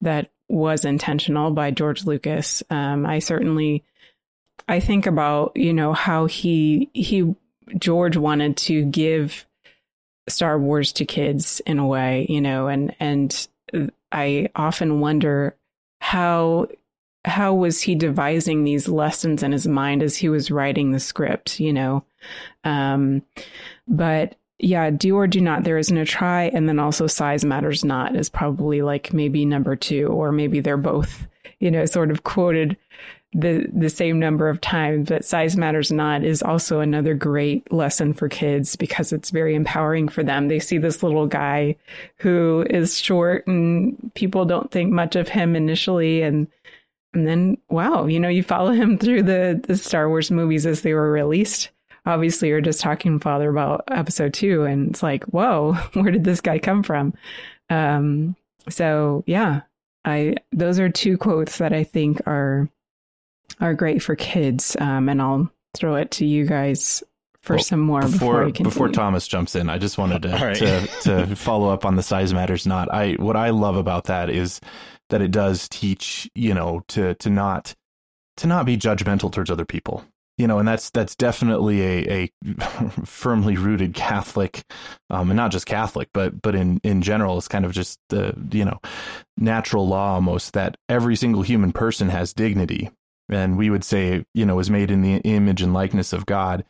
that 0.00 0.30
was 0.48 0.84
intentional 0.84 1.50
by 1.50 1.70
George 1.70 2.04
Lucas. 2.04 2.62
Um, 2.70 3.04
I 3.04 3.18
certainly 3.18 3.84
I 4.68 4.80
think 4.80 5.06
about 5.06 5.52
you 5.56 5.72
know 5.72 5.92
how 5.92 6.26
he 6.26 6.90
he 6.92 7.34
George 7.78 8.16
wanted 8.16 8.56
to 8.58 8.84
give 8.84 9.46
Star 10.28 10.58
Wars 10.58 10.92
to 10.94 11.04
kids 11.04 11.60
in 11.66 11.78
a 11.78 11.86
way, 11.86 12.26
you 12.28 12.40
know, 12.40 12.68
and 12.68 12.94
and 13.00 13.48
I 14.12 14.48
often 14.54 15.00
wonder 15.00 15.56
how 16.00 16.68
how 17.24 17.54
was 17.54 17.82
he 17.82 17.94
devising 17.94 18.64
these 18.64 18.88
lessons 18.88 19.42
in 19.42 19.52
his 19.52 19.66
mind 19.66 20.02
as 20.02 20.16
he 20.16 20.28
was 20.28 20.50
writing 20.50 20.92
the 20.92 21.00
script, 21.00 21.60
you 21.60 21.72
know? 21.72 22.04
Um, 22.64 23.22
but 23.86 24.36
yeah, 24.58 24.90
do 24.90 25.16
or 25.16 25.26
do 25.26 25.40
not. 25.40 25.64
There 25.64 25.78
is 25.78 25.92
no 25.92 26.04
try, 26.04 26.44
and 26.44 26.68
then 26.68 26.78
also 26.78 27.06
size 27.06 27.44
matters 27.44 27.84
not 27.84 28.16
is 28.16 28.28
probably 28.28 28.82
like 28.82 29.12
maybe 29.12 29.44
number 29.44 29.76
two, 29.76 30.06
or 30.08 30.32
maybe 30.32 30.60
they're 30.60 30.76
both, 30.76 31.26
you 31.60 31.70
know, 31.70 31.84
sort 31.86 32.10
of 32.10 32.24
quoted 32.24 32.76
the 33.32 33.66
the 33.72 33.90
same 33.90 34.18
number 34.18 34.48
of 34.48 34.60
times. 34.60 35.08
But 35.08 35.24
size 35.24 35.56
matters 35.56 35.92
not 35.92 36.24
is 36.24 36.42
also 36.42 36.80
another 36.80 37.14
great 37.14 37.70
lesson 37.72 38.14
for 38.14 38.28
kids 38.28 38.76
because 38.76 39.12
it's 39.12 39.30
very 39.30 39.54
empowering 39.54 40.08
for 40.08 40.22
them. 40.22 40.48
They 40.48 40.60
see 40.60 40.78
this 40.78 41.02
little 41.02 41.26
guy 41.26 41.76
who 42.16 42.66
is 42.70 42.98
short, 42.98 43.46
and 43.46 44.12
people 44.14 44.44
don't 44.44 44.70
think 44.70 44.92
much 44.92 45.16
of 45.16 45.28
him 45.28 45.56
initially, 45.56 46.22
and 46.22 46.48
and 47.14 47.26
then 47.26 47.58
wow, 47.68 48.06
you 48.06 48.20
know, 48.20 48.28
you 48.28 48.42
follow 48.42 48.72
him 48.72 48.98
through 48.98 49.24
the 49.24 49.60
the 49.62 49.76
Star 49.76 50.08
Wars 50.08 50.30
movies 50.30 50.66
as 50.66 50.82
they 50.82 50.94
were 50.94 51.12
released 51.12 51.70
obviously 52.06 52.48
you're 52.48 52.60
just 52.60 52.80
talking 52.80 53.20
father 53.20 53.50
about 53.50 53.84
episode 53.88 54.32
two 54.32 54.64
and 54.64 54.90
it's 54.90 55.02
like 55.02 55.24
whoa 55.24 55.74
where 55.92 56.10
did 56.10 56.24
this 56.24 56.40
guy 56.40 56.58
come 56.58 56.82
from 56.82 57.12
um 57.70 58.34
so 58.68 59.22
yeah 59.26 59.60
i 60.04 60.34
those 60.52 60.78
are 60.80 60.88
two 60.88 61.18
quotes 61.18 61.58
that 61.58 61.72
i 61.72 61.84
think 61.84 62.20
are 62.26 62.68
are 63.60 63.74
great 63.74 64.02
for 64.02 64.14
kids 64.14 64.76
um 64.80 65.08
and 65.08 65.20
i'll 65.20 65.50
throw 65.76 65.94
it 65.96 66.10
to 66.10 66.24
you 66.24 66.46
guys 66.46 67.02
for 67.42 67.54
well, 67.54 67.62
some 67.62 67.80
more 67.80 68.00
before 68.02 68.46
before, 68.46 68.64
before, 68.64 68.88
Thomas 68.88 69.26
jumps 69.26 69.54
in. 69.54 69.70
I 69.70 69.78
just 69.78 69.96
wanted 69.96 70.22
to, 70.22 70.28
right. 70.28 70.56
to 70.56 70.86
to 71.02 71.36
follow 71.36 71.70
up 71.70 71.84
on 71.84 71.96
the 71.96 72.02
size 72.02 72.34
matters 72.34 72.66
not. 72.66 72.92
I 72.92 73.12
what 73.12 73.36
I 73.36 73.50
love 73.50 73.76
about 73.76 74.04
that 74.04 74.28
is 74.28 74.60
that 75.08 75.22
it 75.22 75.30
does 75.30 75.68
teach 75.68 76.28
you 76.34 76.52
know 76.52 76.82
to 76.88 77.14
to 77.14 77.30
not 77.30 77.74
to 78.38 78.46
not 78.48 78.66
be 78.66 78.76
judgmental 78.76 79.32
towards 79.32 79.50
other 79.50 79.64
people 79.64 80.04
you 80.38 80.46
know, 80.46 80.60
and 80.60 80.68
that's 80.68 80.90
that's 80.90 81.16
definitely 81.16 81.82
a, 81.82 82.30
a 82.46 82.54
firmly 83.04 83.56
rooted 83.56 83.92
Catholic, 83.92 84.62
um, 85.10 85.30
and 85.30 85.36
not 85.36 85.50
just 85.50 85.66
Catholic, 85.66 86.08
but 86.14 86.40
but 86.40 86.54
in 86.54 86.80
in 86.84 87.02
general, 87.02 87.36
it's 87.36 87.48
kind 87.48 87.64
of 87.64 87.72
just 87.72 87.98
the 88.08 88.34
you 88.52 88.64
know 88.64 88.78
natural 89.36 89.88
law 89.88 90.14
almost 90.14 90.52
that 90.52 90.76
every 90.88 91.16
single 91.16 91.42
human 91.42 91.72
person 91.72 92.08
has 92.08 92.32
dignity, 92.32 92.88
and 93.28 93.58
we 93.58 93.70
would 93.70 93.84
say 93.84 94.24
you 94.34 94.46
know 94.46 94.58
is 94.58 94.70
made 94.70 94.90
in 94.90 95.02
the 95.02 95.16
image 95.16 95.62
and 95.62 95.74
likeness 95.74 96.12
of 96.12 96.26
God, 96.26 96.64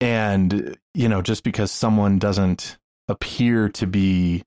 and 0.00 0.76
you 0.94 1.08
know 1.08 1.22
just 1.22 1.44
because 1.44 1.70
someone 1.70 2.18
doesn't 2.18 2.78
appear 3.08 3.68
to 3.70 3.86
be 3.86 4.42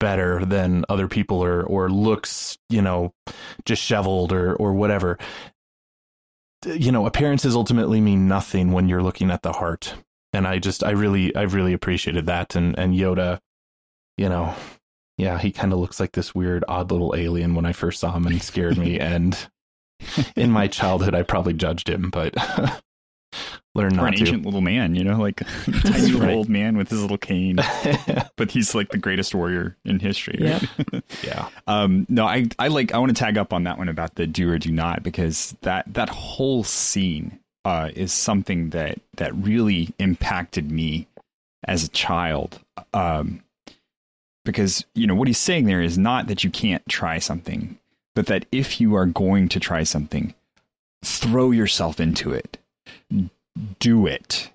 better 0.00 0.44
than 0.44 0.84
other 0.88 1.08
people 1.08 1.42
or 1.42 1.62
or 1.62 1.90
looks 1.90 2.56
you 2.70 2.80
know 2.80 3.12
disheveled 3.64 4.32
or 4.32 4.54
or 4.56 4.72
whatever 4.72 5.18
you 6.64 6.90
know, 6.90 7.06
appearances 7.06 7.54
ultimately 7.54 8.00
mean 8.00 8.28
nothing 8.28 8.72
when 8.72 8.88
you're 8.88 9.02
looking 9.02 9.30
at 9.30 9.42
the 9.42 9.52
heart. 9.52 9.94
And 10.32 10.46
I 10.46 10.58
just, 10.58 10.82
I 10.82 10.90
really, 10.90 11.34
I 11.34 11.42
really 11.42 11.72
appreciated 11.72 12.26
that. 12.26 12.56
And, 12.56 12.78
and 12.78 12.94
Yoda, 12.94 13.40
you 14.16 14.28
know, 14.28 14.54
yeah, 15.16 15.38
he 15.38 15.52
kind 15.52 15.72
of 15.72 15.78
looks 15.78 16.00
like 16.00 16.12
this 16.12 16.34
weird, 16.34 16.64
odd 16.68 16.90
little 16.90 17.14
alien 17.16 17.54
when 17.54 17.66
I 17.66 17.72
first 17.72 18.00
saw 18.00 18.12
him 18.12 18.26
and 18.26 18.42
scared 18.42 18.76
me. 18.76 18.98
and 19.00 19.36
in 20.36 20.50
my 20.50 20.66
childhood, 20.66 21.14
I 21.14 21.22
probably 21.22 21.52
judged 21.52 21.88
him, 21.88 22.10
but 22.10 22.34
learn 23.74 23.94
not 23.94 24.08
an 24.08 24.14
to. 24.14 24.20
ancient 24.20 24.44
little 24.44 24.60
man, 24.60 24.94
you 24.94 25.04
know, 25.04 25.18
like 25.18 25.36
tiny 25.82 26.12
little 26.12 26.30
old 26.30 26.48
man 26.48 26.76
with 26.76 26.88
his 26.88 27.00
little 27.00 27.18
cane. 27.18 27.56
but 28.36 28.50
he's 28.50 28.74
like 28.74 28.90
the 28.90 28.98
greatest 28.98 29.34
warrior 29.34 29.76
in 29.84 29.98
history. 29.98 30.38
Right? 30.40 30.62
Yeah. 30.92 31.00
yeah. 31.22 31.48
Um, 31.66 32.06
no, 32.08 32.26
I 32.26 32.46
I 32.58 32.68
like 32.68 32.92
I 32.92 32.98
want 32.98 33.16
to 33.16 33.20
tag 33.20 33.38
up 33.38 33.52
on 33.52 33.64
that 33.64 33.78
one 33.78 33.88
about 33.88 34.14
the 34.14 34.26
do 34.26 34.50
or 34.50 34.58
do 34.58 34.72
not 34.72 35.02
because 35.02 35.56
that 35.62 35.92
that 35.94 36.08
whole 36.08 36.64
scene 36.64 37.38
uh, 37.64 37.90
is 37.94 38.12
something 38.12 38.70
that 38.70 39.00
that 39.16 39.34
really 39.34 39.92
impacted 39.98 40.70
me 40.70 41.08
as 41.64 41.84
a 41.84 41.88
child. 41.88 42.60
Um, 42.94 43.42
because 44.44 44.84
you 44.94 45.06
know 45.06 45.14
what 45.14 45.26
he's 45.26 45.38
saying 45.38 45.66
there 45.66 45.82
is 45.82 45.98
not 45.98 46.28
that 46.28 46.44
you 46.44 46.50
can't 46.50 46.88
try 46.88 47.18
something, 47.18 47.76
but 48.16 48.26
that 48.26 48.46
if 48.50 48.80
you 48.80 48.96
are 48.96 49.06
going 49.06 49.48
to 49.50 49.60
try 49.60 49.84
something, 49.84 50.34
throw 51.04 51.52
yourself 51.52 52.00
into 52.00 52.32
it. 52.32 52.58
Do 53.78 54.06
it. 54.06 54.50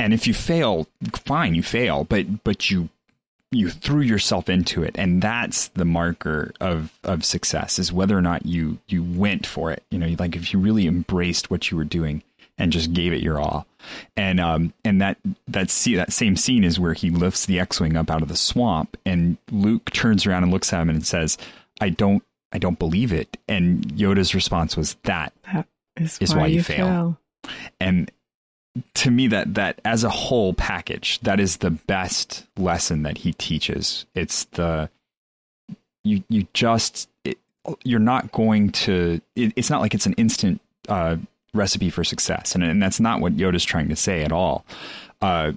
And 0.00 0.12
if 0.12 0.26
you 0.26 0.34
fail, 0.34 0.88
fine, 1.12 1.54
you 1.54 1.62
fail, 1.62 2.04
but 2.04 2.44
but 2.44 2.70
you 2.70 2.90
you 3.52 3.70
threw 3.70 4.00
yourself 4.00 4.48
into 4.48 4.82
it. 4.82 4.96
And 4.98 5.22
that's 5.22 5.68
the 5.68 5.84
marker 5.84 6.52
of 6.60 6.98
of 7.04 7.24
success 7.24 7.78
is 7.78 7.92
whether 7.92 8.18
or 8.18 8.20
not 8.20 8.44
you 8.44 8.78
you 8.88 9.04
went 9.04 9.46
for 9.46 9.70
it. 9.70 9.84
You 9.90 9.98
know 10.00 10.14
like 10.18 10.34
if 10.34 10.52
you 10.52 10.58
really 10.58 10.88
embraced 10.88 11.50
what 11.50 11.70
you 11.70 11.76
were 11.76 11.84
doing 11.84 12.22
and 12.58 12.72
just 12.72 12.92
gave 12.92 13.12
it 13.12 13.22
your 13.22 13.38
all. 13.38 13.64
And 14.16 14.40
um 14.40 14.72
and 14.84 15.00
that 15.00 15.18
that 15.46 15.70
see 15.70 15.94
that 15.94 16.12
same 16.12 16.34
scene 16.34 16.64
is 16.64 16.80
where 16.80 16.94
he 16.94 17.10
lifts 17.10 17.46
the 17.46 17.60
x-wing 17.60 17.96
up 17.96 18.10
out 18.10 18.22
of 18.22 18.28
the 18.28 18.36
swamp 18.36 18.96
and 19.06 19.36
luke 19.52 19.90
turns 19.92 20.26
around 20.26 20.42
and 20.42 20.52
looks 20.52 20.72
at 20.72 20.80
him 20.80 20.90
and 20.90 21.06
says 21.06 21.38
i 21.80 21.90
don't 21.90 22.24
i 22.54 22.58
don't 22.58 22.78
believe 22.78 23.12
it. 23.12 23.36
And 23.48 23.84
yoda's 23.94 24.34
response 24.34 24.76
was 24.76 24.94
that, 25.02 25.32
that 25.52 25.66
is, 25.96 26.18
is 26.20 26.34
why, 26.34 26.42
why, 26.42 26.46
you, 26.46 26.62
fail. 26.62 26.86
fail. 26.86 27.18
And 27.80 28.10
to 28.94 29.10
me 29.10 29.28
that 29.28 29.54
that 29.54 29.80
as 29.84 30.02
a 30.02 30.08
whole 30.08 30.54
package 30.54 31.20
that 31.20 31.38
is 31.38 31.58
the 31.58 31.70
best 31.70 32.46
lesson 32.56 33.02
that 33.02 33.18
he 33.18 33.32
teaches. 33.34 34.06
It's 34.14 34.44
the 34.44 34.88
you 36.02 36.24
you 36.28 36.46
just 36.54 37.08
it, 37.24 37.38
you're 37.84 38.00
not 38.00 38.32
going 38.32 38.70
to 38.70 39.20
it, 39.36 39.52
it's 39.56 39.70
not 39.70 39.80
like 39.80 39.94
it's 39.94 40.06
an 40.06 40.14
instant 40.14 40.60
uh, 40.88 41.16
recipe 41.54 41.88
for 41.88 42.04
success. 42.04 42.54
And, 42.54 42.64
and 42.64 42.82
that's 42.82 43.00
not 43.00 43.20
what 43.20 43.36
yoda's 43.36 43.64
trying 43.64 43.88
to 43.88 43.96
say 43.96 44.22
at 44.22 44.32
all. 44.32 44.64
Uh, 45.22 45.52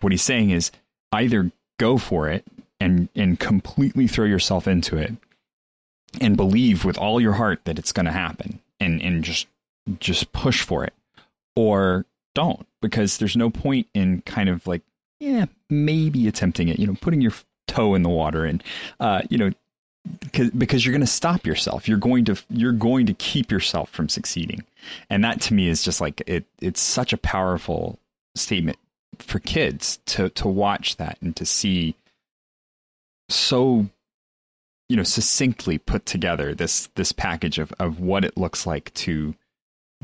what 0.00 0.12
he's 0.12 0.22
saying 0.22 0.50
is 0.50 0.70
either 1.12 1.50
go 1.78 1.98
for 1.98 2.28
it 2.28 2.44
and 2.80 3.08
and 3.14 3.38
completely 3.38 4.06
throw 4.06 4.24
yourself 4.26 4.66
into 4.66 4.96
it 4.96 5.12
and 6.20 6.36
believe 6.36 6.84
with 6.84 6.98
all 6.98 7.20
your 7.20 7.34
heart 7.34 7.60
that 7.64 7.78
it's 7.78 7.92
going 7.92 8.06
to 8.06 8.12
happen 8.12 8.60
and 8.80 9.00
and 9.02 9.24
just 9.24 9.46
just 10.00 10.32
push 10.32 10.62
for 10.62 10.84
it 10.84 10.94
or 11.54 12.04
don't 12.34 12.66
because 12.82 13.18
there's 13.18 13.36
no 13.36 13.50
point 13.50 13.86
in 13.94 14.20
kind 14.22 14.48
of 14.48 14.66
like 14.66 14.82
yeah 15.20 15.46
maybe 15.70 16.26
attempting 16.26 16.68
it 16.68 16.78
you 16.78 16.86
know 16.86 16.96
putting 17.00 17.20
your 17.20 17.32
toe 17.68 17.94
in 17.94 18.02
the 18.02 18.08
water 18.08 18.44
and 18.44 18.62
uh, 19.00 19.22
you 19.28 19.38
know 19.38 19.50
because 20.56 20.84
you're 20.84 20.92
going 20.92 21.00
to 21.00 21.06
stop 21.06 21.46
yourself. 21.46 21.88
You're 21.88 21.98
going 21.98 22.24
to 22.26 22.36
you're 22.50 22.72
going 22.72 23.06
to 23.06 23.14
keep 23.14 23.50
yourself 23.50 23.90
from 23.90 24.08
succeeding. 24.08 24.64
And 25.10 25.24
that 25.24 25.40
to 25.42 25.54
me 25.54 25.68
is 25.68 25.82
just 25.82 26.00
like 26.00 26.22
it 26.26 26.44
it's 26.60 26.80
such 26.80 27.12
a 27.12 27.18
powerful 27.18 27.98
statement 28.34 28.78
for 29.18 29.38
kids 29.38 29.98
to 30.06 30.28
to 30.30 30.48
watch 30.48 30.96
that 30.96 31.18
and 31.20 31.34
to 31.36 31.46
see 31.46 31.94
so 33.28 33.88
you 34.88 34.96
know 34.96 35.02
succinctly 35.02 35.78
put 35.78 36.06
together 36.06 36.54
this 36.54 36.88
this 36.94 37.12
package 37.12 37.58
of 37.58 37.72
of 37.78 38.00
what 38.00 38.24
it 38.24 38.36
looks 38.36 38.66
like 38.66 38.92
to 38.94 39.34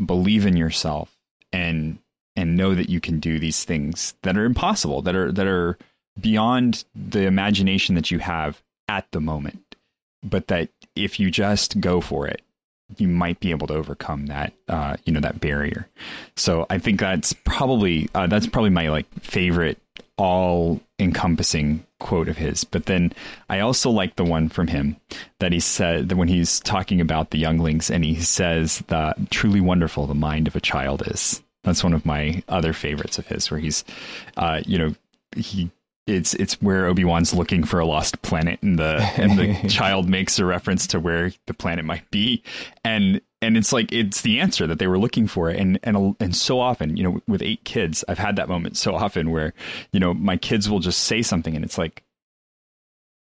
believe 0.04 0.46
in 0.46 0.56
yourself 0.56 1.16
and 1.52 1.98
and 2.36 2.56
know 2.56 2.74
that 2.74 2.88
you 2.88 3.00
can 3.00 3.20
do 3.20 3.38
these 3.38 3.64
things 3.64 4.14
that 4.22 4.36
are 4.36 4.44
impossible, 4.44 5.02
that 5.02 5.14
are 5.14 5.30
that 5.32 5.46
are 5.46 5.78
beyond 6.20 6.84
the 6.94 7.22
imagination 7.22 7.94
that 7.94 8.10
you 8.10 8.18
have 8.18 8.62
at 8.88 9.10
the 9.12 9.20
moment. 9.20 9.76
But 10.22 10.48
that 10.48 10.68
if 10.94 11.18
you 11.18 11.30
just 11.30 11.80
go 11.80 12.00
for 12.00 12.26
it, 12.26 12.42
you 12.96 13.08
might 13.08 13.40
be 13.40 13.50
able 13.50 13.66
to 13.66 13.74
overcome 13.74 14.26
that 14.26 14.52
uh, 14.68 14.96
you 15.04 15.12
know 15.12 15.20
that 15.20 15.40
barrier. 15.40 15.88
So 16.36 16.66
I 16.70 16.78
think 16.78 17.00
that's 17.00 17.32
probably 17.44 18.08
uh, 18.14 18.26
that's 18.26 18.46
probably 18.46 18.70
my 18.70 18.88
like 18.88 19.06
favorite 19.20 19.78
all 20.16 20.80
encompassing 20.98 21.84
quote 22.02 22.28
of 22.28 22.36
his. 22.36 22.64
But 22.64 22.86
then 22.86 23.12
I 23.48 23.60
also 23.60 23.90
like 23.90 24.16
the 24.16 24.24
one 24.24 24.48
from 24.48 24.66
him 24.66 24.96
that 25.38 25.52
he 25.52 25.60
said 25.60 26.08
that 26.08 26.16
when 26.16 26.28
he's 26.28 26.60
talking 26.60 27.00
about 27.00 27.30
the 27.30 27.38
younglings 27.38 27.90
and 27.90 28.04
he 28.04 28.20
says 28.20 28.82
that 28.88 29.30
truly 29.30 29.60
wonderful 29.60 30.06
the 30.06 30.14
mind 30.14 30.46
of 30.46 30.56
a 30.56 30.60
child 30.60 31.02
is. 31.06 31.42
That's 31.64 31.84
one 31.84 31.94
of 31.94 32.04
my 32.04 32.42
other 32.48 32.72
favorites 32.72 33.18
of 33.18 33.26
his, 33.28 33.50
where 33.50 33.60
he's, 33.60 33.84
uh, 34.36 34.60
you 34.66 34.78
know, 34.78 34.94
he 35.36 35.70
it's 36.06 36.34
it's 36.34 36.60
where 36.60 36.86
Obi 36.86 37.04
Wan's 37.04 37.32
looking 37.32 37.62
for 37.62 37.78
a 37.78 37.86
lost 37.86 38.20
planet, 38.22 38.60
and 38.62 38.78
the 38.78 38.96
and 39.16 39.38
the 39.38 39.68
child 39.68 40.08
makes 40.08 40.38
a 40.38 40.44
reference 40.44 40.88
to 40.88 41.00
where 41.00 41.32
the 41.46 41.54
planet 41.54 41.84
might 41.84 42.10
be, 42.10 42.42
and 42.84 43.20
and 43.42 43.56
it's 43.56 43.72
like 43.72 43.92
it's 43.92 44.22
the 44.22 44.40
answer 44.40 44.66
that 44.66 44.78
they 44.78 44.86
were 44.86 44.98
looking 44.98 45.26
for, 45.26 45.50
and 45.50 45.78
and 45.82 46.16
and 46.20 46.34
so 46.34 46.60
often, 46.60 46.96
you 46.96 47.02
know, 47.02 47.20
with 47.26 47.42
eight 47.42 47.64
kids, 47.64 48.04
I've 48.08 48.18
had 48.18 48.36
that 48.36 48.48
moment 48.48 48.76
so 48.76 48.94
often 48.94 49.30
where 49.30 49.52
you 49.92 50.00
know 50.00 50.14
my 50.14 50.36
kids 50.36 50.70
will 50.70 50.78
just 50.78 51.00
say 51.00 51.20
something, 51.22 51.54
and 51.54 51.64
it's 51.64 51.76
like, 51.76 52.04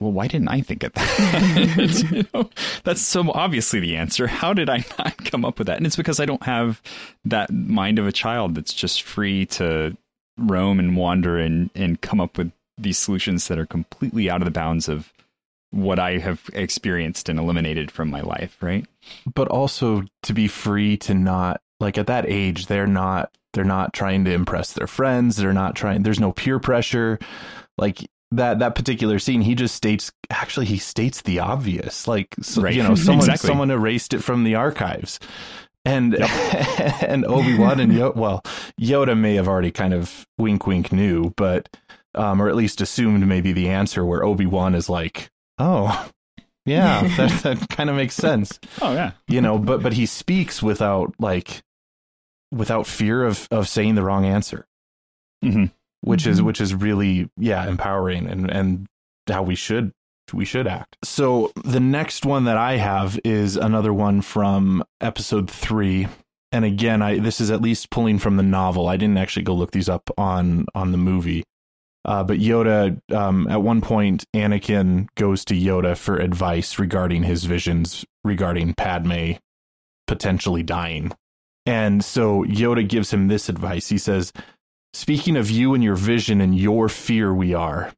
well, 0.02 0.12
why 0.12 0.26
didn't 0.26 0.48
I 0.48 0.60
think 0.60 0.82
of 0.82 0.92
that? 0.92 2.06
you 2.12 2.24
know, 2.34 2.50
that's 2.84 3.00
so 3.00 3.30
obviously 3.32 3.80
the 3.80 3.96
answer. 3.96 4.26
How 4.26 4.52
did 4.52 4.68
I 4.68 4.84
not 4.98 5.24
come 5.24 5.44
up 5.44 5.58
with 5.58 5.68
that? 5.68 5.78
And 5.78 5.86
it's 5.86 5.96
because 5.96 6.20
I 6.20 6.26
don't 6.26 6.42
have 6.42 6.82
that 7.24 7.50
mind 7.50 7.98
of 7.98 8.06
a 8.06 8.12
child 8.12 8.54
that's 8.54 8.74
just 8.74 9.02
free 9.02 9.46
to 9.46 9.96
roam 10.36 10.78
and 10.78 10.96
wander 10.96 11.38
and, 11.38 11.70
and 11.74 12.00
come 12.00 12.20
up 12.20 12.36
with 12.36 12.52
these 12.78 12.98
solutions 12.98 13.48
that 13.48 13.58
are 13.58 13.66
completely 13.66 14.28
out 14.28 14.40
of 14.40 14.44
the 14.44 14.50
bounds 14.50 14.88
of 14.88 15.12
what 15.72 15.98
I 15.98 16.18
have 16.18 16.48
experienced 16.52 17.28
and 17.28 17.38
eliminated 17.38 17.90
from 17.90 18.08
my 18.10 18.20
life, 18.20 18.56
right? 18.62 18.86
But 19.34 19.48
also 19.48 20.04
to 20.22 20.32
be 20.32 20.46
free 20.48 20.96
to 20.98 21.14
not 21.14 21.60
like 21.80 21.98
at 21.98 22.06
that 22.06 22.24
age, 22.28 22.66
they're 22.66 22.86
not 22.86 23.30
they're 23.52 23.64
not 23.64 23.92
trying 23.92 24.24
to 24.26 24.32
impress 24.32 24.72
their 24.72 24.86
friends. 24.86 25.36
They're 25.36 25.52
not 25.52 25.74
trying. 25.74 26.04
There's 26.04 26.20
no 26.20 26.32
peer 26.32 26.58
pressure. 26.58 27.18
Like 27.76 27.98
that 28.30 28.60
that 28.60 28.74
particular 28.76 29.18
scene, 29.18 29.40
he 29.42 29.54
just 29.54 29.74
states. 29.74 30.12
Actually, 30.30 30.66
he 30.66 30.78
states 30.78 31.22
the 31.22 31.40
obvious. 31.40 32.06
Like 32.06 32.34
so, 32.40 32.62
Right. 32.62 32.74
you 32.74 32.82
know, 32.82 32.94
someone 32.94 33.24
Exactly. 33.28 33.48
someone 33.48 33.70
erased 33.70 34.14
it 34.14 34.20
from 34.22 34.44
the 34.44 34.54
archives. 34.54 35.18
And 35.84 36.14
and 37.02 37.24
Obi 37.26 37.58
Wan 37.58 37.80
and 37.80 37.90
Yoda, 37.92 38.14
well, 38.14 38.42
Yoda 38.80 39.18
may 39.18 39.34
have 39.34 39.48
already 39.48 39.72
kind 39.72 39.92
of 39.92 40.26
wink 40.38 40.64
wink 40.66 40.92
knew, 40.92 41.32
but 41.36 41.76
um, 42.14 42.40
or 42.40 42.48
at 42.48 42.54
least 42.54 42.80
assumed 42.80 43.26
maybe 43.26 43.52
the 43.52 43.68
answer. 43.68 44.04
Where 44.04 44.22
Obi 44.22 44.46
Wan 44.46 44.76
is 44.76 44.88
like, 44.88 45.31
oh, 45.58 46.08
yeah, 46.66 47.02
that, 47.16 47.42
that 47.42 47.68
kind 47.68 47.90
of 47.90 47.96
makes 47.96 48.14
sense. 48.14 48.58
Oh 48.80 48.92
yeah. 48.92 49.12
you 49.28 49.40
know 49.40 49.58
but 49.58 49.82
but 49.82 49.92
he 49.94 50.06
speaks 50.06 50.62
without 50.62 51.14
like 51.18 51.62
without 52.50 52.86
fear 52.86 53.24
of 53.24 53.48
of 53.50 53.68
saying 53.68 53.94
the 53.94 54.02
wrong 54.02 54.24
answer. 54.24 54.66
Mhm. 55.44 55.72
which 56.02 56.24
is 56.26 56.40
which 56.40 56.60
is 56.60 56.72
really 56.72 57.28
yeah 57.36 57.66
empowering 57.66 58.28
and 58.28 58.48
and 58.50 58.86
how 59.28 59.42
we 59.42 59.54
should 59.56 59.92
we 60.32 60.44
should 60.44 60.66
act. 60.68 60.96
So 61.04 61.50
the 61.64 61.80
next 61.80 62.24
one 62.24 62.44
that 62.44 62.56
i 62.56 62.76
have 62.76 63.18
is 63.24 63.56
another 63.56 63.92
one 63.92 64.22
from 64.22 64.84
episode 65.00 65.50
3 65.50 66.06
and 66.52 66.64
again 66.64 67.02
i 67.02 67.18
this 67.18 67.40
is 67.40 67.50
at 67.50 67.60
least 67.60 67.90
pulling 67.90 68.18
from 68.20 68.36
the 68.36 68.42
novel. 68.44 68.86
I 68.88 68.96
didn't 68.96 69.18
actually 69.18 69.42
go 69.42 69.52
look 69.54 69.72
these 69.72 69.88
up 69.88 70.10
on 70.16 70.66
on 70.76 70.92
the 70.92 70.98
movie 70.98 71.42
uh, 72.04 72.24
but 72.24 72.38
Yoda, 72.38 73.00
um, 73.12 73.46
at 73.48 73.62
one 73.62 73.80
point, 73.80 74.24
Anakin 74.34 75.08
goes 75.14 75.44
to 75.46 75.54
Yoda 75.54 75.96
for 75.96 76.16
advice 76.16 76.78
regarding 76.78 77.22
his 77.22 77.44
visions 77.44 78.04
regarding 78.24 78.74
Padme 78.74 79.32
potentially 80.06 80.62
dying. 80.62 81.12
And 81.64 82.04
so 82.04 82.44
Yoda 82.44 82.86
gives 82.86 83.12
him 83.12 83.28
this 83.28 83.48
advice. 83.48 83.88
He 83.88 83.98
says, 83.98 84.32
Speaking 84.92 85.36
of 85.36 85.50
you 85.50 85.74
and 85.74 85.82
your 85.82 85.96
vision 85.96 86.40
and 86.40 86.58
your 86.58 86.88
fear, 86.88 87.32
we 87.32 87.54
are. 87.54 87.92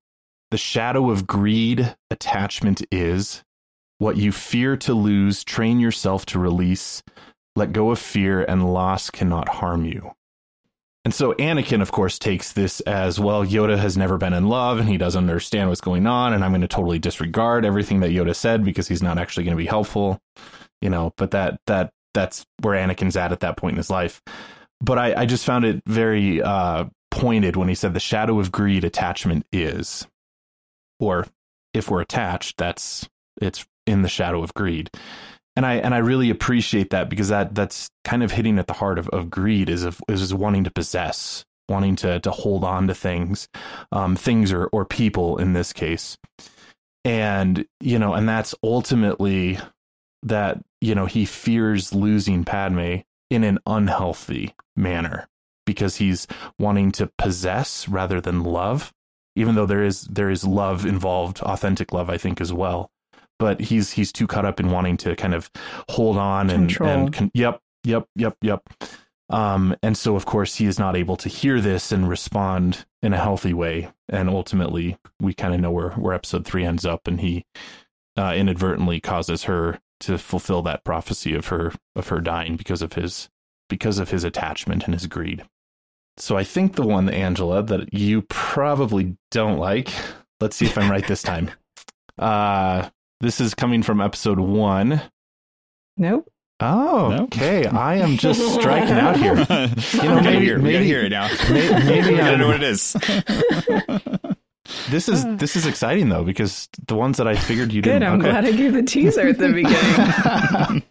The 0.51 0.59
shadow 0.59 1.11
of 1.11 1.27
greed, 1.27 1.97
attachment 2.11 2.83
is. 2.93 3.43
What 3.99 4.17
you 4.17 4.33
fear 4.33 4.77
to 4.79 4.95
lose, 4.95 5.43
train 5.43 5.81
yourself 5.81 6.27
to 6.27 6.39
release. 6.39 7.03
Let 7.57 7.73
go 7.73 7.91
of 7.91 7.99
fear, 7.99 8.45
and 8.45 8.73
loss 8.73 9.11
cannot 9.11 9.49
harm 9.49 9.85
you. 9.85 10.13
And 11.05 11.13
so 11.13 11.35
Anakin, 11.35 11.83
of 11.83 11.93
course, 11.93 12.19
takes 12.19 12.53
this 12.53 12.81
as 12.81 13.21
well. 13.21 13.45
Yoda 13.45 13.77
has 13.77 13.97
never 13.97 14.17
been 14.17 14.33
in 14.33 14.49
love 14.49 14.79
and 14.79 14.89
he 14.89 14.97
doesn't 14.97 15.23
understand 15.23 15.69
what's 15.69 15.83
going 15.83 16.07
on. 16.07 16.33
And 16.33 16.43
I'm 16.43 16.51
going 16.51 16.63
to 16.63 16.69
totally 16.69 16.99
disregard 16.99 17.67
everything 17.67 18.01
that 18.01 18.11
Yoda 18.11 18.35
said 18.35 18.65
because 18.65 18.89
he's 18.89 19.03
not 19.03 19.19
actually 19.19 19.45
going 19.45 19.57
to 19.57 19.63
be 19.63 19.67
helpful, 19.67 20.19
you 20.81 20.89
know. 20.89 21.13
But 21.19 21.33
that 21.33 21.61
that 21.67 21.93
that's 22.15 22.47
where 22.63 22.75
Anakin's 22.75 23.17
at 23.17 23.33
at 23.33 23.41
that 23.41 23.59
point 23.59 23.75
in 23.75 23.79
his 23.79 23.91
life. 23.91 24.23
But 24.81 24.99
I, 24.99 25.23
I 25.23 25.27
just 25.27 25.45
found 25.45 25.67
it 25.67 25.83
very 25.87 26.41
uh, 26.41 26.87
pointed 27.11 27.57
when 27.57 27.69
he 27.69 27.75
said 27.75 27.93
the 27.93 28.01
shadow 28.01 28.41
of 28.41 28.51
greed 28.51 28.85
attachment 28.85 29.45
is, 29.53 30.07
or 30.99 31.27
if 31.75 31.91
we're 31.91 32.01
attached, 32.01 32.57
that's 32.57 33.09
it's 33.43 33.67
in 33.87 34.01
the 34.01 34.09
shadow 34.09 34.43
of 34.43 34.55
greed 34.55 34.91
and 35.57 35.65
I 35.65 35.75
and 35.75 35.95
I 35.95 35.99
really 35.99 36.31
appreciate 36.31 36.91
that 36.91 37.09
because 37.09 37.29
that 37.29 37.55
that's 37.55 37.91
kind 38.05 38.23
of 38.23 38.33
hitting 38.33 38.59
at 38.59 38.67
the 38.67 38.73
heart 38.73 38.99
of, 38.99 39.09
of 39.11 39.31
greed 39.31 39.69
is 39.69 39.85
of 39.85 40.01
is 40.09 40.35
wanting 40.35 40.65
to 40.65 40.71
possess, 40.71 41.45
wanting 41.69 41.97
to 41.97 42.21
to 42.21 42.31
hold 42.31 42.65
on 42.65 42.89
to 42.89 42.95
things, 42.95 43.49
um, 43.93 44.17
things 44.17 44.53
or 44.53 44.67
or 44.67 44.85
people 44.85 45.39
in 45.39 45.53
this 45.53 45.73
case, 45.73 46.19
and 47.05 47.67
you 47.81 47.99
know, 47.99 48.15
and 48.15 48.29
that's 48.29 48.55
ultimately 48.63 49.59
that 50.23 50.59
you 50.81 50.95
know 50.95 51.07
he 51.07 51.25
fears 51.25 51.95
losing 51.95 52.45
Padme 52.45 52.97
in 53.31 53.45
an 53.45 53.59
unhealthy 53.67 54.55
manner 54.77 55.29
because 55.67 55.97
he's 55.97 56.27
wanting 56.59 56.93
to 56.93 57.11
possess 57.17 57.89
rather 57.89 58.21
than 58.21 58.43
love, 58.43 58.93
even 59.37 59.55
though 59.55 59.67
there 59.67 59.85
is 59.85 60.03
there 60.03 60.31
is 60.31 60.45
love 60.45 60.85
involved, 60.85 61.41
authentic 61.43 61.93
love, 61.93 62.11
I 62.11 62.19
think 62.19 62.41
as 62.41 62.53
well 62.53 62.91
but 63.39 63.61
he's 63.61 63.91
he's 63.93 64.13
too 64.13 64.27
caught 64.27 64.45
up 64.45 64.61
in 64.61 64.71
wanting 64.71 64.97
to 64.99 65.17
kind 65.17 65.35
of 65.35 65.51
hold 65.91 66.17
on 66.17 66.51
and 66.51 66.69
Control. 66.69 66.91
and 66.91 67.13
con- 67.13 67.31
yep 67.35 67.61
yep 67.85 68.07
yep 68.17 68.37
yep. 68.43 68.63
Um 69.31 69.75
and 69.83 69.97
so 69.97 70.17
of 70.17 70.27
course 70.27 70.57
he 70.57 70.67
is 70.67 70.79
not 70.79 70.97
able 70.97 71.17
to 71.17 71.29
hear 71.29 71.61
this 71.61 71.93
and 71.93 72.09
respond 72.09 72.85
in 73.03 73.13
a 73.13 73.19
healthy 73.19 73.53
way. 73.55 73.91
And 74.09 74.29
ultimately 74.29 74.97
we 75.21 75.35
kind 75.35 75.55
of 75.55 75.61
know 75.61 75.71
where 75.71 75.91
where 75.91 76.15
episode 76.15 76.45
3 76.45 76.65
ends 76.65 76.85
up 76.87 77.07
and 77.09 77.21
he 77.21 77.45
uh, 78.17 78.33
inadvertently 78.37 79.01
causes 79.01 79.45
her 79.45 79.81
to 80.01 80.19
fulfill 80.19 80.63
that 80.63 80.85
prophecy 80.85 81.35
of 81.35 81.49
her 81.49 81.73
of 81.97 82.09
her 82.09 82.21
dying 82.21 82.57
because 82.57 82.83
of 82.83 82.93
his 82.93 83.29
because 83.69 83.99
of 83.99 84.11
his 84.11 84.25
attachment 84.25 84.85
and 84.85 84.95
his 84.95 85.07
greed. 85.07 85.43
So 86.17 86.37
i 86.37 86.45
think 86.45 86.77
the 86.77 86.87
one 86.87 87.09
angela 87.09 87.63
that 87.63 87.93
you 87.93 88.23
probably 88.23 89.17
don't 89.33 89.59
like 89.59 89.89
let's 90.41 90.55
see 90.57 90.67
if 90.67 90.79
i'm 90.79 90.91
right 90.91 91.07
this 91.07 91.23
time. 91.23 91.51
Uh 92.17 92.89
this 93.25 93.41
is 93.41 93.55
coming 93.55 93.83
from 93.83 94.01
episode 94.03 94.39
one. 94.39 95.01
Nope. 95.97 96.31
Oh, 96.61 97.09
Nope. 97.11 97.21
okay. 97.35 97.67
I 97.67 97.97
am 97.97 98.17
just 98.17 98.41
striking 98.61 98.95
out 98.97 99.17
here. 99.17 99.35
You 99.95 100.09
know, 100.09 100.17
know, 100.17 100.21
maybe- 100.23 100.45
hear, 100.45 100.57
we 100.61 100.73
gotta 100.73 100.79
maybe- 100.79 100.85
hear 100.85 101.01
it 101.05 101.09
now. 101.09 101.29
may- 101.51 101.85
maybe 101.85 102.11
we 102.11 102.17
gotta 102.17 102.31
I'm- 102.31 102.39
know 102.39 102.47
what 102.49 102.57
it 102.57 102.63
is. 102.63 102.97
This 104.91 105.09
is 105.11 105.25
this 105.37 105.57
is 105.57 105.67
exciting 105.67 106.09
though 106.09 106.25
because 106.25 106.69
the 106.87 106.95
ones 106.97 107.19
that 107.19 107.29
I 107.29 107.35
figured 107.37 107.73
you 107.73 107.83
Good. 107.83 107.93
didn't. 108.01 108.09
I'm 108.09 108.21
okay. 108.21 108.31
glad 108.31 108.45
I 108.47 108.53
gave 108.53 108.73
the 108.73 108.83
teaser 108.83 109.29
at 109.29 109.39
the 109.39 109.53
beginning. 109.53 110.83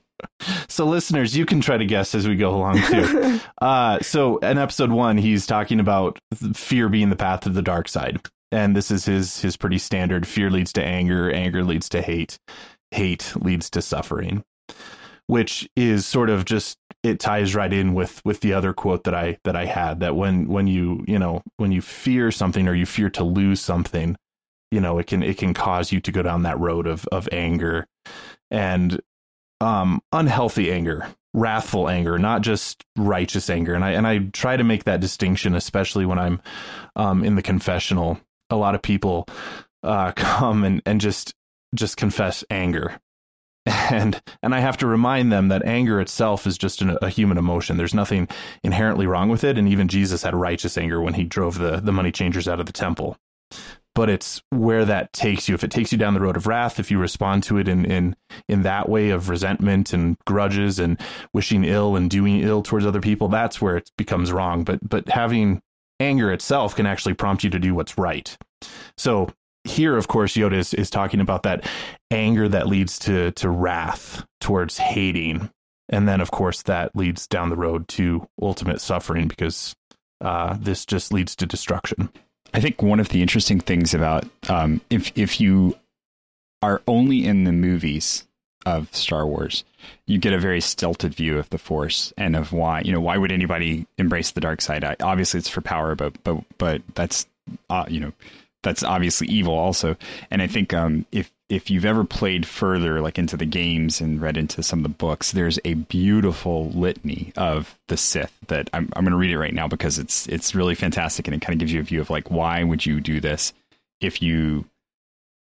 so 0.70 0.86
listeners, 0.86 1.36
you 1.36 1.46
can 1.46 1.60
try 1.60 1.78
to 1.78 1.86
guess 1.86 2.14
as 2.14 2.28
we 2.28 2.36
go 2.36 2.56
along 2.56 2.82
too. 2.84 3.40
uh, 3.62 4.00
so 4.02 4.38
in 4.38 4.58
episode 4.60 4.92
one, 4.92 5.18
he's 5.18 5.48
talking 5.48 5.80
about 5.80 6.20
fear 6.54 6.88
being 6.88 7.10
the 7.10 7.16
path 7.16 7.46
of 7.48 7.56
the 7.56 7.62
dark 7.64 7.88
side, 7.88 8.22
and 8.54 8.76
this 8.76 8.92
is 8.92 9.06
his 9.06 9.42
his 9.42 9.58
pretty 9.58 9.80
standard: 9.80 10.28
fear 10.28 10.50
leads 10.50 10.72
to 10.74 10.84
anger, 10.84 11.32
anger 11.32 11.64
leads 11.64 11.90
to 11.90 12.02
hate, 12.02 12.38
hate 12.92 13.34
leads 13.36 13.70
to 13.72 13.82
suffering, 13.82 14.44
which 15.28 15.68
is 15.76 16.06
sort 16.06 16.30
of 16.30 16.46
just 16.46 16.78
it 17.02 17.20
ties 17.20 17.56
right 17.56 17.74
in 17.74 17.94
with 17.94 18.22
with 18.24 18.42
the 18.42 18.54
other 18.54 18.72
quote 18.72 19.04
that 19.06 19.16
I 19.16 19.38
that 19.44 19.56
I 19.56 19.66
had 19.66 20.00
that 20.02 20.16
when 20.16 20.48
when 20.48 20.68
you 20.68 21.04
you 21.08 21.18
know 21.18 21.42
when 21.58 21.72
you 21.72 21.82
fear 21.82 22.32
something 22.32 22.68
or 22.68 22.76
you 22.76 22.86
fear 22.86 23.10
to 23.12 23.24
lose 23.24 23.60
something, 23.60 24.16
you 24.72 24.80
know 24.80 25.00
it 25.00 25.08
can 25.08 25.24
it 25.24 25.38
can 25.38 25.54
cause 25.54 25.92
you 25.92 26.00
to 26.02 26.12
go 26.12 26.22
down 26.22 26.44
that 26.44 26.60
road 26.60 26.86
of 26.86 27.08
of 27.12 27.28
anger 27.32 27.88
and 28.52 29.02
um 29.62 30.02
unhealthy 30.12 30.72
anger 30.72 31.08
wrathful 31.34 31.90
anger 31.90 32.20
not 32.20 32.42
just 32.42 32.84
righteous 32.96 33.50
anger. 33.50 33.74
And 33.74 33.84
i 33.84 33.92
and 33.92 34.06
i 34.06 34.20
try 34.34 34.56
to 34.56 34.64
make 34.64 34.84
that 34.84 35.00
distinction 35.00 35.56
especially 35.56 36.06
when 36.06 36.20
i'm 36.20 36.42
um 36.96 37.24
in 37.24 37.36
the 37.36 37.42
confessional 37.42 38.20
a 38.54 38.56
lot 38.56 38.76
of 38.76 38.82
people 38.82 39.28
uh 39.84 40.12
come 40.16 40.64
and 40.64 40.82
and 40.86 41.02
just 41.02 41.34
just 41.76 41.98
confess 41.98 42.44
anger. 42.50 43.00
And 43.90 44.22
and 44.42 44.54
i 44.54 44.60
have 44.60 44.76
to 44.78 44.88
remind 44.88 45.32
them 45.32 45.48
that 45.48 45.66
anger 45.66 46.02
itself 46.02 46.46
is 46.46 46.58
just 46.58 46.82
an, 46.82 46.98
a 47.02 47.08
human 47.08 47.38
emotion. 47.38 47.78
There's 47.78 47.94
nothing 47.94 48.28
inherently 48.62 49.08
wrong 49.08 49.30
with 49.30 49.46
it. 49.46 49.58
And 49.58 49.70
even 49.70 49.88
jesus 49.88 50.24
had 50.24 50.36
righteous 50.36 50.78
anger 50.78 51.00
when 51.00 51.14
he 51.14 51.24
drove 51.24 51.58
the 51.60 51.78
the 51.78 51.94
money 51.94 52.12
changers 52.12 52.48
out 52.48 52.60
of 52.60 52.66
the 52.66 52.74
temple. 52.74 53.16
But 53.96 54.10
it's 54.10 54.42
where 54.50 54.84
that 54.86 55.14
takes 55.14 55.48
you. 55.48 55.56
If 55.56 55.64
it 55.64 55.72
takes 55.72 55.92
you 55.92 55.98
down 55.98 56.14
the 56.14 56.20
road 56.20 56.36
of 56.36 56.46
wrath 56.46 56.78
if 56.78 56.92
you 56.92 57.00
respond 57.00 57.44
to 57.44 57.58
it 57.58 57.70
in 57.70 57.86
in 57.86 58.18
in 58.50 58.64
that 58.64 58.90
way 58.90 59.12
of 59.12 59.30
resentment 59.30 59.94
and 59.94 60.18
grudges 60.26 60.78
and 60.78 61.00
wishing 61.34 61.64
ill 61.64 61.96
and 61.96 62.10
doing 62.10 62.42
ill 62.42 62.64
towards 62.64 62.86
other 62.86 63.02
people 63.02 63.30
that's 63.30 63.62
where 63.62 63.78
it 63.78 63.90
becomes 63.98 64.34
wrong. 64.34 64.66
But 64.66 64.80
but 64.88 65.08
having 65.08 65.62
anger 66.00 66.32
itself 66.32 66.76
can 66.76 66.86
actually 66.86 67.14
prompt 67.14 67.44
you 67.44 67.50
to 67.50 67.60
do 67.60 67.76
what's 67.76 67.98
right. 67.98 68.38
So 68.98 69.30
here 69.64 69.98
of 69.98 70.08
course 70.08 70.34
yoda 70.34 70.58
is, 70.58 70.74
is 70.74 70.90
talking 70.90 71.22
about 71.22 71.44
that 71.44 71.66
anger 72.12 72.50
that 72.50 72.68
leads 72.68 73.00
to 73.00 73.32
to 73.32 73.50
wrath 73.50 74.26
towards 74.40 74.78
hating. 74.78 75.50
And 75.90 76.08
then 76.08 76.22
of 76.22 76.32
course 76.32 76.64
that 76.64 76.96
leads 76.96 77.28
down 77.28 77.50
the 77.50 77.56
road 77.56 77.88
to 77.90 78.28
ultimate 78.42 78.82
suffering 78.82 79.28
because 79.28 79.76
uh, 80.22 80.58
this 80.60 80.86
just 80.86 81.12
leads 81.12 81.36
to 81.38 81.46
destruction. 81.46 82.10
I 82.54 82.60
think 82.60 82.82
one 82.82 83.00
of 83.00 83.10
the 83.10 83.22
interesting 83.22 83.60
things 83.60 83.94
about 83.94 84.26
um, 84.50 84.82
if 84.90 85.12
if 85.18 85.42
you 85.42 85.78
are 86.62 86.82
only 86.88 87.26
in 87.26 87.44
the 87.44 87.52
movies 87.52 88.26
of 88.66 88.94
Star 88.96 89.26
Wars, 89.26 89.64
you 90.06 90.18
get 90.18 90.34
a 90.34 90.40
very 90.40 90.62
stilted 90.62 91.16
view 91.16 91.38
of 91.38 91.50
the 91.50 91.58
Force 91.58 92.14
and 92.18 92.36
of 92.36 92.54
why 92.54 92.82
you 92.82 92.92
know 92.92 93.02
why 93.02 93.18
would 93.18 93.32
anybody 93.32 93.86
embrace 93.98 94.32
the 94.32 94.42
dark 94.42 94.62
side? 94.62 94.84
I, 94.84 94.96
obviously, 95.02 95.40
it's 95.40 95.50
for 95.50 95.62
power, 95.62 95.96
but 95.96 96.22
but 96.24 96.44
but 96.58 96.82
that's 96.96 97.28
uh, 97.70 97.86
you 97.88 98.00
know 98.00 98.14
that's 98.64 98.84
obviously 98.84 99.28
evil 99.28 99.54
also. 99.54 99.96
And 100.32 100.42
I 100.42 100.48
think 100.48 100.74
um, 100.74 101.06
if 101.12 101.32
if 101.50 101.70
you've 101.70 101.86
ever 101.86 102.04
played 102.04 102.48
further, 102.48 103.00
like 103.02 103.20
into 103.20 103.38
the 103.38 103.46
games 103.46 104.02
and 104.02 104.20
read 104.22 104.38
into 104.38 104.64
some 104.64 104.80
of 104.80 104.84
the 104.84 104.90
books, 104.90 105.34
there's 105.34 105.60
a 105.66 105.76
beautiful 105.76 106.70
litany 106.72 107.32
of 107.36 107.78
the 107.90 107.98
Sith 107.98 108.34
that 108.48 108.70
I'm 108.74 108.92
I'm 108.96 109.04
going 109.04 109.12
to 109.12 109.18
read 109.18 109.32
it 109.32 109.38
right 109.38 109.54
now 109.54 109.68
because 109.68 110.00
it's 110.00 110.28
it's 110.28 110.56
really 110.56 110.76
fantastic 110.76 111.28
and 111.28 111.36
it 111.36 111.42
kind 111.42 111.54
of 111.54 111.60
gives 111.60 111.72
you 111.72 111.80
a 111.80 111.84
view 111.84 112.02
of 112.02 112.10
like 112.10 112.32
why 112.32 112.64
would 112.64 112.86
you 112.86 113.00
do 113.00 113.20
this 113.20 113.54
if 114.02 114.22
you 114.22 114.66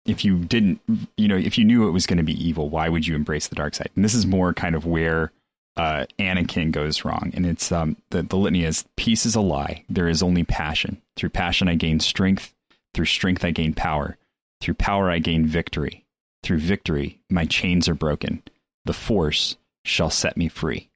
if 0.05 0.25
you 0.25 0.37
didn't 0.39 0.79
you 1.17 1.27
know 1.27 1.37
if 1.37 1.57
you 1.57 1.65
knew 1.65 1.87
it 1.87 1.91
was 1.91 2.07
going 2.07 2.17
to 2.17 2.23
be 2.23 2.47
evil 2.47 2.69
why 2.69 2.89
would 2.89 3.05
you 3.05 3.15
embrace 3.15 3.47
the 3.47 3.55
dark 3.55 3.75
side? 3.75 3.89
And 3.95 4.03
this 4.03 4.13
is 4.13 4.25
more 4.25 4.53
kind 4.53 4.75
of 4.75 4.85
where 4.85 5.31
uh, 5.77 6.05
Anakin 6.19 6.71
goes 6.71 7.05
wrong 7.05 7.31
and 7.33 7.45
it's 7.45 7.71
um 7.71 7.95
the, 8.09 8.23
the 8.23 8.35
litany 8.35 8.63
is 8.63 8.85
peace 8.95 9.25
is 9.25 9.35
a 9.35 9.41
lie. 9.41 9.83
There 9.89 10.07
is 10.07 10.23
only 10.23 10.43
passion. 10.43 11.01
Through 11.15 11.29
passion 11.29 11.67
I 11.67 11.75
gain 11.75 11.99
strength. 11.99 12.53
Through 12.93 13.05
strength 13.05 13.45
I 13.45 13.51
gain 13.51 13.73
power. 13.73 14.17
Through 14.59 14.75
power 14.75 15.09
I 15.09 15.19
gain 15.19 15.45
victory. 15.45 16.05
Through 16.43 16.59
victory 16.59 17.19
my 17.29 17.45
chains 17.45 17.87
are 17.87 17.95
broken. 17.95 18.43
The 18.85 18.93
force 18.93 19.57
shall 19.85 20.09
set 20.09 20.37
me 20.37 20.47
free. 20.47 20.89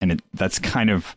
And 0.00 0.12
it, 0.12 0.22
that's 0.34 0.58
kind 0.58 0.90
of 0.90 1.16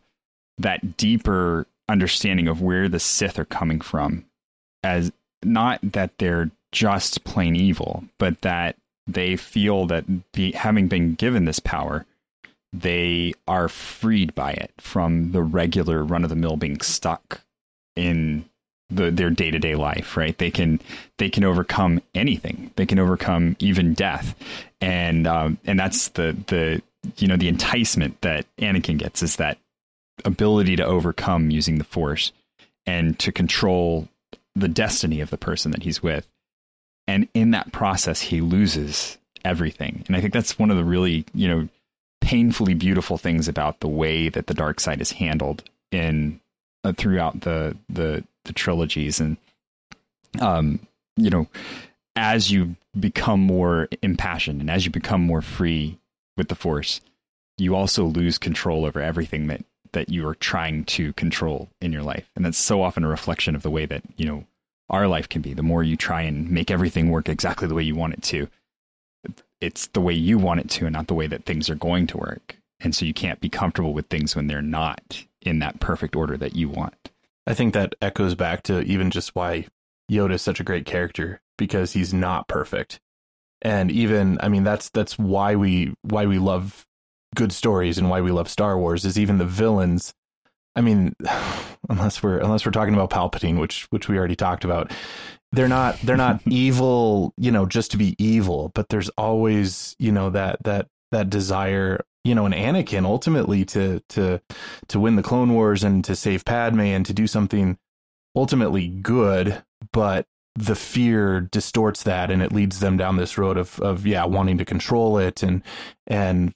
that 0.57 0.97
deeper 0.97 1.67
understanding 1.89 2.47
of 2.47 2.61
where 2.61 2.87
the 2.87 2.99
Sith 2.99 3.37
are 3.39 3.45
coming 3.45 3.81
from 3.81 4.25
as 4.83 5.11
not 5.43 5.79
that 5.83 6.17
they're 6.17 6.51
just 6.71 7.23
plain 7.23 7.55
evil, 7.55 8.03
but 8.17 8.41
that 8.41 8.75
they 9.07 9.35
feel 9.35 9.85
that 9.87 10.31
be, 10.31 10.51
having 10.51 10.87
been 10.87 11.15
given 11.15 11.45
this 11.45 11.59
power, 11.59 12.05
they 12.71 13.33
are 13.47 13.67
freed 13.67 14.35
by 14.35 14.51
it 14.51 14.71
from 14.77 15.31
the 15.31 15.41
regular 15.41 16.03
run 16.03 16.23
of 16.23 16.29
the 16.29 16.35
mill 16.35 16.57
being 16.57 16.79
stuck 16.81 17.41
in 17.95 18.45
the, 18.89 19.11
their 19.11 19.29
day 19.29 19.51
to 19.51 19.59
day 19.59 19.75
life. 19.75 20.15
Right? 20.15 20.37
They 20.37 20.51
can 20.51 20.79
they 21.17 21.29
can 21.29 21.43
overcome 21.43 22.01
anything. 22.13 22.71
They 22.75 22.85
can 22.85 22.99
overcome 22.99 23.55
even 23.59 23.93
death, 23.93 24.35
and 24.81 25.25
um, 25.25 25.57
and 25.65 25.79
that's 25.79 26.09
the 26.09 26.37
the 26.47 26.81
you 27.17 27.27
know 27.27 27.37
the 27.37 27.47
enticement 27.47 28.21
that 28.21 28.45
Anakin 28.57 28.97
gets 28.97 29.23
is 29.23 29.37
that 29.37 29.57
ability 30.25 30.75
to 30.75 30.85
overcome 30.85 31.49
using 31.49 31.77
the 31.77 31.83
Force 31.83 32.31
and 32.85 33.17
to 33.19 33.31
control 33.31 34.07
the 34.55 34.67
destiny 34.67 35.21
of 35.21 35.29
the 35.29 35.37
person 35.37 35.71
that 35.71 35.83
he's 35.83 36.03
with. 36.03 36.27
And 37.09 37.27
in 37.33 37.49
that 37.51 37.71
process, 37.71 38.21
he 38.21 38.39
loses 38.39 39.17
everything. 39.43 40.03
And 40.05 40.15
I 40.15 40.21
think 40.21 40.31
that's 40.31 40.59
one 40.59 40.69
of 40.69 40.77
the 40.77 40.83
really, 40.83 41.25
you 41.33 41.47
know, 41.47 41.67
painfully 42.21 42.75
beautiful 42.75 43.17
things 43.17 43.47
about 43.47 43.79
the 43.79 43.87
way 43.87 44.29
that 44.29 44.45
the 44.45 44.53
dark 44.53 44.79
side 44.79 45.01
is 45.01 45.13
handled 45.13 45.63
in 45.91 46.39
uh, 46.83 46.93
throughout 46.93 47.41
the 47.41 47.75
the 47.89 48.23
the 48.45 48.53
trilogies 48.53 49.19
and 49.19 49.37
um 50.39 50.79
you 51.17 51.29
know 51.29 51.47
as 52.15 52.51
you 52.51 52.75
become 52.99 53.39
more 53.39 53.89
impassioned 54.03 54.61
and 54.61 54.69
as 54.69 54.85
you 54.85 54.91
become 54.91 55.21
more 55.21 55.41
free 55.41 55.97
with 56.37 56.49
the 56.49 56.55
force 56.55 57.01
you 57.57 57.75
also 57.75 58.05
lose 58.05 58.37
control 58.37 58.85
over 58.85 59.01
everything 59.01 59.47
that 59.47 59.63
that 59.93 60.09
you 60.09 60.27
are 60.27 60.35
trying 60.35 60.83
to 60.85 61.13
control 61.13 61.69
in 61.81 61.91
your 61.91 62.03
life. 62.03 62.29
And 62.35 62.45
that's 62.45 62.57
so 62.57 62.81
often 62.81 63.03
a 63.03 63.07
reflection 63.07 63.55
of 63.55 63.63
the 63.63 63.71
way 63.71 63.85
that, 63.85 64.03
you 64.17 64.25
know, 64.25 64.45
our 64.89 65.07
life 65.07 65.29
can 65.29 65.41
be. 65.41 65.53
The 65.53 65.63
more 65.63 65.83
you 65.83 65.95
try 65.95 66.21
and 66.21 66.49
make 66.49 66.71
everything 66.71 67.09
work 67.09 67.29
exactly 67.29 67.67
the 67.67 67.75
way 67.75 67.83
you 67.83 67.95
want 67.95 68.13
it 68.13 68.23
to, 68.23 68.47
it's 69.61 69.87
the 69.87 70.01
way 70.01 70.13
you 70.13 70.37
want 70.37 70.61
it 70.61 70.69
to 70.69 70.85
and 70.85 70.93
not 70.93 71.07
the 71.07 71.13
way 71.13 71.27
that 71.27 71.45
things 71.45 71.69
are 71.69 71.75
going 71.75 72.07
to 72.07 72.17
work. 72.17 72.57
And 72.79 72.95
so 72.95 73.05
you 73.05 73.13
can't 73.13 73.41
be 73.41 73.49
comfortable 73.49 73.93
with 73.93 74.07
things 74.07 74.35
when 74.35 74.47
they're 74.47 74.61
not 74.61 75.25
in 75.41 75.59
that 75.59 75.79
perfect 75.79 76.15
order 76.15 76.37
that 76.37 76.55
you 76.55 76.69
want. 76.69 77.11
I 77.45 77.53
think 77.53 77.73
that 77.73 77.95
echoes 78.01 78.35
back 78.35 78.63
to 78.63 78.81
even 78.81 79.11
just 79.11 79.35
why 79.35 79.67
Yoda 80.09 80.33
is 80.33 80.41
such 80.41 80.59
a 80.59 80.63
great 80.63 80.85
character 80.85 81.41
because 81.57 81.93
he's 81.93 82.13
not 82.13 82.47
perfect. 82.47 82.99
And 83.61 83.91
even 83.91 84.37
I 84.41 84.47
mean 84.47 84.63
that's 84.63 84.89
that's 84.89 85.19
why 85.19 85.55
we 85.55 85.93
why 86.01 86.25
we 86.25 86.39
love 86.39 86.85
good 87.35 87.51
stories 87.51 87.97
and 87.97 88.09
why 88.09 88.21
we 88.21 88.31
love 88.31 88.49
Star 88.49 88.77
Wars 88.77 89.05
is 89.05 89.19
even 89.19 89.37
the 89.37 89.45
villains. 89.45 90.13
I 90.75 90.81
mean, 90.81 91.15
unless 91.89 92.21
we're 92.23 92.39
unless 92.39 92.65
we're 92.65 92.71
talking 92.71 92.93
about 92.93 93.09
Palpatine, 93.09 93.59
which 93.59 93.87
which 93.91 94.07
we 94.07 94.17
already 94.17 94.35
talked 94.35 94.63
about, 94.63 94.91
they're 95.51 95.67
not 95.67 95.99
they're 96.01 96.17
not 96.17 96.41
evil, 96.47 97.33
you 97.37 97.51
know, 97.51 97.65
just 97.65 97.91
to 97.91 97.97
be 97.97 98.15
evil. 98.23 98.71
But 98.73 98.89
there's 98.89 99.09
always 99.09 99.95
you 99.99 100.11
know 100.11 100.29
that 100.31 100.63
that 100.63 100.87
that 101.11 101.29
desire, 101.29 102.05
you 102.23 102.35
know, 102.35 102.45
an 102.45 102.53
Anakin 102.53 103.05
ultimately 103.05 103.65
to 103.65 104.01
to 104.09 104.41
to 104.87 104.99
win 104.99 105.15
the 105.15 105.23
Clone 105.23 105.53
Wars 105.53 105.83
and 105.83 106.03
to 106.05 106.15
save 106.15 106.45
Padme 106.45 106.81
and 106.81 107.05
to 107.05 107.13
do 107.13 107.27
something 107.27 107.77
ultimately 108.35 108.87
good, 108.87 109.63
but 109.91 110.25
the 110.55 110.75
fear 110.75 111.39
distorts 111.39 112.03
that 112.03 112.29
and 112.29 112.41
it 112.41 112.51
leads 112.51 112.79
them 112.79 112.97
down 112.97 113.15
this 113.15 113.37
road 113.37 113.57
of 113.57 113.79
of 113.79 114.05
yeah 114.05 114.25
wanting 114.25 114.57
to 114.57 114.65
control 114.65 115.17
it 115.17 115.41
and 115.41 115.63
and 116.07 116.53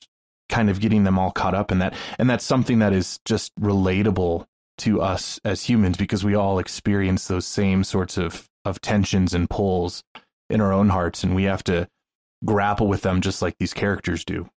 kind 0.50 0.70
of 0.70 0.80
getting 0.80 1.04
them 1.04 1.18
all 1.18 1.32
caught 1.32 1.56
up 1.56 1.72
in 1.72 1.80
that. 1.80 1.94
And 2.20 2.30
that's 2.30 2.46
something 2.46 2.80
that 2.80 2.94
is 2.94 3.20
just 3.26 3.54
relatable 3.60 4.46
to 4.80 5.02
us 5.02 5.40
as 5.46 5.64
humans 5.64 5.98
because 5.98 6.24
we 6.24 6.36
all 6.36 6.60
experience 6.60 7.28
those 7.28 7.46
same 7.46 7.84
sorts 7.84 8.18
of, 8.18 8.50
of 8.66 8.82
tensions 8.82 9.34
and 9.34 9.50
pulls 9.50 10.04
in 10.50 10.62
our 10.62 10.74
own 10.74 10.90
hearts 10.90 11.24
and 11.24 11.36
we 11.36 11.44
have 11.44 11.64
to 11.64 11.88
grapple 12.46 12.88
with 12.88 13.02
them 13.02 13.22
just 13.22 13.42
like 13.42 13.56
these 13.60 13.74
characters 13.74 14.26
do. 14.26 14.50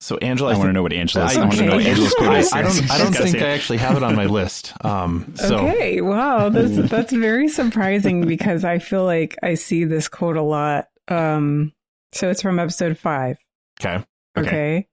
So 0.00 0.16
Angela, 0.18 0.52
I, 0.52 0.54
I 0.54 0.58
want 0.58 0.68
to 0.68 0.72
know 0.72 0.82
what 0.82 0.92
Angela's. 0.92 1.36
I, 1.36 1.40
I 1.40 1.44
want 1.44 1.58
to 1.58 1.66
know 1.66 1.76
what 1.76 1.86
Angela's 1.86 2.14
quote 2.14 2.36
is. 2.36 2.52
I, 2.52 2.60
I 2.60 2.62
don't. 2.62 2.90
I 2.90 2.98
don't 2.98 3.12
think 3.12 3.42
I 3.42 3.48
actually 3.48 3.78
have 3.78 3.96
it 3.96 4.04
on 4.04 4.14
my 4.14 4.26
list. 4.26 4.72
Um, 4.84 5.34
so. 5.36 5.58
Okay, 5.58 6.00
wow, 6.00 6.50
that's 6.50 6.88
that's 6.88 7.12
very 7.12 7.48
surprising 7.48 8.24
because 8.24 8.64
I 8.64 8.78
feel 8.78 9.04
like 9.04 9.36
I 9.42 9.54
see 9.54 9.84
this 9.84 10.06
quote 10.06 10.36
a 10.36 10.42
lot. 10.42 10.86
Um, 11.08 11.72
so 12.12 12.30
it's 12.30 12.42
from 12.42 12.60
episode 12.60 12.96
five. 12.96 13.38
Okay. 13.80 14.04
Okay. 14.36 14.48
okay. 14.48 14.88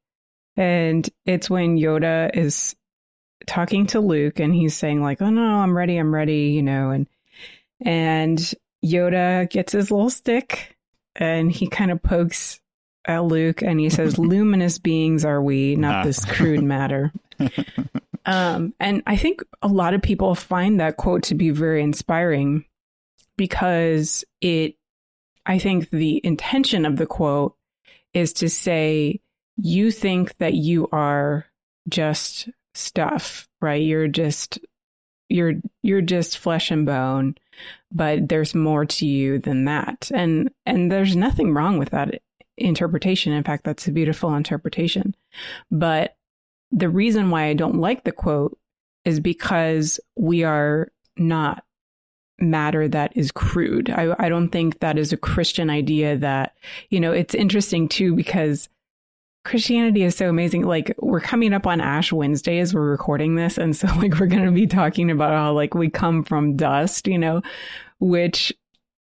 And 0.58 1.08
it's 1.26 1.50
when 1.50 1.78
Yoda 1.78 2.36
is 2.36 2.76
talking 3.46 3.88
to 3.88 4.00
Luke 4.00 4.40
and 4.40 4.54
he's 4.54 4.76
saying 4.76 5.02
like, 5.02 5.22
"Oh 5.22 5.30
no, 5.30 5.42
I'm 5.42 5.76
ready, 5.76 5.98
I'm 5.98 6.14
ready," 6.14 6.52
you 6.52 6.64
know, 6.64 6.92
and 6.92 7.08
and 7.82 8.40
Yoda 8.84 9.50
gets 9.50 9.74
his 9.74 9.92
little 9.92 10.10
stick 10.10 10.78
and 11.16 11.52
he 11.52 11.68
kind 11.68 11.92
of 11.92 12.02
pokes 12.02 12.60
at 13.06 13.24
Luke 13.24 13.62
and 13.62 13.80
he 13.80 13.90
says, 13.90 14.18
"Luminous 14.18 14.80
beings 14.80 15.26
are 15.26 15.42
we, 15.42 15.76
not 15.76 15.96
ah. 15.96 16.04
this 16.04 16.24
crude 16.24 16.64
matter." 16.64 17.12
um, 18.26 18.74
and 18.80 19.04
I 19.06 19.18
think 19.18 19.44
a 19.62 19.68
lot 19.68 19.94
of 19.94 20.02
people 20.02 20.36
find 20.36 20.80
that 20.80 20.98
quote 20.98 21.24
to 21.24 21.36
be 21.36 21.50
very 21.50 21.84
inspiring 21.84 22.66
because 23.38 24.24
it, 24.40 24.76
I 25.46 25.60
think 25.60 25.90
the 25.90 26.22
intention 26.24 26.86
of 26.86 26.96
the 26.96 27.06
quote 27.06 27.56
is 28.14 28.32
to 28.34 28.50
say 28.50 29.20
you 29.58 29.92
think 29.92 30.38
that 30.38 30.54
you 30.54 30.88
are 30.92 31.46
just 31.90 32.50
stuff, 32.74 33.48
right? 33.62 33.82
You're 33.82 34.08
just 34.08 34.60
you're 35.30 35.54
you're 35.82 36.02
just 36.02 36.38
flesh 36.38 36.72
and 36.72 36.86
bone, 36.86 37.36
but 37.92 38.30
there's 38.30 38.54
more 38.54 38.86
to 38.86 39.06
you 39.06 39.40
than 39.40 39.66
that. 39.66 40.12
And 40.14 40.52
and 40.66 40.92
there's 40.92 41.16
nothing 41.16 41.54
wrong 41.54 41.78
with 41.78 41.90
that 41.90 42.22
interpretation. 42.58 43.34
In 43.34 43.44
fact, 43.44 43.64
that's 43.64 43.88
a 43.88 43.92
beautiful 43.92 44.34
interpretation. 44.36 45.16
But 45.72 46.16
the 46.72 46.90
reason 46.90 47.30
why 47.30 47.46
I 47.46 47.54
don't 47.54 47.80
like 47.80 48.04
the 48.04 48.12
quote 48.12 48.58
is 49.04 49.20
because 49.20 50.00
we 50.16 50.44
are 50.44 50.90
not 51.18 51.64
matter 52.40 52.88
that 52.88 53.16
is 53.16 53.32
crude. 53.32 53.90
I, 53.90 54.14
I 54.20 54.30
don't 54.30 54.50
think 54.50 54.80
that 54.80 54.98
is 54.98 55.14
a 55.14 55.18
Christian 55.18 55.70
idea 55.70 56.18
that, 56.18 56.56
you 56.90 57.00
know, 57.00 57.14
it's 57.14 57.34
interesting 57.34 57.88
too 57.88 58.14
because 58.14 58.68
Christianity 59.46 60.04
is 60.04 60.18
so 60.18 60.28
amazing. 60.28 60.64
Like 60.64 60.94
we're 60.98 61.22
coming 61.22 61.54
up 61.54 61.66
on 61.66 61.80
Ash 61.80 62.12
Wednesday 62.12 62.60
as 62.60 62.74
we're 62.74 62.90
recording 62.90 63.36
this. 63.36 63.58
And 63.58 63.76
so 63.76 63.88
like 63.98 64.20
we're 64.20 64.26
going 64.26 64.46
to 64.46 64.52
be 64.52 64.68
talking 64.68 65.10
about 65.10 65.32
how 65.32 65.54
like 65.54 65.74
we 65.74 65.90
come 65.90 66.24
from 66.24 66.58
dust, 66.58 67.08
you 67.08 67.18
know, 67.18 67.42
which 68.00 68.52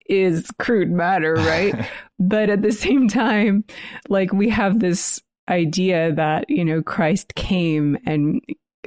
is 0.09 0.51
crude 0.59 0.91
matter, 0.91 1.35
right? 1.35 1.75
but 2.19 2.49
at 2.49 2.63
the 2.63 2.73
same 2.73 3.09
time, 3.09 3.65
like 4.09 4.33
we 4.33 4.49
have 4.49 4.79
this 4.79 5.21
idea 5.51 6.13
that, 6.13 6.49
you 6.49 6.65
know, 6.65 6.83
Christ 6.83 7.35
came 7.35 7.99
and 8.07 8.41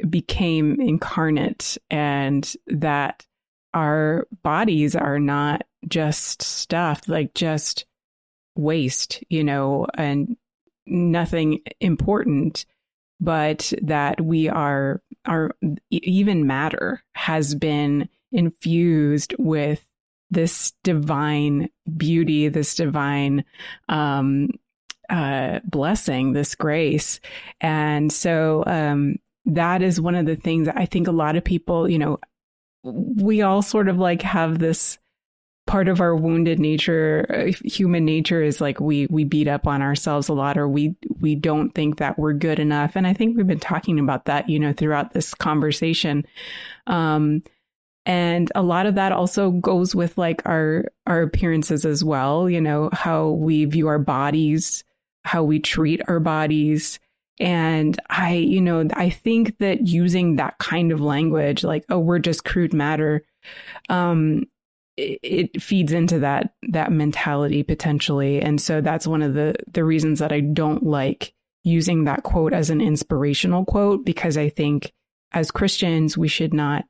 became 0.10 0.80
incarnate 0.80 1.78
and 1.92 2.52
that 2.68 3.26
our 3.74 4.26
bodies 4.42 4.96
are 4.96 5.20
not 5.20 5.64
just 5.88 6.42
stuff, 6.42 7.08
like 7.08 7.34
just 7.34 7.86
waste, 8.56 9.24
you 9.30 9.44
know, 9.44 9.86
and 9.96 10.38
nothing 10.86 11.62
important, 11.80 12.66
but 13.20 13.74
that 13.82 14.22
we 14.22 14.50
are, 14.50 15.02
our 15.26 15.52
even 15.90 16.48
matter 16.48 17.04
has 17.14 17.56
been 17.56 18.10
infused 18.32 19.36
with 19.38 19.88
this 20.30 20.74
divine 20.84 21.70
beauty, 21.98 22.48
this 22.48 22.74
divine 22.76 23.44
um, 23.90 24.50
uh, 25.10 25.60
blessing, 25.66 26.32
this 26.32 26.56
grace. 26.56 27.20
And 27.60 28.12
so 28.12 28.64
um, 28.66 29.18
that 29.46 29.82
is 29.82 30.00
one 30.00 30.16
of 30.16 30.26
the 30.26 30.38
things 30.38 30.68
I 30.70 30.86
think 30.86 31.08
a 31.08 31.12
lot 31.12 31.36
of 31.36 31.44
people, 31.44 31.90
you 31.90 32.00
know, 32.00 32.20
we 32.84 33.42
all 33.42 33.62
sort 33.62 33.90
of 33.90 33.98
like 33.98 34.22
have 34.22 34.58
this 34.58 34.98
part 35.68 35.88
of 35.88 36.02
our 36.02 36.16
wounded 36.16 36.60
nature 36.60 37.26
uh, 37.30 37.68
human 37.68 38.04
nature 38.04 38.42
is 38.42 38.60
like 38.60 38.80
we 38.80 39.08
we 39.08 39.24
beat 39.24 39.48
up 39.48 39.68
on 39.68 39.82
ourselves 39.82 40.28
a 40.28 40.34
lot 40.34 40.58
or 40.58 40.68
we 40.68 40.96
we 41.20 41.36
don't 41.36 41.72
think 41.72 41.98
that 41.98 42.18
we're 42.18 42.34
good 42.34 42.60
enough. 42.60 42.96
And 42.96 43.06
i 43.06 43.14
think 43.14 43.38
we've 43.38 43.48
been 43.48 43.60
talking 43.60 44.00
about 44.00 44.26
that 44.26 44.50
you 44.50 44.60
know 44.60 44.74
throughout 44.74 45.14
this 45.14 45.34
conversation. 45.34 46.26
Um 46.88 47.44
and 48.08 48.52
a 48.56 48.64
lot 48.64 48.88
of 48.88 48.96
that 48.96 49.12
also 49.12 49.52
goes 49.52 49.94
with 49.94 50.18
like 50.18 50.42
our 50.46 50.86
our 51.06 51.22
appearances 51.22 51.86
as 51.86 52.04
well 52.04 52.50
you 52.50 52.60
know 52.60 52.90
how 52.92 53.30
we 53.30 53.66
view 53.66 53.88
our 53.88 54.00
bodies 54.00 54.84
how 55.24 55.44
we 55.44 55.60
treat 55.60 56.02
our 56.08 56.20
bodies. 56.20 57.00
And 57.40 58.00
i 58.10 58.34
you 58.34 58.62
know 58.62 58.88
i 58.94 59.10
think 59.10 59.58
that 59.60 59.88
using 59.88 60.36
that 60.36 60.58
kind 60.58 60.92
of 60.92 61.00
language 61.02 61.64
like 61.64 61.86
oh 61.90 62.00
we're 62.00 62.20
just 62.20 62.44
crude 62.44 62.74
matter 62.74 63.24
um 63.90 64.46
it, 65.24 65.62
feeds 65.62 65.92
into 65.94 66.20
that 66.20 66.54
that 66.70 66.92
mentality 66.92 67.64
potentially. 67.64 68.42
And 68.42 68.62
so 68.62 68.82
that's 68.82 69.08
one 69.08 69.22
of 69.22 69.34
the 69.34 69.56
the 69.72 69.84
reasons 69.84 70.20
that 70.20 70.32
i 70.32 70.40
don't 70.40 70.84
like 70.84 71.34
using 71.64 72.06
that 72.06 72.24
quote 72.24 72.54
as 72.54 72.70
an 72.70 72.82
inspirational 72.82 73.66
quote 73.66 74.06
because 74.06 74.38
i 74.38 74.50
think 74.50 74.94
as 75.32 75.52
christians 75.52 76.18
we 76.18 76.28
should 76.28 76.54
not 76.54 76.86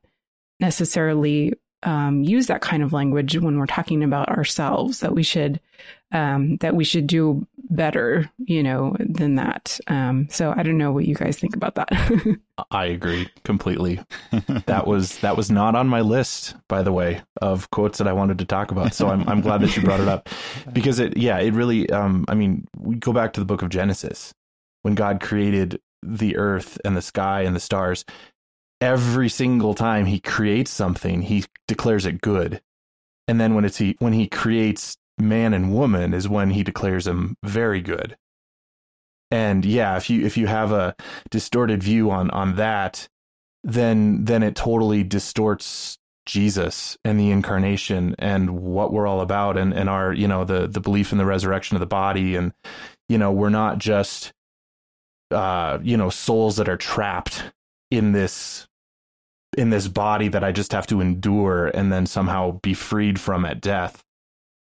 necessarily 0.60 1.52
um, 1.82 2.22
use 2.22 2.46
that 2.46 2.60
kind 2.60 2.82
of 2.82 2.92
language 2.92 3.36
when 3.38 3.58
we're 3.58 3.66
talking 3.66 4.02
about 4.02 4.28
ourselves. 4.28 5.00
That 5.00 5.14
we 5.14 5.22
should 5.22 5.60
um, 6.12 6.56
that 6.58 6.74
we 6.74 6.84
should 6.84 7.06
do 7.06 7.46
better, 7.70 8.30
you 8.38 8.62
know, 8.62 8.94
than 8.98 9.36
that. 9.36 9.80
Um, 9.88 10.28
so 10.30 10.52
I 10.56 10.62
don't 10.62 10.78
know 10.78 10.92
what 10.92 11.06
you 11.06 11.14
guys 11.14 11.38
think 11.38 11.56
about 11.56 11.74
that. 11.76 11.90
I 12.70 12.86
agree 12.86 13.28
completely. 13.44 14.00
that 14.66 14.86
was 14.86 15.18
that 15.18 15.36
was 15.36 15.50
not 15.50 15.74
on 15.74 15.88
my 15.88 16.02
list, 16.02 16.54
by 16.68 16.82
the 16.82 16.92
way, 16.92 17.22
of 17.40 17.70
quotes 17.70 17.98
that 17.98 18.08
I 18.08 18.12
wanted 18.12 18.38
to 18.38 18.44
talk 18.44 18.70
about. 18.70 18.94
So 18.94 19.08
I'm 19.08 19.26
I'm 19.28 19.40
glad 19.40 19.62
that 19.62 19.76
you 19.76 19.82
brought 19.82 20.00
it 20.00 20.08
up 20.08 20.28
because 20.72 20.98
it 20.98 21.16
yeah 21.16 21.38
it 21.38 21.54
really 21.54 21.88
um 21.90 22.24
I 22.28 22.34
mean 22.34 22.66
we 22.78 22.96
go 22.96 23.12
back 23.12 23.32
to 23.34 23.40
the 23.40 23.46
book 23.46 23.62
of 23.62 23.70
Genesis 23.70 24.34
when 24.82 24.94
God 24.94 25.20
created 25.20 25.80
the 26.02 26.36
earth 26.36 26.78
and 26.84 26.96
the 26.96 27.02
sky 27.02 27.42
and 27.42 27.54
the 27.54 27.60
stars 27.60 28.04
every 28.82 29.28
single 29.28 29.74
time 29.74 30.06
he 30.06 30.18
creates 30.18 30.70
something, 30.70 31.22
he 31.22 31.44
declares 31.68 32.04
it 32.04 32.20
good. 32.20 32.60
And 33.28 33.40
then 33.40 33.54
when 33.54 33.64
it's 33.64 33.78
he 33.78 33.96
when 34.00 34.12
he 34.12 34.26
creates 34.26 34.96
man 35.18 35.54
and 35.54 35.72
woman 35.72 36.12
is 36.12 36.28
when 36.28 36.50
he 36.50 36.64
declares 36.64 37.04
them 37.04 37.36
very 37.44 37.80
good. 37.80 38.16
And 39.30 39.64
yeah, 39.64 39.96
if 39.96 40.10
you 40.10 40.26
if 40.26 40.36
you 40.36 40.48
have 40.48 40.72
a 40.72 40.96
distorted 41.30 41.82
view 41.82 42.10
on 42.10 42.30
on 42.32 42.56
that, 42.56 43.08
then 43.62 44.24
then 44.24 44.42
it 44.42 44.56
totally 44.56 45.04
distorts 45.04 45.96
Jesus 46.26 46.98
and 47.04 47.18
the 47.18 47.30
incarnation 47.30 48.16
and 48.18 48.50
what 48.50 48.92
we're 48.92 49.06
all 49.06 49.20
about 49.20 49.56
and, 49.56 49.72
and 49.72 49.88
our, 49.88 50.12
you 50.12 50.26
know, 50.26 50.44
the 50.44 50.66
the 50.66 50.80
belief 50.80 51.12
in 51.12 51.18
the 51.18 51.24
resurrection 51.24 51.76
of 51.76 51.80
the 51.80 51.86
body 51.86 52.34
and 52.34 52.52
you 53.08 53.16
know, 53.16 53.30
we're 53.30 53.48
not 53.48 53.78
just 53.78 54.32
uh, 55.30 55.78
you 55.82 55.96
know, 55.96 56.10
souls 56.10 56.56
that 56.56 56.68
are 56.68 56.76
trapped 56.76 57.44
in 57.90 58.12
this 58.12 58.66
in 59.56 59.70
this 59.70 59.88
body 59.88 60.28
that 60.28 60.44
I 60.44 60.52
just 60.52 60.72
have 60.72 60.86
to 60.88 61.00
endure 61.00 61.66
and 61.68 61.92
then 61.92 62.06
somehow 62.06 62.58
be 62.62 62.74
freed 62.74 63.20
from 63.20 63.44
at 63.44 63.60
death. 63.60 64.02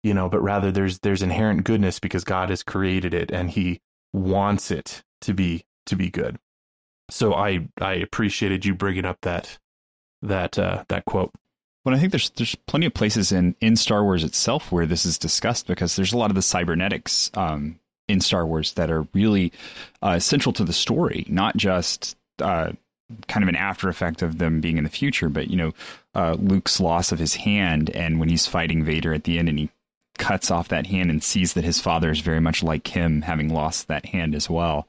You 0.03 0.13
know, 0.13 0.29
but 0.29 0.41
rather 0.41 0.71
there's 0.71 0.99
there's 0.99 1.23
inherent 1.23 1.63
goodness 1.63 1.99
because 1.99 2.23
God 2.23 2.49
has 2.49 2.61
created 2.61 3.13
it 3.13 3.31
and 3.31 3.49
he 3.49 3.81
wants 4.13 4.69
it 4.69 5.03
to 5.21 5.33
be 5.33 5.65
to 5.87 5.95
be 5.95 6.09
good. 6.09 6.37
So 7.09 7.33
I 7.33 7.67
I 7.81 7.93
appreciated 7.93 8.65
you 8.65 8.75
bringing 8.75 9.05
up 9.05 9.21
that 9.21 9.57
that 10.21 10.59
uh, 10.59 10.83
that 10.89 11.05
quote. 11.05 11.33
Well, 11.83 11.95
I 11.95 11.99
think 11.99 12.11
there's 12.11 12.29
there's 12.31 12.55
plenty 12.67 12.85
of 12.85 12.93
places 12.93 13.31
in 13.31 13.55
in 13.61 13.75
Star 13.75 14.03
Wars 14.03 14.23
itself 14.23 14.71
where 14.71 14.85
this 14.85 15.05
is 15.05 15.17
discussed 15.17 15.67
because 15.67 15.95
there's 15.95 16.13
a 16.13 16.17
lot 16.17 16.31
of 16.31 16.35
the 16.35 16.41
cybernetics 16.41 17.31
um, 17.33 17.79
in 18.07 18.21
Star 18.21 18.45
Wars 18.45 18.73
that 18.73 18.91
are 18.91 19.07
really 19.13 19.51
uh, 20.01 20.19
central 20.19 20.53
to 20.53 20.63
the 20.63 20.73
story, 20.73 21.25
not 21.27 21.57
just 21.57 22.15
uh, 22.41 22.71
kind 23.27 23.43
of 23.43 23.49
an 23.49 23.55
after 23.55 23.89
effect 23.89 24.21
of 24.21 24.37
them 24.37 24.61
being 24.61 24.77
in 24.77 24.83
the 24.83 24.89
future. 24.89 25.29
But 25.29 25.49
you 25.49 25.57
know, 25.57 25.73
uh, 26.13 26.35
Luke's 26.39 26.79
loss 26.79 27.11
of 27.11 27.19
his 27.19 27.35
hand, 27.35 27.89
and 27.91 28.19
when 28.19 28.29
he's 28.29 28.47
fighting 28.47 28.83
Vader 28.83 29.13
at 29.13 29.23
the 29.23 29.39
end, 29.39 29.49
and 29.49 29.59
he 29.59 29.69
cuts 30.17 30.49
off 30.49 30.69
that 30.69 30.87
hand 30.87 31.09
and 31.09 31.23
sees 31.23 31.53
that 31.53 31.65
his 31.65 31.79
father 31.79 32.09
is 32.09 32.21
very 32.21 32.39
much 32.39 32.63
like 32.63 32.87
him, 32.87 33.21
having 33.21 33.53
lost 33.53 33.87
that 33.87 34.05
hand 34.05 34.33
as 34.33 34.49
well, 34.49 34.87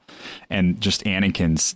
and 0.49 0.79
just 0.81 1.03
Anakin's 1.03 1.75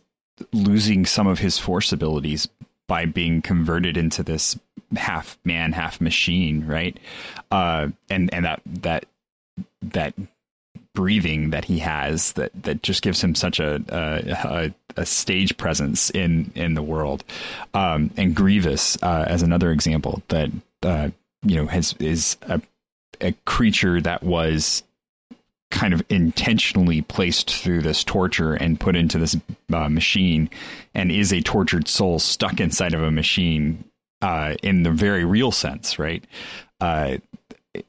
losing 0.53 1.05
some 1.05 1.27
of 1.27 1.39
his 1.39 1.59
force 1.59 1.91
abilities 1.91 2.47
by 2.87 3.05
being 3.05 3.41
converted 3.41 3.95
into 3.95 4.23
this 4.23 4.57
half 4.95 5.37
man, 5.45 5.71
half 5.71 6.01
machine, 6.01 6.65
right? 6.65 6.97
Uh, 7.51 7.89
and 8.09 8.33
and 8.33 8.45
that 8.45 8.61
that 8.65 9.05
that 9.81 10.13
breathing 10.93 11.51
that 11.51 11.65
he 11.65 11.79
has 11.79 12.33
that 12.33 12.51
that 12.63 12.83
just 12.83 13.01
gives 13.01 13.23
him 13.23 13.35
such 13.35 13.59
a 13.59 13.81
a, 13.89 14.73
a 14.97 15.05
stage 15.05 15.55
presence 15.57 16.09
in 16.09 16.51
in 16.55 16.73
the 16.73 16.83
world. 16.83 17.23
Um, 17.73 18.11
and 18.17 18.35
Grievous, 18.35 19.01
uh, 19.01 19.25
as 19.27 19.41
another 19.41 19.71
example, 19.71 20.21
that 20.27 20.49
uh, 20.83 21.09
you 21.43 21.55
know 21.55 21.67
has 21.67 21.95
is 21.99 22.37
a 22.43 22.61
a 23.21 23.33
creature 23.45 24.01
that 24.01 24.23
was 24.23 24.83
kind 25.69 25.93
of 25.93 26.03
intentionally 26.09 27.01
placed 27.01 27.49
through 27.49 27.81
this 27.81 28.03
torture 28.03 28.53
and 28.53 28.79
put 28.79 28.95
into 28.95 29.17
this 29.17 29.37
uh, 29.73 29.87
machine 29.87 30.49
and 30.93 31.11
is 31.11 31.31
a 31.31 31.41
tortured 31.41 31.87
soul 31.87 32.19
stuck 32.19 32.59
inside 32.59 32.93
of 32.93 33.01
a 33.01 33.11
machine 33.11 33.83
uh, 34.21 34.55
in 34.61 34.83
the 34.83 34.91
very 34.91 35.23
real 35.23 35.51
sense, 35.51 35.97
right? 35.97 36.23
Uh, 36.81 37.17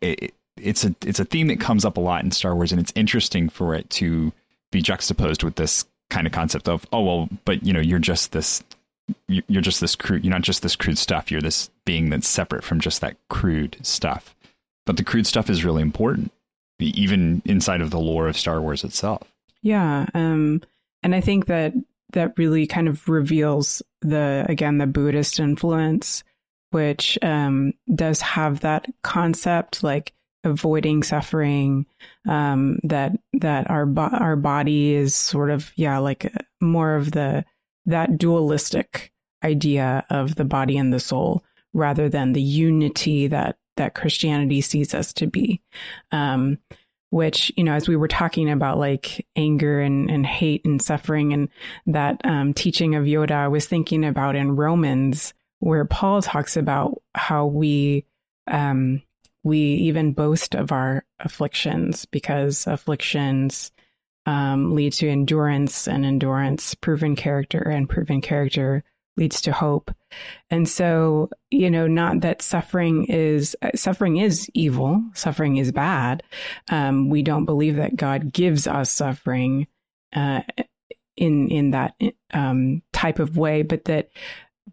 it, 0.01 0.33
it's 0.57 0.85
a 0.85 0.95
it's 1.07 1.21
a 1.21 1.25
theme 1.25 1.49
that 1.49 1.61
comes 1.61 1.85
up 1.85 1.97
a 1.97 2.01
lot 2.01 2.25
in 2.25 2.31
Star 2.31 2.55
Wars, 2.55 2.73
and 2.73 2.81
it's 2.81 2.93
interesting 2.95 3.49
for 3.49 3.75
it 3.75 3.89
to 3.91 4.33
be 4.71 4.83
juxtaposed 4.83 5.43
with 5.43 5.57
this 5.57 5.85
kind 6.11 6.27
of 6.27 6.33
concept 6.33 6.69
of 6.69 6.87
oh 6.93 7.03
well, 7.03 7.29
but 7.45 7.65
you 7.65 7.73
know 7.73 7.81
you're 7.81 7.99
just 7.99 8.33
this 8.33 8.63
you're 9.29 9.63
just 9.63 9.81
this 9.81 9.97
crude 9.97 10.25
you're 10.25 10.33
not 10.33 10.43
just 10.43 10.63
this 10.63 10.77
crude 10.77 10.97
stuff 10.97 11.31
you're 11.31 11.41
this 11.41 11.71
being 11.85 12.09
that's 12.09 12.29
separate 12.29 12.63
from 12.63 12.81
just 12.81 13.01
that 13.01 13.17
crude 13.29 13.77
stuff. 13.83 14.35
But 14.85 14.97
the 14.97 15.05
crude 15.05 15.27
stuff 15.27 15.49
is 15.49 15.65
really 15.65 15.83
important 15.83 16.33
even 16.83 17.43
inside 17.45 17.81
of 17.81 17.91
the 17.91 17.99
lore 17.99 18.29
of 18.29 18.37
star 18.37 18.61
wars 18.61 18.85
itself. 18.85 19.23
Yeah 19.63 20.07
um 20.15 20.61
and 21.03 21.15
i 21.15 21.21
think 21.21 21.47
that 21.47 21.73
that 22.13 22.37
really 22.37 22.67
kind 22.67 22.89
of 22.89 23.09
reveals 23.09 23.83
the 24.01 24.45
again 24.49 24.79
the 24.79 24.87
buddhist 24.87 25.39
influence 25.39 26.25
which 26.71 27.19
um 27.23 27.73
does 27.95 28.21
have 28.21 28.61
that 28.61 28.87
concept 29.03 29.85
like 29.85 30.13
avoiding 30.45 31.03
suffering 31.03 31.87
um, 32.29 32.79
that 32.85 33.13
that 33.35 33.71
our 33.71 33.87
bo- 33.87 34.03
our 34.03 34.37
body 34.37 34.95
is 34.95 35.15
sort 35.15 35.51
of 35.51 35.73
yeah 35.77 35.99
like 35.99 36.33
more 36.61 36.97
of 36.97 37.13
the 37.13 37.45
that 37.87 38.19
dualistic 38.19 39.13
idea 39.45 40.05
of 40.11 40.37
the 40.37 40.45
body 40.45 40.77
and 40.77 40.93
the 40.93 41.01
soul 41.01 41.45
rather 41.73 42.09
than 42.09 42.33
the 42.33 42.43
unity 42.43 43.27
that 43.27 43.57
that 43.77 43.95
Christianity 43.95 44.61
sees 44.61 44.95
us 44.95 45.13
to 45.15 45.27
be. 45.27 45.61
Um, 46.11 46.59
which 47.11 47.53
you 47.59 47.65
know 47.65 47.75
as 47.75 47.89
we 47.89 47.97
were 47.97 48.09
talking 48.09 48.51
about 48.51 48.79
like 48.79 49.27
anger 49.37 49.81
and, 49.81 50.11
and 50.11 50.25
hate 50.25 50.65
and 50.65 50.81
suffering 50.81 51.35
and 51.35 51.51
that 51.87 52.19
um, 52.25 52.55
teaching 52.55 52.95
of 52.95 53.05
Yoda 53.05 53.33
I 53.33 53.49
was 53.49 53.67
thinking 53.67 54.03
about 54.03 54.35
in 54.35 54.57
Romans 54.57 55.35
where 55.59 55.85
Paul 55.85 56.23
talks 56.23 56.57
about 56.57 57.03
how 57.15 57.47
we 57.47 58.07
um, 58.47 59.03
we 59.45 59.59
even 59.59 60.13
boast 60.13 60.55
of 60.55 60.73
our 60.73 61.05
afflictions 61.21 62.05
because 62.07 62.67
afflictions 62.67 63.73
um, 64.27 64.75
lead 64.75 64.93
to 64.95 65.09
endurance 65.09 65.89
and 65.89 66.05
endurance 66.05 66.75
proven 66.75 67.17
character 67.17 67.59
and 67.59 67.89
proven 67.89 68.21
character 68.21 68.85
leads 69.17 69.43
to 69.43 69.53
hope. 69.53 69.91
And 70.51 70.69
so 70.69 71.29
you 71.51 71.71
know 71.71 71.87
not 71.87 72.21
that 72.21 72.43
suffering 72.43 73.05
is 73.07 73.57
suffering 73.75 74.19
is 74.19 74.49
evil 74.55 75.03
suffering 75.15 75.57
is 75.57 75.73
bad. 75.73 76.23
Um, 76.71 77.09
we 77.09 77.23
don't 77.23 77.45
believe 77.45 77.77
that 77.77 77.97
god 77.97 78.33
gives 78.33 78.67
us 78.67 78.91
suffering 78.93 79.67
uh, 80.15 80.43
in 81.17 81.49
in 81.49 81.71
that 81.73 81.95
um, 82.33 82.83
type 82.93 83.19
of 83.19 83.37
way 83.37 83.63
but 83.63 83.85
that 83.85 84.11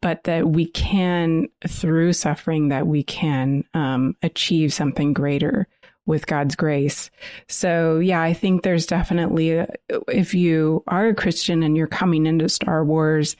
but 0.01 0.23
that 0.25 0.47
we 0.49 0.65
can, 0.65 1.47
through 1.67 2.13
suffering, 2.13 2.69
that 2.69 2.87
we 2.87 3.03
can 3.03 3.63
um, 3.73 4.15
achieve 4.21 4.73
something 4.73 5.13
greater 5.13 5.67
with 6.05 6.25
God's 6.25 6.55
grace. 6.55 7.11
So, 7.47 7.99
yeah, 7.99 8.21
I 8.21 8.33
think 8.33 8.63
there's 8.63 8.87
definitely, 8.87 9.51
a, 9.51 9.67
if 10.07 10.33
you 10.33 10.83
are 10.87 11.09
a 11.09 11.15
Christian 11.15 11.61
and 11.61 11.77
you're 11.77 11.85
coming 11.85 12.25
into 12.25 12.49
Star 12.49 12.83
Wars, 12.83 13.35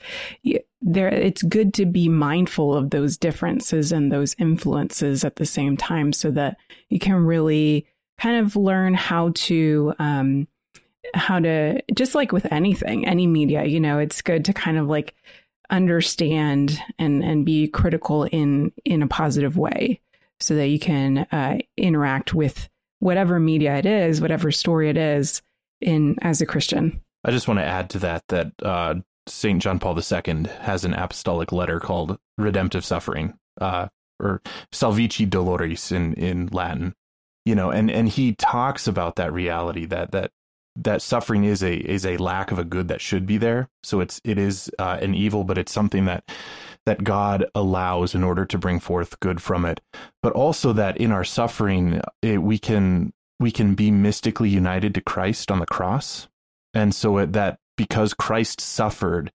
there 0.80 1.08
it's 1.08 1.42
good 1.42 1.74
to 1.74 1.84
be 1.84 2.08
mindful 2.08 2.74
of 2.74 2.90
those 2.90 3.16
differences 3.16 3.92
and 3.92 4.10
those 4.10 4.36
influences 4.38 5.24
at 5.24 5.36
the 5.36 5.46
same 5.46 5.76
time, 5.76 6.12
so 6.12 6.30
that 6.30 6.56
you 6.88 6.98
can 6.98 7.26
really 7.26 7.86
kind 8.18 8.44
of 8.44 8.56
learn 8.56 8.94
how 8.94 9.32
to. 9.34 9.92
Um, 9.98 10.48
how 11.14 11.40
to 11.40 11.82
just 11.94 12.14
like 12.14 12.30
with 12.30 12.46
anything 12.52 13.08
any 13.08 13.26
media 13.26 13.64
you 13.64 13.80
know 13.80 13.98
it's 13.98 14.20
good 14.22 14.44
to 14.44 14.52
kind 14.52 14.76
of 14.76 14.86
like 14.86 15.14
understand 15.70 16.80
and 16.98 17.22
and 17.22 17.44
be 17.44 17.68
critical 17.68 18.24
in 18.24 18.72
in 18.84 19.02
a 19.02 19.06
positive 19.06 19.56
way 19.56 20.00
so 20.40 20.54
that 20.54 20.68
you 20.68 20.78
can 20.78 21.18
uh, 21.32 21.58
interact 21.76 22.34
with 22.34 22.68
whatever 22.98 23.40
media 23.40 23.76
it 23.76 23.86
is 23.86 24.20
whatever 24.20 24.50
story 24.50 24.88
it 24.90 24.96
is 24.96 25.42
in 25.80 26.16
as 26.22 26.40
a 26.40 26.46
christian 26.46 27.00
i 27.24 27.30
just 27.30 27.48
want 27.48 27.58
to 27.58 27.64
add 27.64 27.88
to 27.88 27.98
that 27.98 28.22
that 28.28 28.52
uh, 28.62 28.94
st 29.26 29.62
john 29.62 29.78
paul 29.78 29.98
ii 29.98 30.46
has 30.60 30.84
an 30.84 30.94
apostolic 30.94 31.52
letter 31.52 31.80
called 31.80 32.18
redemptive 32.36 32.84
suffering 32.84 33.34
uh, 33.60 33.88
or 34.20 34.42
salvifici 34.72 35.28
doloris 35.28 35.90
in 35.90 36.14
in 36.14 36.48
Latin. 36.52 36.94
You 37.44 37.54
know, 37.54 37.70
and 37.70 37.90
and 37.90 38.08
he 38.08 38.34
talks 38.34 38.86
about 38.86 39.16
that 39.16 39.32
reality 39.32 39.86
that 39.86 40.12
that 40.12 40.30
that 40.76 41.02
suffering 41.02 41.44
is 41.44 41.62
a 41.62 41.74
is 41.74 42.06
a 42.06 42.16
lack 42.16 42.52
of 42.52 42.58
a 42.58 42.64
good 42.64 42.88
that 42.88 43.00
should 43.00 43.26
be 43.26 43.38
there. 43.38 43.68
So 43.82 44.00
it's 44.00 44.20
it 44.24 44.38
is 44.38 44.70
uh, 44.78 44.98
an 45.00 45.14
evil, 45.14 45.44
but 45.44 45.58
it's 45.58 45.72
something 45.72 46.04
that 46.06 46.24
that 46.86 47.04
God 47.04 47.46
allows 47.54 48.14
in 48.14 48.24
order 48.24 48.44
to 48.46 48.58
bring 48.58 48.80
forth 48.80 49.20
good 49.20 49.42
from 49.42 49.64
it. 49.64 49.80
But 50.22 50.32
also 50.32 50.72
that 50.72 50.96
in 50.96 51.12
our 51.12 51.24
suffering, 51.24 52.00
it, 52.22 52.42
we 52.42 52.58
can 52.58 53.12
we 53.38 53.50
can 53.50 53.74
be 53.74 53.90
mystically 53.90 54.48
united 54.48 54.94
to 54.94 55.00
Christ 55.00 55.50
on 55.50 55.58
the 55.58 55.66
cross, 55.66 56.28
and 56.74 56.94
so 56.94 57.18
it, 57.18 57.32
that 57.32 57.58
because 57.76 58.14
Christ 58.14 58.60
suffered 58.60 59.32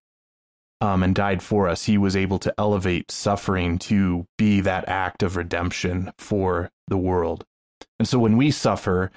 um, 0.82 1.04
and 1.04 1.16
died 1.16 1.42
for 1.42 1.68
us, 1.68 1.86
He 1.86 1.98
was 1.98 2.16
able 2.16 2.40
to 2.40 2.54
elevate 2.58 3.12
suffering 3.12 3.78
to 3.80 4.28
be 4.38 4.62
that 4.62 4.88
act 4.88 5.24
of 5.24 5.36
redemption 5.36 6.12
for 6.18 6.70
the 6.88 6.98
world. 6.98 7.46
And 7.98 8.08
so 8.08 8.20
when 8.20 8.38
we 8.38 8.52
suffer, 8.52 9.12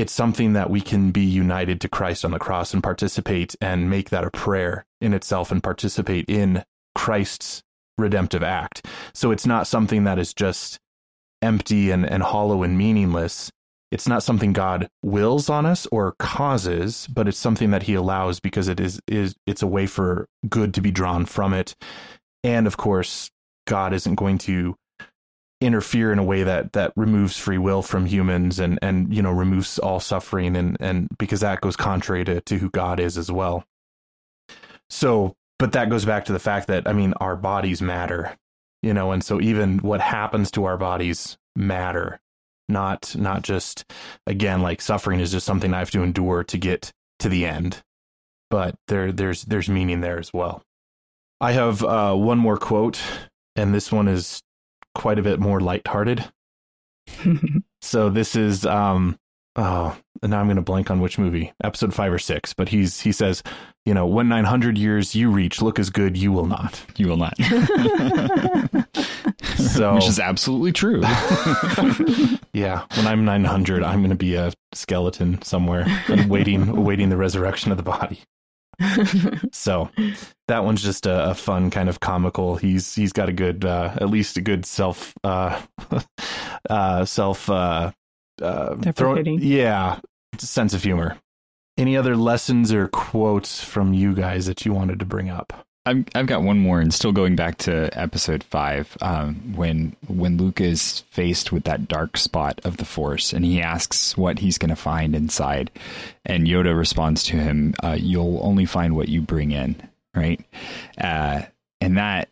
it's 0.00 0.12
something 0.12 0.52
that 0.52 0.70
we 0.70 0.80
can 0.80 1.10
be 1.10 1.24
united 1.24 1.80
to 1.80 1.88
Christ 1.88 2.24
on 2.24 2.30
the 2.30 2.38
cross 2.38 2.72
and 2.74 2.82
participate 2.82 3.54
and 3.60 3.90
make 3.90 4.10
that 4.10 4.24
a 4.24 4.30
prayer 4.30 4.84
in 5.00 5.14
itself 5.14 5.50
and 5.50 5.62
participate 5.62 6.26
in 6.28 6.64
Christ's 6.94 7.62
redemptive 7.96 8.42
act. 8.42 8.86
So 9.14 9.30
it's 9.30 9.46
not 9.46 9.66
something 9.66 10.04
that 10.04 10.18
is 10.18 10.32
just 10.32 10.78
empty 11.42 11.90
and, 11.90 12.04
and 12.08 12.22
hollow 12.22 12.62
and 12.62 12.76
meaningless. 12.76 13.50
It's 13.90 14.08
not 14.08 14.22
something 14.22 14.52
God 14.52 14.88
wills 15.02 15.48
on 15.48 15.64
us 15.64 15.86
or 15.90 16.14
causes, 16.18 17.06
but 17.06 17.26
it's 17.26 17.38
something 17.38 17.70
that 17.70 17.84
he 17.84 17.94
allows 17.94 18.38
because 18.38 18.68
it 18.68 18.80
is 18.80 19.00
is 19.06 19.34
it's 19.46 19.62
a 19.62 19.66
way 19.66 19.86
for 19.86 20.26
good 20.48 20.74
to 20.74 20.82
be 20.82 20.90
drawn 20.90 21.24
from 21.24 21.54
it. 21.54 21.74
And 22.44 22.66
of 22.66 22.76
course, 22.76 23.30
God 23.66 23.94
isn't 23.94 24.16
going 24.16 24.38
to 24.38 24.76
interfere 25.60 26.12
in 26.12 26.18
a 26.18 26.24
way 26.24 26.44
that 26.44 26.72
that 26.72 26.92
removes 26.94 27.36
free 27.36 27.58
will 27.58 27.82
from 27.82 28.06
humans 28.06 28.58
and 28.58 28.78
and 28.80 29.14
you 29.14 29.22
know 29.22 29.32
removes 29.32 29.78
all 29.78 30.00
suffering 30.00 30.56
and 30.56 30.76
and 30.80 31.08
because 31.18 31.40
that 31.40 31.60
goes 31.60 31.76
contrary 31.76 32.24
to 32.24 32.40
to 32.42 32.58
who 32.58 32.70
God 32.70 33.00
is 33.00 33.18
as 33.18 33.30
well. 33.30 33.64
So, 34.90 35.34
but 35.58 35.72
that 35.72 35.90
goes 35.90 36.04
back 36.04 36.24
to 36.26 36.32
the 36.32 36.38
fact 36.38 36.68
that 36.68 36.86
I 36.86 36.92
mean 36.92 37.12
our 37.14 37.36
bodies 37.36 37.82
matter, 37.82 38.36
you 38.82 38.94
know, 38.94 39.10
and 39.12 39.22
so 39.22 39.40
even 39.40 39.78
what 39.78 40.00
happens 40.00 40.50
to 40.52 40.64
our 40.64 40.76
bodies 40.76 41.36
matter. 41.56 42.20
Not 42.70 43.16
not 43.16 43.42
just 43.42 43.90
again 44.26 44.62
like 44.62 44.80
suffering 44.80 45.20
is 45.20 45.32
just 45.32 45.46
something 45.46 45.72
I 45.72 45.78
have 45.78 45.90
to 45.92 46.02
endure 46.02 46.44
to 46.44 46.58
get 46.58 46.92
to 47.18 47.28
the 47.28 47.46
end. 47.46 47.82
But 48.50 48.76
there 48.88 49.10
there's 49.10 49.42
there's 49.44 49.68
meaning 49.68 50.02
there 50.02 50.18
as 50.18 50.32
well. 50.32 50.62
I 51.40 51.52
have 51.52 51.82
uh, 51.84 52.14
one 52.14 52.38
more 52.38 52.58
quote, 52.58 53.00
and 53.56 53.74
this 53.74 53.90
one 53.92 54.08
is 54.08 54.42
quite 54.98 55.18
a 55.18 55.22
bit 55.22 55.40
more 55.40 55.60
lighthearted. 55.60 56.30
so 57.80 58.10
this 58.10 58.36
is 58.36 58.66
um 58.66 59.18
oh 59.56 59.96
and 60.20 60.30
now 60.30 60.40
I'm 60.40 60.46
going 60.46 60.56
to 60.56 60.62
blank 60.62 60.90
on 60.90 60.98
which 61.00 61.16
movie, 61.16 61.52
episode 61.62 61.94
5 61.94 62.12
or 62.12 62.18
6, 62.18 62.52
but 62.54 62.68
he's 62.68 63.00
he 63.00 63.12
says, 63.12 63.44
you 63.86 63.94
know, 63.94 64.04
when 64.04 64.28
900 64.28 64.76
years 64.76 65.14
you 65.14 65.30
reach 65.30 65.62
look 65.62 65.78
as 65.78 65.88
good 65.90 66.16
you 66.16 66.32
will 66.32 66.46
not. 66.46 66.84
You 66.96 67.06
will 67.08 67.16
not. 67.16 67.38
so 69.56 69.94
which 69.94 70.08
is 70.08 70.18
absolutely 70.18 70.72
true. 70.72 71.00
yeah, 72.52 72.84
when 72.96 73.06
I'm 73.06 73.24
900 73.24 73.84
I'm 73.84 74.00
going 74.00 74.10
to 74.10 74.16
be 74.16 74.34
a 74.34 74.52
skeleton 74.74 75.40
somewhere 75.42 75.86
and 76.08 76.28
waiting 76.28 76.68
awaiting 76.68 77.08
the 77.08 77.16
resurrection 77.16 77.70
of 77.70 77.76
the 77.78 77.84
body. 77.84 78.20
so 79.52 79.90
that 80.46 80.64
one's 80.64 80.82
just 80.82 81.06
a, 81.06 81.30
a, 81.30 81.34
fun 81.34 81.70
kind 81.70 81.88
of 81.88 82.00
comical. 82.00 82.56
He's 82.56 82.94
he's 82.94 83.12
got 83.12 83.28
a 83.28 83.32
good, 83.32 83.64
uh, 83.64 83.96
at 83.96 84.08
least 84.08 84.36
a 84.36 84.40
good 84.40 84.64
self, 84.64 85.14
uh, 85.24 85.60
uh, 86.70 87.04
self, 87.04 87.50
uh, 87.50 87.90
uh, 88.40 88.76
throw, 88.92 89.16
yeah, 89.18 89.98
sense 90.38 90.74
of 90.74 90.82
humor. 90.82 91.18
Any 91.76 91.96
other 91.96 92.16
lessons 92.16 92.72
or 92.72 92.88
quotes 92.88 93.62
from 93.62 93.92
you 93.92 94.14
guys 94.14 94.46
that 94.46 94.64
you 94.64 94.72
wanted 94.72 94.98
to 95.00 95.04
bring 95.04 95.28
up? 95.28 95.67
I've 95.88 96.04
I've 96.14 96.26
got 96.26 96.42
one 96.42 96.58
more, 96.58 96.80
and 96.80 96.92
still 96.92 97.12
going 97.12 97.34
back 97.34 97.56
to 97.58 97.88
episode 97.98 98.44
five, 98.44 98.94
um, 99.00 99.54
when 99.56 99.96
when 100.06 100.36
Luke 100.36 100.60
is 100.60 101.00
faced 101.10 101.50
with 101.50 101.64
that 101.64 101.88
dark 101.88 102.18
spot 102.18 102.60
of 102.64 102.76
the 102.76 102.84
Force, 102.84 103.32
and 103.32 103.42
he 103.42 103.62
asks 103.62 104.14
what 104.14 104.38
he's 104.38 104.58
going 104.58 104.68
to 104.68 104.76
find 104.76 105.14
inside, 105.16 105.70
and 106.26 106.46
Yoda 106.46 106.76
responds 106.76 107.24
to 107.24 107.36
him, 107.36 107.74
uh, 107.82 107.96
"You'll 107.98 108.38
only 108.42 108.66
find 108.66 108.96
what 108.96 109.08
you 109.08 109.22
bring 109.22 109.50
in." 109.50 109.76
Right, 110.14 110.44
uh, 111.00 111.42
and 111.80 111.96
that 111.96 112.28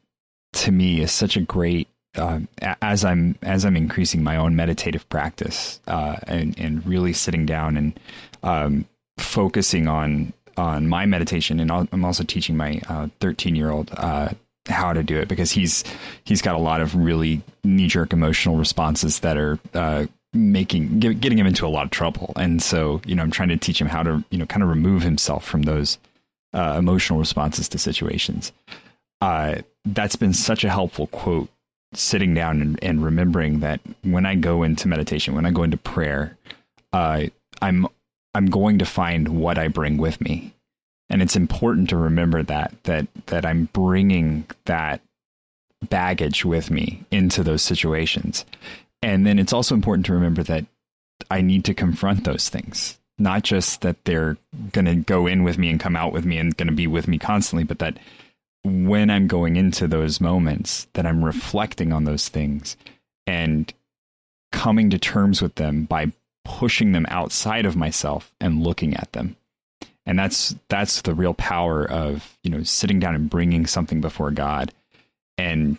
to 0.54 0.70
me 0.70 1.00
is 1.00 1.10
such 1.10 1.36
a 1.36 1.40
great. 1.40 1.88
Uh, 2.14 2.40
as 2.82 3.04
I'm 3.04 3.38
as 3.42 3.64
I'm 3.64 3.76
increasing 3.76 4.22
my 4.22 4.36
own 4.36 4.54
meditative 4.54 5.08
practice 5.08 5.80
uh, 5.86 6.16
and 6.26 6.58
and 6.58 6.86
really 6.86 7.12
sitting 7.14 7.46
down 7.46 7.76
and 7.76 8.00
um, 8.42 8.86
focusing 9.18 9.86
on 9.86 10.32
on 10.56 10.88
my 10.88 11.06
meditation, 11.06 11.60
and 11.60 11.70
I'm 11.70 12.04
also 12.04 12.24
teaching 12.24 12.56
my 12.56 12.80
13 13.20 13.54
uh, 13.54 13.56
year 13.56 13.70
old 13.70 13.90
uh, 13.96 14.30
how 14.68 14.92
to 14.92 15.02
do 15.02 15.18
it 15.18 15.28
because 15.28 15.50
he's 15.50 15.84
he's 16.24 16.42
got 16.42 16.54
a 16.54 16.58
lot 16.58 16.80
of 16.80 16.94
really 16.94 17.42
knee 17.64 17.88
jerk 17.88 18.12
emotional 18.12 18.56
responses 18.56 19.20
that 19.20 19.36
are 19.36 19.58
uh, 19.74 20.06
making 20.32 20.98
getting 20.98 21.38
him 21.38 21.46
into 21.46 21.66
a 21.66 21.68
lot 21.68 21.84
of 21.84 21.90
trouble. 21.90 22.32
And 22.36 22.62
so, 22.62 23.00
you 23.06 23.14
know, 23.14 23.22
I'm 23.22 23.30
trying 23.30 23.48
to 23.50 23.56
teach 23.56 23.80
him 23.80 23.88
how 23.88 24.02
to 24.02 24.24
you 24.30 24.38
know 24.38 24.46
kind 24.46 24.62
of 24.62 24.68
remove 24.68 25.02
himself 25.02 25.44
from 25.44 25.62
those 25.62 25.98
uh, 26.52 26.76
emotional 26.78 27.18
responses 27.18 27.68
to 27.70 27.78
situations. 27.78 28.52
Uh, 29.20 29.56
that's 29.84 30.16
been 30.16 30.32
such 30.32 30.64
a 30.64 30.70
helpful 30.70 31.06
quote. 31.08 31.48
Sitting 31.94 32.34
down 32.34 32.60
and, 32.60 32.82
and 32.82 33.02
remembering 33.02 33.60
that 33.60 33.80
when 34.02 34.26
I 34.26 34.34
go 34.34 34.64
into 34.64 34.88
meditation, 34.88 35.34
when 35.34 35.46
I 35.46 35.52
go 35.52 35.62
into 35.62 35.76
prayer, 35.76 36.36
uh, 36.92 37.22
I'm 37.62 37.86
I'm 38.36 38.46
going 38.46 38.78
to 38.80 38.84
find 38.84 39.28
what 39.28 39.56
I 39.56 39.68
bring 39.68 39.96
with 39.96 40.20
me. 40.20 40.52
And 41.08 41.22
it's 41.22 41.36
important 41.36 41.88
to 41.88 41.96
remember 41.96 42.42
that 42.42 42.74
that 42.84 43.06
that 43.26 43.46
I'm 43.46 43.70
bringing 43.72 44.44
that 44.66 45.00
baggage 45.88 46.44
with 46.44 46.70
me 46.70 47.02
into 47.10 47.42
those 47.42 47.62
situations. 47.62 48.44
And 49.00 49.26
then 49.26 49.38
it's 49.38 49.54
also 49.54 49.74
important 49.74 50.04
to 50.06 50.12
remember 50.12 50.42
that 50.42 50.66
I 51.30 51.40
need 51.40 51.64
to 51.64 51.74
confront 51.74 52.24
those 52.24 52.50
things. 52.50 52.98
Not 53.18 53.42
just 53.42 53.80
that 53.80 54.04
they're 54.04 54.36
going 54.72 54.84
to 54.84 54.96
go 54.96 55.26
in 55.26 55.42
with 55.42 55.56
me 55.56 55.70
and 55.70 55.80
come 55.80 55.96
out 55.96 56.12
with 56.12 56.26
me 56.26 56.36
and 56.36 56.54
going 56.54 56.68
to 56.68 56.74
be 56.74 56.86
with 56.86 57.08
me 57.08 57.18
constantly, 57.18 57.64
but 57.64 57.78
that 57.78 57.98
when 58.64 59.08
I'm 59.08 59.28
going 59.28 59.56
into 59.56 59.88
those 59.88 60.20
moments, 60.20 60.88
that 60.92 61.06
I'm 61.06 61.24
reflecting 61.24 61.90
on 61.90 62.04
those 62.04 62.28
things 62.28 62.76
and 63.26 63.72
coming 64.52 64.90
to 64.90 64.98
terms 64.98 65.40
with 65.40 65.54
them 65.54 65.84
by 65.84 66.12
pushing 66.46 66.92
them 66.92 67.06
outside 67.08 67.66
of 67.66 67.76
myself 67.76 68.32
and 68.40 68.62
looking 68.62 68.94
at 68.94 69.12
them. 69.12 69.36
And 70.06 70.16
that's 70.16 70.54
that's 70.68 71.02
the 71.02 71.14
real 71.14 71.34
power 71.34 71.84
of 71.84 72.38
you 72.44 72.50
know 72.50 72.62
sitting 72.62 73.00
down 73.00 73.16
and 73.16 73.28
bringing 73.28 73.66
something 73.66 74.00
before 74.00 74.30
god 74.30 74.72
and 75.36 75.78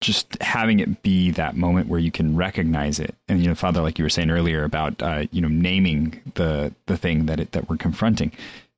just 0.00 0.40
having 0.40 0.78
it 0.78 1.02
be 1.02 1.30
that 1.32 1.56
moment 1.56 1.88
where 1.88 1.98
you 1.98 2.12
can 2.12 2.36
recognize 2.36 3.00
it. 3.00 3.14
And 3.26 3.42
you 3.42 3.48
know 3.48 3.56
father 3.56 3.82
like 3.82 3.98
you 3.98 4.04
were 4.04 4.10
saying 4.10 4.30
earlier 4.30 4.62
about 4.62 5.02
uh, 5.02 5.24
you 5.32 5.40
know 5.40 5.48
naming 5.48 6.20
the 6.34 6.72
the 6.86 6.96
thing 6.96 7.26
that 7.26 7.40
it, 7.40 7.52
that 7.52 7.68
we're 7.68 7.76
confronting 7.76 8.32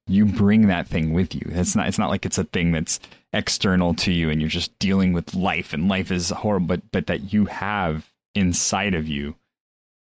you 0.09 0.25
bring 0.25 0.69
that 0.69 0.89
thing 0.89 1.13
with 1.13 1.35
you. 1.35 1.43
It's 1.51 1.77
not 1.77 1.87
it's 1.87 1.99
not 1.99 2.11
like 2.11 2.25
it's 2.25 2.39
a 2.39 2.45
thing 2.45 2.73
that's 2.73 2.99
external 3.35 3.95
to 3.95 4.13
you 4.13 4.31
and 4.31 4.41
you're 4.41 4.49
just 4.49 4.77
dealing 4.79 5.13
with 5.13 5.35
life 5.35 5.75
and 5.75 5.89
life 5.89 6.11
is 6.11 6.31
horrible 6.31 6.67
but 6.67 6.91
but 6.91 7.07
that 7.09 7.31
you 7.31 7.45
have 7.45 8.11
inside 8.35 8.95
of 8.95 9.07
you 9.07 9.35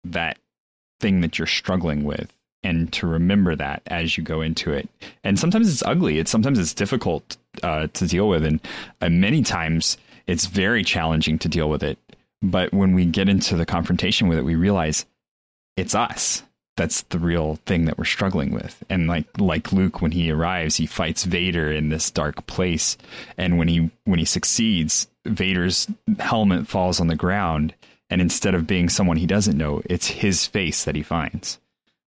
that 0.03 0.37
thing 1.03 1.21
that 1.21 1.39
you're 1.39 1.47
struggling 1.47 2.05
with 2.05 2.33
and 2.65 2.93
to 2.93 3.07
remember 3.07 3.57
that 3.57 3.83
as 3.89 4.17
you 4.17 4.23
go 4.23 4.41
into 4.41 4.73
it. 4.73 4.89
And 5.25 5.39
sometimes 5.39 5.71
it's 5.71 5.83
ugly. 5.83 6.19
It's 6.19 6.31
sometimes 6.31 6.59
it's 6.59 6.75
difficult 6.75 7.37
uh, 7.63 7.89
to 7.89 8.07
deal 8.07 8.29
with, 8.29 8.45
and 8.45 8.61
uh, 9.01 9.09
many 9.11 9.43
times 9.43 9.99
it's 10.27 10.47
very 10.47 10.85
challenging 10.85 11.39
to 11.41 11.49
deal 11.49 11.69
with 11.69 11.83
it. 11.83 11.99
But 12.41 12.73
when 12.73 12.95
we 12.95 13.05
get 13.05 13.29
into 13.29 13.57
the 13.57 13.67
confrontation 13.67 14.29
with 14.29 14.39
it, 14.39 14.45
we 14.45 14.55
realize 14.55 15.05
it's 15.77 15.95
us. 15.95 16.43
That's 16.77 17.03
the 17.03 17.19
real 17.19 17.57
thing 17.67 17.85
that 17.85 17.99
we're 17.99 18.05
struggling 18.05 18.53
with. 18.53 18.83
And 18.89 19.07
like 19.07 19.27
like 19.39 19.73
Luke, 19.73 20.01
when 20.01 20.13
he 20.13 20.31
arrives, 20.31 20.77
he 20.77 20.87
fights 20.87 21.25
Vader 21.25 21.71
in 21.71 21.91
this 21.91 22.11
dark 22.11 22.47
place, 22.47 22.97
and 23.37 23.59
when 23.59 23.69
he 23.69 23.91
when 24.05 24.19
he 24.19 24.25
succeeds, 24.25 25.09
Vader's 25.27 25.89
helmet 26.19 26.67
falls 26.67 27.01
on 27.01 27.09
the 27.09 27.17
ground, 27.17 27.75
and 28.13 28.21
instead 28.21 28.55
of 28.55 28.67
being 28.67 28.91
someone 28.91 29.17
he 29.17 29.27
doesn't 29.27 29.57
know, 29.57 29.81
it's 29.87 30.07
his 30.07 30.47
face 30.47 30.85
that 30.85 30.95
he 30.95 31.03
finds. 31.03 31.59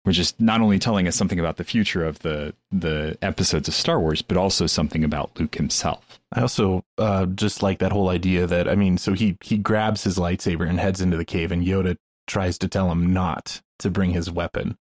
Which 0.03 0.19
is 0.19 0.35
not 0.37 0.61
only 0.61 0.77
telling 0.77 1.07
us 1.07 1.15
something 1.15 1.39
about 1.39 1.57
the 1.57 1.63
future 1.63 2.05
of 2.05 2.19
the 2.19 2.53
the 2.71 3.17
episodes 3.23 3.67
of 3.67 3.73
Star 3.73 3.99
Wars, 3.99 4.21
but 4.21 4.37
also 4.37 4.67
something 4.67 5.03
about 5.03 5.39
Luke 5.39 5.55
himself. 5.55 6.19
I 6.31 6.41
also 6.41 6.85
uh, 6.99 7.25
just 7.25 7.63
like 7.63 7.79
that 7.79 7.91
whole 7.91 8.09
idea 8.09 8.45
that 8.45 8.69
I 8.69 8.75
mean, 8.75 8.99
so 8.99 9.13
he 9.13 9.35
he 9.41 9.57
grabs 9.57 10.03
his 10.03 10.19
lightsaber 10.19 10.69
and 10.69 10.79
heads 10.79 11.01
into 11.01 11.17
the 11.17 11.25
cave, 11.25 11.51
and 11.51 11.65
Yoda 11.65 11.97
tries 12.27 12.59
to 12.59 12.67
tell 12.67 12.91
him 12.91 13.11
not 13.13 13.63
to 13.79 13.89
bring 13.89 14.11
his 14.11 14.29
weapon. 14.29 14.77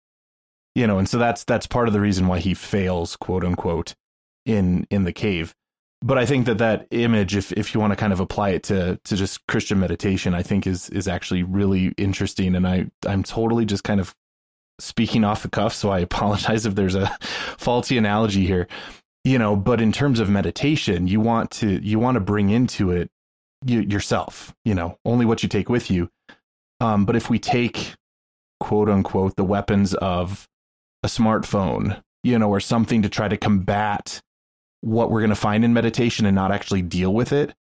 You 0.76 0.88
know, 0.88 0.98
and 0.98 1.08
so 1.08 1.18
that's 1.18 1.46
that's 1.46 1.68
part 1.68 1.88
of 1.88 1.94
the 1.94 2.02
reason 2.02 2.28
why 2.28 2.40
he 2.40 2.54
fails, 2.54 3.16
quote 3.16 3.46
unquote, 3.46 3.96
in 4.46 4.86
in 4.90 5.06
the 5.06 5.14
cave. 5.14 5.56
But 6.04 6.18
I 6.18 6.26
think 6.26 6.48
that 6.48 6.58
that 6.58 6.86
image, 6.92 7.34
if 7.34 7.54
if 7.54 7.74
you 7.74 7.80
want 7.80 7.92
to 7.92 7.96
kind 7.96 8.12
of 8.12 8.20
apply 8.20 8.50
it 8.50 8.64
to 8.64 9.00
to 9.06 9.16
just 9.16 9.48
Christian 9.48 9.80
meditation, 9.80 10.34
I 10.34 10.44
think 10.44 10.68
is 10.68 10.90
is 10.90 11.08
actually 11.08 11.44
really 11.44 11.94
interesting. 11.98 12.56
And 12.56 12.68
I 12.68 12.92
I'm 13.08 13.24
totally 13.24 13.64
just 13.64 13.86
kind 13.86 14.02
of 14.02 14.14
speaking 14.80 15.24
off 15.24 15.44
the 15.44 15.50
cuff, 15.50 15.74
so 15.74 15.92
I 15.92 16.00
apologize 16.10 16.66
if 16.66 16.76
there's 16.76 16.96
a 16.96 17.08
faulty 17.58 17.98
analogy 17.98 18.46
here. 18.46 18.68
You 19.24 19.40
know, 19.40 19.56
but 19.56 19.80
in 19.80 19.94
terms 19.94 20.20
of 20.20 20.30
meditation, 20.30 21.08
you 21.08 21.22
want 21.22 21.52
to 21.52 21.82
you 21.82 22.00
want 22.00 22.16
to 22.16 22.20
bring 22.20 22.50
into 22.50 22.92
it 22.92 23.10
you, 23.66 23.80
yourself. 23.80 24.54
You 24.66 24.76
know, 24.76 24.98
only 25.06 25.26
what 25.26 25.42
you 25.42 25.48
take 25.48 25.70
with 25.70 25.90
you. 25.90 26.10
Um, 26.82 27.06
but 27.06 27.16
if 27.16 27.30
we 27.30 27.40
take 27.40 27.94
quote 28.60 28.90
unquote 28.90 29.38
the 29.38 29.46
weapons 29.46 29.94
of 29.94 30.50
a 31.02 31.08
smartphone, 31.08 32.04
you 32.24 32.38
know, 32.38 32.50
or 32.50 32.60
something 32.60 33.02
to 33.04 33.10
try 33.10 33.30
to 33.30 33.38
combat 33.38 34.20
what 34.84 35.10
we're 35.10 35.22
going 35.22 35.30
to 35.30 35.36
find 35.36 35.64
in 35.64 35.74
meditation 35.74 36.26
and 36.26 36.36
not 36.36 36.52
actually 36.52 36.82
deal 36.82 37.14
with 37.14 37.32
it, 37.32 37.54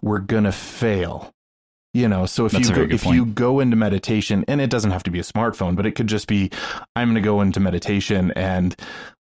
we're 0.00 0.18
going 0.18 0.44
to 0.44 0.52
fail. 0.52 1.32
You 1.94 2.08
know, 2.08 2.24
so 2.24 2.46
if 2.46 2.52
That's 2.52 2.70
you 2.70 2.74
go, 2.74 2.82
if 2.82 3.04
point. 3.04 3.16
you 3.16 3.26
go 3.26 3.60
into 3.60 3.76
meditation 3.76 4.46
and 4.48 4.62
it 4.62 4.70
doesn't 4.70 4.92
have 4.92 5.02
to 5.02 5.10
be 5.10 5.18
a 5.18 5.22
smartphone, 5.22 5.76
but 5.76 5.84
it 5.84 5.90
could 5.90 6.06
just 6.06 6.26
be 6.26 6.50
I'm 6.96 7.08
going 7.08 7.16
to 7.16 7.20
go 7.20 7.42
into 7.42 7.60
meditation 7.60 8.32
and 8.34 8.74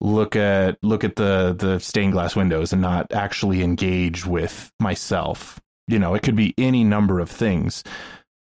look 0.01 0.35
at 0.35 0.77
look 0.83 1.05
at 1.05 1.15
the 1.15 1.55
the 1.57 1.79
stained 1.79 2.11
glass 2.11 2.35
windows 2.35 2.73
and 2.73 2.81
not 2.81 3.13
actually 3.13 3.63
engage 3.63 4.25
with 4.25 4.69
myself. 4.81 5.61
You 5.87 5.97
know, 5.97 6.13
it 6.13 6.23
could 6.23 6.35
be 6.35 6.53
any 6.57 6.83
number 6.83 7.21
of 7.21 7.29
things. 7.29 7.85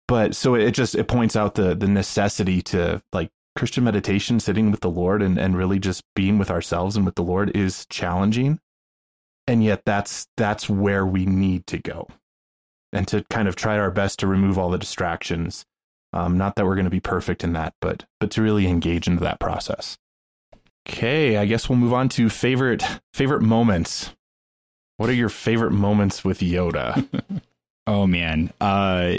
But 0.09 0.35
so 0.35 0.55
it 0.55 0.71
just 0.71 0.95
it 0.95 1.07
points 1.07 1.37
out 1.37 1.57
the 1.57 1.75
the 1.75 1.89
necessity 1.89 2.63
to 2.63 3.03
like 3.13 3.29
Christian 3.57 3.85
meditation, 3.85 4.41
sitting 4.41 4.71
with 4.71 4.81
the 4.81 4.91
Lord 4.91 5.21
and, 5.21 5.39
and 5.39 5.55
really 5.55 5.79
just 5.79 6.03
being 6.17 6.39
with 6.39 6.51
ourselves 6.51 6.97
and 6.97 7.05
with 7.05 7.15
the 7.15 7.23
Lord 7.23 7.55
is 7.55 7.85
challenging. 7.91 8.59
And 9.47 9.63
yet 9.63 9.83
that's 9.85 10.27
that's 10.37 10.69
where 10.69 11.05
we 11.05 11.27
need 11.27 11.67
to 11.69 11.79
go. 11.79 12.09
And 12.93 13.07
to 13.09 13.25
kind 13.31 13.49
of 13.49 13.57
try 13.57 13.79
our 13.79 13.91
best 13.91 14.21
to 14.21 14.27
remove 14.27 14.59
all 14.59 14.71
the 14.71 14.79
distractions. 14.79 15.67
Um, 16.13 16.39
not 16.39 16.55
that 16.55 16.65
we're 16.65 16.77
going 16.77 16.85
to 16.85 16.91
be 16.91 17.01
perfect 17.01 17.43
in 17.43 17.55
that, 17.55 17.75
but 17.81 18.05
but 18.21 18.31
to 18.33 18.43
really 18.43 18.67
engage 18.67 19.09
into 19.09 19.25
that 19.25 19.41
process. 19.41 19.99
Okay, 20.89 21.37
I 21.37 21.47
guess 21.47 21.69
we'll 21.69 21.79
move 21.79 21.93
on 21.93 22.09
to 22.11 22.29
favorite 22.29 22.85
favorite 23.13 23.43
moments. 23.43 24.15
What 24.97 25.11
are 25.11 25.15
your 25.15 25.29
favorite 25.29 25.73
moments 25.73 26.25
with 26.25 26.39
Yoda? 26.39 27.07
oh 27.87 28.07
man, 28.07 28.53
uh, 28.61 29.17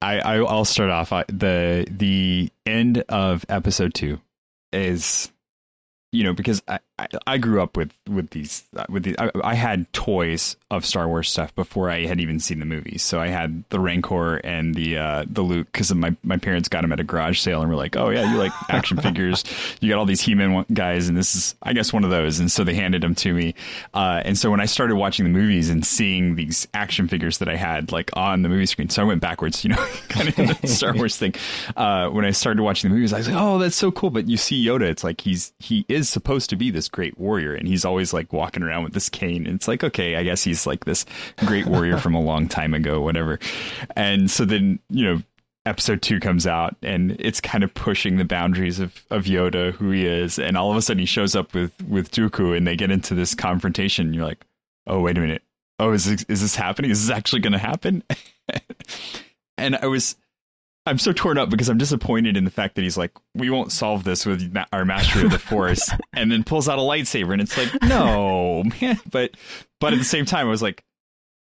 I, 0.00 0.20
I 0.20 0.40
will 0.40 0.64
start 0.64 0.90
off. 0.90 1.12
I, 1.12 1.24
the 1.28 1.86
the 1.90 2.50
end 2.66 3.04
of 3.08 3.44
episode 3.48 3.94
two 3.94 4.20
is 4.72 5.32
you 6.12 6.24
know 6.24 6.34
because 6.34 6.62
I, 6.68 6.78
I, 6.98 7.06
I 7.26 7.38
grew 7.38 7.62
up 7.62 7.76
with 7.76 7.92
with 8.08 8.30
these 8.30 8.64
with 8.88 9.04
the 9.04 9.18
I, 9.18 9.30
I, 9.44 9.54
had 9.54 9.90
toys 9.92 10.56
of 10.70 10.84
Star 10.84 11.06
Wars 11.06 11.30
stuff 11.30 11.54
before 11.54 11.90
I 11.90 12.06
had 12.06 12.20
even 12.20 12.40
seen 12.40 12.58
the 12.58 12.64
movies. 12.64 13.02
So 13.02 13.20
I 13.20 13.28
had 13.28 13.62
the 13.70 13.78
Rancor 13.78 14.36
and 14.38 14.74
the 14.74 14.98
uh, 14.98 15.24
the 15.28 15.42
Luke 15.42 15.68
because 15.72 15.94
my 15.94 16.16
my 16.24 16.36
parents 16.36 16.68
got 16.68 16.82
them 16.82 16.92
at 16.92 16.98
a 16.98 17.04
garage 17.04 17.38
sale 17.38 17.60
and 17.60 17.70
were 17.70 17.76
like, 17.76 17.96
oh 17.96 18.10
yeah, 18.10 18.32
you 18.32 18.38
like 18.38 18.52
action 18.68 18.96
figures? 19.02 19.44
You 19.80 19.90
got 19.90 19.98
all 19.98 20.06
these 20.06 20.20
He-Man 20.20 20.66
guys, 20.72 21.08
and 21.08 21.16
this 21.16 21.36
is 21.36 21.54
I 21.62 21.72
guess 21.72 21.92
one 21.92 22.04
of 22.04 22.10
those. 22.10 22.40
And 22.40 22.50
so 22.50 22.64
they 22.64 22.74
handed 22.74 23.02
them 23.02 23.14
to 23.16 23.32
me. 23.32 23.54
Uh, 23.94 24.22
and 24.24 24.36
so 24.36 24.50
when 24.50 24.60
I 24.60 24.66
started 24.66 24.96
watching 24.96 25.24
the 25.24 25.30
movies 25.30 25.70
and 25.70 25.86
seeing 25.86 26.34
these 26.34 26.66
action 26.74 27.06
figures 27.06 27.38
that 27.38 27.48
I 27.48 27.56
had 27.56 27.92
like 27.92 28.10
on 28.14 28.42
the 28.42 28.48
movie 28.48 28.66
screen, 28.66 28.88
so 28.88 29.02
I 29.02 29.04
went 29.04 29.20
backwards, 29.20 29.62
you 29.62 29.70
know, 29.70 29.76
kind 30.08 30.28
of 30.28 30.34
the 30.36 30.66
Star 30.66 30.94
Wars 30.94 31.16
thing. 31.16 31.34
Uh, 31.76 32.08
when 32.08 32.24
I 32.24 32.32
started 32.32 32.62
watching 32.62 32.90
the 32.90 32.96
movies, 32.96 33.12
I 33.12 33.18
was 33.18 33.28
like, 33.28 33.40
oh, 33.40 33.58
that's 33.58 33.76
so 33.76 33.92
cool. 33.92 34.10
But 34.10 34.28
you 34.28 34.36
see 34.36 34.64
Yoda, 34.64 34.82
it's 34.82 35.04
like 35.04 35.20
he's 35.20 35.52
he 35.60 35.84
is 35.88 36.08
supposed 36.08 36.50
to 36.50 36.56
be 36.56 36.70
this 36.70 36.87
great 36.88 37.18
warrior, 37.18 37.54
and 37.54 37.68
he's 37.68 37.84
always 37.84 38.12
like 38.12 38.32
walking 38.32 38.62
around 38.62 38.84
with 38.84 38.94
this 38.94 39.08
cane. 39.08 39.46
And 39.46 39.56
it's 39.56 39.68
like, 39.68 39.84
okay, 39.84 40.16
I 40.16 40.22
guess 40.22 40.42
he's 40.42 40.66
like 40.66 40.84
this 40.84 41.04
great 41.46 41.66
warrior 41.66 41.98
from 41.98 42.14
a 42.14 42.20
long 42.20 42.48
time 42.48 42.74
ago, 42.74 43.00
whatever. 43.00 43.38
And 43.96 44.30
so 44.30 44.44
then, 44.44 44.78
you 44.90 45.04
know, 45.04 45.22
episode 45.66 46.00
two 46.00 46.18
comes 46.18 46.46
out 46.46 46.74
and 46.82 47.14
it's 47.18 47.40
kind 47.40 47.62
of 47.62 47.72
pushing 47.74 48.16
the 48.16 48.24
boundaries 48.24 48.80
of, 48.80 49.04
of 49.10 49.24
Yoda, 49.24 49.72
who 49.72 49.90
he 49.90 50.06
is. 50.06 50.38
And 50.38 50.56
all 50.56 50.70
of 50.70 50.76
a 50.76 50.82
sudden 50.82 51.00
he 51.00 51.06
shows 51.06 51.36
up 51.36 51.54
with, 51.54 51.72
with 51.86 52.10
Dooku 52.10 52.56
and 52.56 52.66
they 52.66 52.76
get 52.76 52.90
into 52.90 53.14
this 53.14 53.34
confrontation. 53.34 54.06
And 54.06 54.14
you're 54.14 54.24
like, 54.24 54.44
oh, 54.86 55.00
wait 55.00 55.18
a 55.18 55.20
minute. 55.20 55.42
Oh, 55.78 55.92
is 55.92 56.06
this, 56.06 56.24
is 56.24 56.40
this 56.40 56.56
happening? 56.56 56.90
Is 56.90 57.06
this 57.06 57.16
actually 57.16 57.42
going 57.42 57.52
to 57.52 57.58
happen? 57.58 58.02
and 59.58 59.76
I 59.76 59.86
was, 59.86 60.16
I'm 60.88 60.98
so 60.98 61.12
torn 61.12 61.38
up 61.38 61.50
because 61.50 61.68
I'm 61.68 61.78
disappointed 61.78 62.36
in 62.36 62.44
the 62.44 62.50
fact 62.50 62.74
that 62.74 62.82
he's 62.82 62.96
like, 62.96 63.12
we 63.34 63.50
won't 63.50 63.72
solve 63.72 64.04
this 64.04 64.24
with 64.26 64.52
ma- 64.52 64.64
our 64.72 64.84
mastery 64.84 65.24
of 65.24 65.32
the 65.32 65.38
force, 65.38 65.90
and 66.12 66.32
then 66.32 66.44
pulls 66.44 66.68
out 66.68 66.78
a 66.78 66.82
lightsaber, 66.82 67.32
and 67.32 67.42
it's 67.42 67.56
like, 67.56 67.82
no, 67.82 68.64
man. 68.80 68.98
But 69.10 69.32
but 69.80 69.92
at 69.92 69.98
the 69.98 70.04
same 70.04 70.24
time, 70.24 70.46
I 70.46 70.50
was 70.50 70.62
like, 70.62 70.82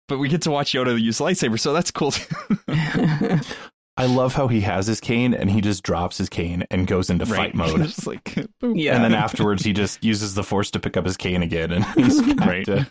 but 0.08 0.18
we 0.18 0.28
get 0.28 0.42
to 0.42 0.50
watch 0.50 0.72
Yoda 0.72 1.00
use 1.00 1.18
lightsaber, 1.18 1.58
so 1.58 1.72
that's 1.72 1.90
cool. 1.90 2.12
I 3.96 4.06
love 4.06 4.34
how 4.34 4.48
he 4.48 4.60
has 4.62 4.88
his 4.88 5.00
cane 5.00 5.34
and 5.34 5.48
he 5.48 5.60
just 5.60 5.84
drops 5.84 6.18
his 6.18 6.28
cane 6.28 6.64
and 6.72 6.84
goes 6.84 7.10
into 7.10 7.26
right. 7.26 7.36
fight 7.36 7.54
mode. 7.54 7.82
just 7.84 8.08
like, 8.08 8.34
yeah. 8.60 8.96
And 8.96 9.04
then 9.04 9.14
afterwards, 9.14 9.64
he 9.64 9.72
just 9.72 10.02
uses 10.02 10.34
the 10.34 10.42
force 10.42 10.72
to 10.72 10.80
pick 10.80 10.96
up 10.96 11.04
his 11.04 11.16
cane 11.16 11.42
again, 11.42 11.70
and 11.70 11.84
he's 11.84 12.20
right. 12.38 12.66
To... 12.66 12.86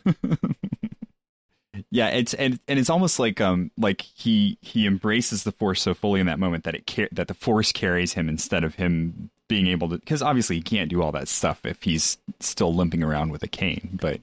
Yeah, 1.94 2.08
it's 2.08 2.34
and 2.34 2.60
and 2.68 2.80
it's 2.80 2.90
almost 2.90 3.20
like 3.20 3.40
um 3.40 3.70
like 3.78 4.02
he 4.02 4.58
he 4.62 4.88
embraces 4.88 5.44
the 5.44 5.52
force 5.52 5.80
so 5.80 5.94
fully 5.94 6.20
in 6.20 6.26
that 6.26 6.40
moment 6.40 6.64
that 6.64 6.74
it 6.74 6.88
car- 6.88 7.08
that 7.12 7.28
the 7.28 7.36
force 7.36 7.72
carries 7.72 8.14
him 8.14 8.30
instead 8.30 8.64
of 8.64 8.74
him 8.74 9.30
being 9.48 9.68
able 9.68 9.90
to 9.90 10.00
because 10.00 10.24
obviously 10.24 10.56
he 10.56 10.64
can't 10.64 10.90
do 10.90 11.04
all 11.04 11.12
that 11.12 11.28
stuff 11.28 11.64
if 11.68 11.84
he's 11.84 12.18
still 12.40 12.74
limping 12.74 13.04
around 13.04 13.30
with 13.30 13.44
a 13.44 13.48
cane. 13.48 14.00
But 14.02 14.22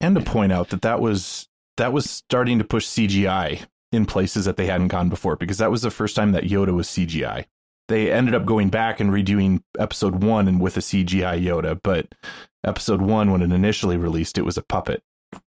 and 0.00 0.16
to 0.16 0.20
point 0.20 0.50
out 0.50 0.70
that 0.70 0.82
that 0.82 1.00
was 1.00 1.46
that 1.76 1.92
was 1.92 2.10
starting 2.10 2.58
to 2.58 2.64
push 2.64 2.88
CGI 2.88 3.66
in 3.92 4.04
places 4.04 4.44
that 4.46 4.56
they 4.56 4.66
hadn't 4.66 4.88
gone 4.88 5.08
before 5.08 5.36
because 5.36 5.58
that 5.58 5.70
was 5.70 5.82
the 5.82 5.92
first 5.92 6.16
time 6.16 6.32
that 6.32 6.42
Yoda 6.42 6.74
was 6.74 6.88
CGI. 6.88 7.44
They 7.86 8.10
ended 8.10 8.34
up 8.34 8.44
going 8.44 8.68
back 8.68 8.98
and 8.98 9.10
redoing 9.12 9.62
episode 9.78 10.24
one 10.24 10.48
and 10.48 10.60
with 10.60 10.76
a 10.76 10.80
CGI 10.80 11.40
Yoda, 11.40 11.78
but 11.84 12.16
episode 12.64 13.00
one 13.00 13.30
when 13.30 13.42
it 13.42 13.52
initially 13.52 13.96
released, 13.96 14.38
it 14.38 14.44
was 14.44 14.56
a 14.56 14.62
puppet. 14.62 15.04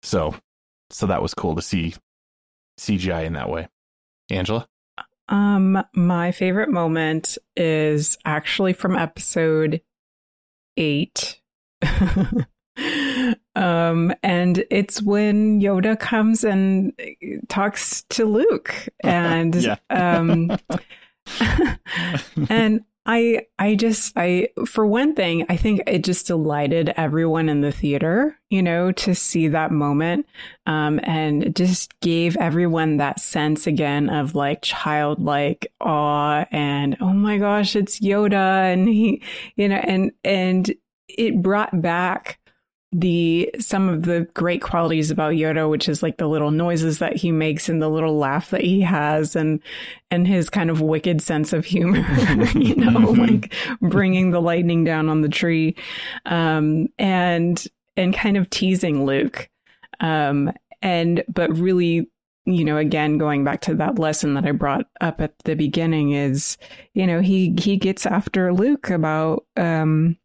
So 0.01 0.33
so 0.89 1.07
that 1.07 1.21
was 1.21 1.33
cool 1.33 1.55
to 1.55 1.61
see 1.61 1.95
CGI 2.79 3.25
in 3.25 3.33
that 3.33 3.49
way. 3.49 3.67
Angela? 4.29 4.67
Um, 5.27 5.83
my 5.93 6.31
favorite 6.31 6.69
moment 6.69 7.37
is 7.55 8.17
actually 8.25 8.73
from 8.73 8.95
episode 8.95 9.81
eight. 10.77 11.39
um, 13.55 14.13
and 14.23 14.63
it's 14.71 15.01
when 15.01 15.61
Yoda 15.61 15.99
comes 15.99 16.43
and 16.43 16.93
talks 17.47 18.03
to 18.09 18.25
Luke, 18.25 18.73
and 19.03 19.77
um, 19.89 20.57
and 22.49 22.83
I 23.11 23.47
I 23.57 23.73
just 23.73 24.13
I 24.15 24.49
for 24.67 24.85
one 24.85 25.15
thing, 25.15 25.43
I 25.49 25.57
think 25.57 25.81
it 25.87 26.03
just 26.03 26.27
delighted 26.27 26.93
everyone 26.95 27.49
in 27.49 27.61
the 27.61 27.71
theater, 27.71 28.37
you 28.51 28.61
know, 28.61 28.91
to 28.91 29.15
see 29.15 29.47
that 29.47 29.71
moment. 29.71 30.27
Um, 30.67 30.99
and 31.01 31.55
just 31.55 31.99
gave 32.01 32.37
everyone 32.37 32.97
that 32.97 33.19
sense 33.19 33.65
again 33.65 34.11
of 34.11 34.35
like 34.35 34.61
childlike 34.61 35.73
awe 35.81 36.45
and 36.51 36.97
oh 37.01 37.13
my 37.13 37.39
gosh, 37.39 37.75
it's 37.75 37.99
Yoda 37.99 38.71
and 38.71 38.87
he 38.87 39.23
you 39.55 39.67
know, 39.69 39.77
and 39.77 40.11
and 40.23 40.71
it 41.07 41.41
brought 41.41 41.81
back 41.81 42.37
the 42.91 43.53
some 43.59 43.87
of 43.87 44.03
the 44.03 44.27
great 44.33 44.61
qualities 44.61 45.11
about 45.11 45.33
Yoda, 45.33 45.69
which 45.69 45.87
is 45.87 46.01
like 46.01 46.17
the 46.17 46.27
little 46.27 46.49
noises 46.49 46.99
that 46.99 47.15
he 47.15 47.31
makes 47.31 47.69
and 47.69 47.81
the 47.81 47.89
little 47.89 48.17
laugh 48.17 48.49
that 48.49 48.61
he 48.61 48.81
has, 48.81 49.35
and 49.35 49.59
and 50.09 50.27
his 50.27 50.49
kind 50.49 50.71
of 50.71 50.81
wicked 50.81 51.21
sense 51.21 51.53
of 51.53 51.65
humor, 51.65 51.99
you 52.55 52.75
know, 52.75 52.99
mm-hmm. 52.99 53.21
like 53.21 53.53
bringing 53.79 54.31
the 54.31 54.41
lightning 54.41 54.83
down 54.83 55.07
on 55.07 55.21
the 55.21 55.29
tree, 55.29 55.75
um, 56.25 56.87
and 56.97 57.67
and 57.95 58.15
kind 58.15 58.37
of 58.37 58.49
teasing 58.49 59.05
Luke, 59.05 59.49
um, 59.99 60.51
and 60.81 61.23
but 61.27 61.55
really. 61.55 62.09
You 62.45 62.65
know, 62.65 62.77
again, 62.77 63.19
going 63.19 63.43
back 63.43 63.61
to 63.63 63.75
that 63.75 63.99
lesson 63.99 64.33
that 64.33 64.45
I 64.45 64.53
brought 64.53 64.87
up 65.01 65.21
at 65.21 65.37
the 65.43 65.53
beginning 65.53 66.13
is, 66.13 66.57
you 66.95 67.05
know, 67.05 67.21
he 67.21 67.53
he 67.59 67.77
gets 67.77 68.07
after 68.07 68.51
Luke 68.51 68.89
about 68.89 69.45
um, 69.55 70.17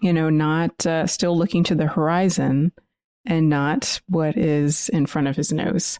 you 0.00 0.12
know, 0.12 0.30
not 0.30 0.86
uh, 0.86 1.06
still 1.06 1.36
looking 1.36 1.64
to 1.64 1.74
the 1.74 1.86
horizon 1.86 2.72
and 3.24 3.48
not 3.48 4.00
what 4.08 4.36
is 4.36 4.88
in 4.88 5.06
front 5.06 5.28
of 5.28 5.36
his 5.36 5.52
nose. 5.52 5.98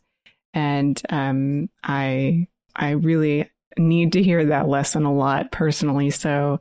And 0.55 1.01
um, 1.11 1.69
I, 1.83 2.49
I 2.75 2.91
really 2.91 3.51
need 3.77 4.13
to 4.13 4.23
hear 4.23 4.47
that 4.47 4.69
lesson 4.69 5.05
a 5.05 5.13
lot 5.13 5.53
personally. 5.53 6.11
So 6.11 6.61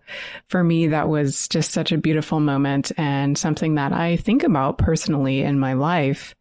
for 0.49 0.63
me, 0.63 0.87
that 0.87 1.09
was 1.09 1.47
just 1.47 1.71
such 1.71 1.91
a 1.91 1.97
beautiful 1.97 2.39
moment 2.39 2.91
and 2.97 3.37
something 3.37 3.75
that 3.75 3.93
I 3.93 4.17
think 4.17 4.43
about 4.43 4.77
personally 4.77 5.41
in 5.41 5.59
my 5.59 5.73
life. 5.73 6.35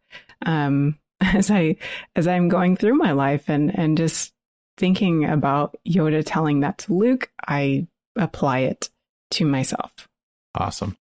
Um, 0.45 0.99
as 1.19 1.49
I, 1.49 1.77
as 2.15 2.27
I'm 2.27 2.47
going 2.47 2.75
through 2.75 2.95
my 2.95 3.11
life 3.11 3.49
and, 3.49 3.77
and 3.77 3.97
just 3.97 4.33
thinking 4.77 5.25
about 5.25 5.75
Yoda 5.87 6.21
telling 6.23 6.59
that 6.59 6.77
to 6.79 6.93
Luke, 6.93 7.31
I 7.47 7.87
apply 8.15 8.59
it 8.59 8.89
to 9.31 9.45
myself. 9.45 10.07
Awesome. 10.55 10.97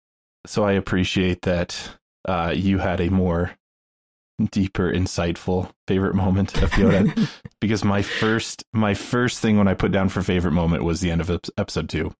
So 0.47 0.64
I 0.64 0.72
appreciate 0.72 1.42
that 1.42 1.90
uh, 2.26 2.53
you 2.55 2.78
had 2.78 3.01
a 3.01 3.11
more 3.11 3.57
deeper, 4.51 4.92
insightful 4.92 5.70
favorite 5.88 6.14
moment 6.14 6.62
of 6.62 6.70
Yoda 6.72 7.28
because 7.61 7.84
my 7.84 8.03
first 8.03 8.64
my 8.72 8.94
first 8.94 9.40
thing 9.40 9.57
when 9.57 9.68
I 9.68 9.74
put 9.74 9.92
down 9.92 10.09
for 10.09 10.22
favorite 10.22 10.53
moment 10.53 10.84
was 10.84 11.01
the 11.01 11.11
end 11.11 11.20
of 11.22 11.30
episode 11.57 11.88
2 11.88 12.12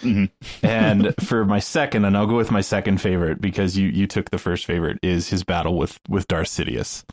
mm-hmm. 0.00 0.66
and 0.66 1.14
for 1.22 1.44
my 1.44 1.60
second, 1.60 2.04
and 2.04 2.16
I'll 2.16 2.26
go 2.26 2.36
with 2.36 2.50
my 2.50 2.62
second 2.62 3.00
favorite 3.00 3.40
because 3.40 3.76
you 3.76 3.88
you 3.88 4.06
took 4.06 4.30
the 4.30 4.38
first 4.38 4.66
favorite 4.66 4.98
is 5.02 5.28
his 5.28 5.44
battle 5.44 5.78
with 5.78 6.00
with 6.08 6.26
Darth 6.26 6.48
Sidious. 6.48 7.04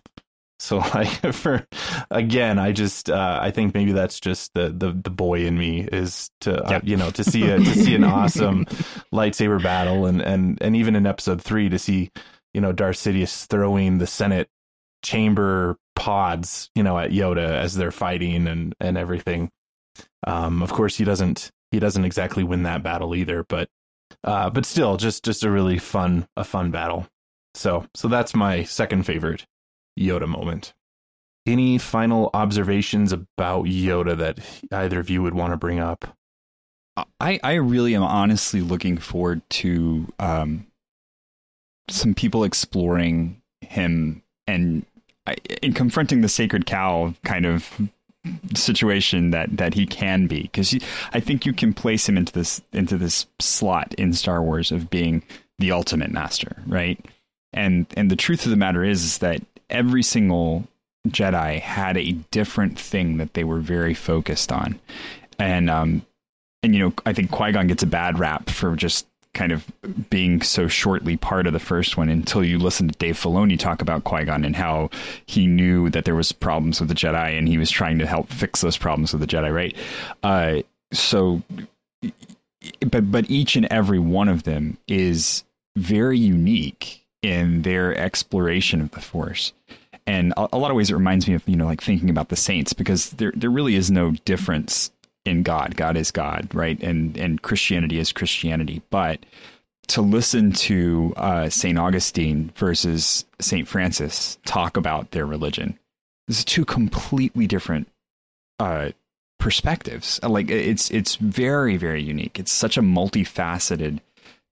So 0.59 0.77
like 0.93 1.33
for 1.33 1.65
again, 2.11 2.59
I 2.59 2.71
just 2.71 3.09
uh, 3.09 3.39
I 3.41 3.51
think 3.51 3.73
maybe 3.73 3.93
that's 3.93 4.19
just 4.19 4.53
the 4.53 4.69
the, 4.69 4.91
the 4.91 5.09
boy 5.09 5.45
in 5.45 5.57
me 5.57 5.81
is 5.81 6.29
to 6.41 6.61
uh, 6.61 6.81
you 6.83 6.97
know 6.97 7.09
to 7.11 7.23
see 7.23 7.49
a 7.49 7.57
to 7.57 7.73
see 7.73 7.95
an 7.95 8.03
awesome 8.05 8.65
lightsaber 9.13 9.61
battle 9.61 10.05
and 10.05 10.21
and 10.21 10.57
and 10.61 10.75
even 10.75 10.95
in 10.95 11.07
episode 11.07 11.41
three 11.41 11.69
to 11.69 11.79
see 11.79 12.11
you 12.53 12.61
know 12.61 12.71
Darth 12.71 12.97
Sidious 12.97 13.47
throwing 13.47 13.97
the 13.97 14.07
Senate 14.07 14.49
chamber 15.01 15.77
pods 15.95 16.69
you 16.75 16.83
know 16.83 16.97
at 16.99 17.11
Yoda 17.11 17.49
as 17.49 17.75
they're 17.75 17.91
fighting 17.91 18.47
and 18.47 18.75
and 18.79 18.97
everything. 18.97 19.49
Um, 20.27 20.61
of 20.61 20.73
course, 20.73 20.97
he 20.97 21.05
doesn't 21.05 21.51
he 21.71 21.79
doesn't 21.79 22.05
exactly 22.05 22.43
win 22.43 22.63
that 22.63 22.83
battle 22.83 23.15
either, 23.15 23.45
but 23.47 23.69
uh, 24.25 24.49
but 24.49 24.65
still, 24.65 24.97
just 24.97 25.23
just 25.23 25.43
a 25.43 25.49
really 25.51 25.77
fun 25.77 26.27
a 26.35 26.43
fun 26.43 26.71
battle. 26.71 27.07
So 27.53 27.85
so 27.95 28.09
that's 28.09 28.35
my 28.35 28.63
second 28.63 29.05
favorite 29.05 29.45
Yoda 29.99 30.27
moment. 30.27 30.73
Any 31.45 31.77
final 31.77 32.29
observations 32.33 33.11
about 33.11 33.65
Yoda 33.65 34.17
that 34.17 34.39
either 34.71 34.99
of 34.99 35.09
you 35.09 35.23
would 35.23 35.33
want 35.33 35.51
to 35.51 35.57
bring 35.57 35.79
up? 35.79 36.15
I, 37.19 37.39
I 37.43 37.53
really 37.55 37.95
am 37.95 38.03
honestly 38.03 38.61
looking 38.61 38.97
forward 38.97 39.41
to 39.49 40.11
um, 40.19 40.67
some 41.89 42.13
people 42.13 42.43
exploring 42.43 43.41
him 43.61 44.21
and 44.47 44.85
in 45.61 45.73
confronting 45.73 46.21
the 46.21 46.29
sacred 46.29 46.65
cow 46.65 47.13
kind 47.23 47.45
of 47.45 47.79
situation 48.55 49.31
that 49.31 49.55
that 49.57 49.73
he 49.73 49.85
can 49.85 50.27
be 50.27 50.43
because 50.43 50.75
I 51.13 51.19
think 51.19 51.45
you 51.45 51.53
can 51.53 51.73
place 51.73 52.07
him 52.07 52.17
into 52.17 52.33
this 52.33 52.61
into 52.73 52.97
this 52.97 53.25
slot 53.39 53.93
in 53.95 54.13
Star 54.13 54.41
Wars 54.41 54.71
of 54.71 54.89
being 54.89 55.23
the 55.57 55.71
ultimate 55.71 56.11
master, 56.11 56.61
right? 56.67 57.03
And 57.53 57.85
and 57.95 58.11
the 58.11 58.15
truth 58.15 58.45
of 58.45 58.51
the 58.51 58.57
matter 58.57 58.83
is, 58.83 59.03
is 59.03 59.17
that 59.19 59.41
every 59.69 60.03
single 60.03 60.67
Jedi 61.07 61.59
had 61.59 61.97
a 61.97 62.11
different 62.31 62.79
thing 62.79 63.17
that 63.17 63.33
they 63.33 63.43
were 63.43 63.59
very 63.59 63.93
focused 63.93 64.51
on. 64.51 64.79
And 65.37 65.69
um 65.69 66.05
and 66.61 66.75
you 66.75 66.81
know, 66.81 66.93
I 67.05 67.13
think 67.13 67.31
Qui-Gon 67.31 67.67
gets 67.67 67.83
a 67.83 67.87
bad 67.87 68.19
rap 68.19 68.49
for 68.49 68.75
just 68.75 69.07
kind 69.33 69.51
of 69.51 69.65
being 70.09 70.41
so 70.41 70.67
shortly 70.67 71.15
part 71.15 71.47
of 71.47 71.53
the 71.53 71.59
first 71.59 71.95
one 71.95 72.09
until 72.09 72.43
you 72.43 72.57
listen 72.57 72.89
to 72.89 72.97
Dave 72.97 73.15
Filoni 73.15 73.57
talk 73.57 73.81
about 73.81 74.03
Qui-Gon 74.03 74.43
and 74.43 74.55
how 74.55 74.89
he 75.27 75.47
knew 75.47 75.89
that 75.91 76.03
there 76.03 76.15
was 76.15 76.31
problems 76.31 76.79
with 76.79 76.89
the 76.89 76.95
Jedi 76.95 77.37
and 77.37 77.47
he 77.47 77.57
was 77.57 77.69
trying 77.69 77.99
to 77.99 78.07
help 78.07 78.29
fix 78.29 78.61
those 78.61 78.77
problems 78.77 79.13
with 79.13 79.21
the 79.21 79.27
Jedi, 79.27 79.53
right? 79.53 79.75
Uh, 80.23 80.61
so 80.91 81.41
but 82.89 83.11
but 83.11 83.29
each 83.29 83.55
and 83.55 83.67
every 83.71 83.99
one 83.99 84.27
of 84.27 84.43
them 84.43 84.77
is 84.87 85.43
very 85.77 86.17
unique 86.17 87.05
in 87.21 87.63
their 87.63 87.95
exploration 87.95 88.81
of 88.81 88.91
the 88.91 89.01
Force. 89.01 89.53
And 90.05 90.33
a, 90.37 90.49
a 90.53 90.57
lot 90.57 90.71
of 90.71 90.77
ways, 90.77 90.89
it 90.89 90.95
reminds 90.95 91.27
me 91.27 91.33
of 91.33 91.47
you 91.47 91.55
know 91.55 91.65
like 91.65 91.81
thinking 91.81 92.09
about 92.09 92.29
the 92.29 92.35
saints 92.35 92.73
because 92.73 93.11
there 93.11 93.33
there 93.35 93.49
really 93.49 93.75
is 93.75 93.91
no 93.91 94.11
difference 94.25 94.91
in 95.25 95.43
God. 95.43 95.75
God 95.75 95.97
is 95.97 96.11
God, 96.11 96.49
right? 96.53 96.81
And 96.81 97.17
and 97.17 97.41
Christianity 97.41 97.99
is 97.99 98.11
Christianity. 98.11 98.81
But 98.89 99.25
to 99.87 100.01
listen 100.01 100.51
to 100.51 101.13
uh, 101.17 101.49
Saint 101.49 101.77
Augustine 101.77 102.51
versus 102.55 103.25
Saint 103.39 103.67
Francis 103.67 104.37
talk 104.45 104.77
about 104.77 105.11
their 105.11 105.25
religion, 105.25 105.77
this 106.27 106.39
is 106.39 106.45
two 106.45 106.65
completely 106.65 107.47
different 107.47 107.87
uh, 108.59 108.91
perspectives. 109.39 110.19
Like 110.23 110.49
it's 110.49 110.89
it's 110.91 111.15
very 111.15 111.77
very 111.77 112.01
unique. 112.01 112.39
It's 112.39 112.51
such 112.51 112.77
a 112.77 112.81
multifaceted 112.81 113.99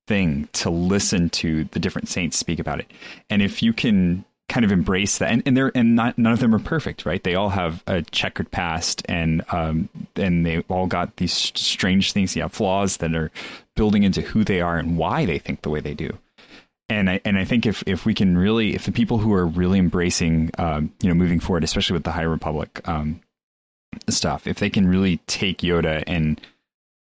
thing 0.07 0.47
to 0.53 0.69
listen 0.69 1.29
to 1.29 1.65
the 1.65 1.79
different 1.79 2.07
saints 2.07 2.37
speak 2.37 2.59
about 2.59 2.79
it. 2.79 2.91
And 3.29 3.41
if 3.41 3.61
you 3.61 3.73
can 3.73 4.25
kind 4.49 4.63
of 4.63 4.71
embrace 4.71 5.17
that 5.17 5.29
and, 5.29 5.43
and 5.45 5.57
they're 5.57 5.73
and 5.75 5.95
not 5.95 6.17
none 6.17 6.31
of 6.31 6.39
them 6.39 6.55
are 6.55 6.59
perfect 6.59 7.05
right? 7.05 7.23
They 7.23 7.35
all 7.35 7.49
have 7.49 7.83
a 7.85 8.01
checkered 8.01 8.49
past 8.49 9.03
and 9.09 9.43
um 9.51 9.89
and 10.15 10.45
they 10.45 10.59
all 10.69 10.87
got 10.87 11.17
these 11.17 11.33
strange 11.33 12.13
things. 12.13 12.35
Yeah 12.35 12.47
flaws 12.47 12.97
that 12.97 13.13
are 13.13 13.29
building 13.75 14.03
into 14.03 14.21
who 14.21 14.43
they 14.43 14.61
are 14.61 14.77
and 14.77 14.97
why 14.97 15.25
they 15.25 15.37
think 15.37 15.61
the 15.61 15.69
way 15.69 15.81
they 15.81 15.93
do. 15.93 16.17
And 16.89 17.09
I 17.09 17.19
and 17.25 17.37
I 17.37 17.43
think 17.43 17.65
if 17.65 17.83
if 17.85 18.05
we 18.05 18.13
can 18.13 18.37
really 18.37 18.73
if 18.73 18.85
the 18.85 18.93
people 18.93 19.17
who 19.17 19.33
are 19.33 19.45
really 19.45 19.79
embracing 19.79 20.51
um 20.57 20.93
you 21.01 21.09
know 21.09 21.15
moving 21.15 21.41
forward 21.41 21.65
especially 21.65 21.95
with 21.95 22.03
the 22.03 22.13
High 22.13 22.21
Republic 22.21 22.81
um 22.87 23.19
stuff 24.09 24.47
if 24.47 24.59
they 24.59 24.69
can 24.69 24.87
really 24.87 25.17
take 25.27 25.59
Yoda 25.59 26.03
and 26.07 26.39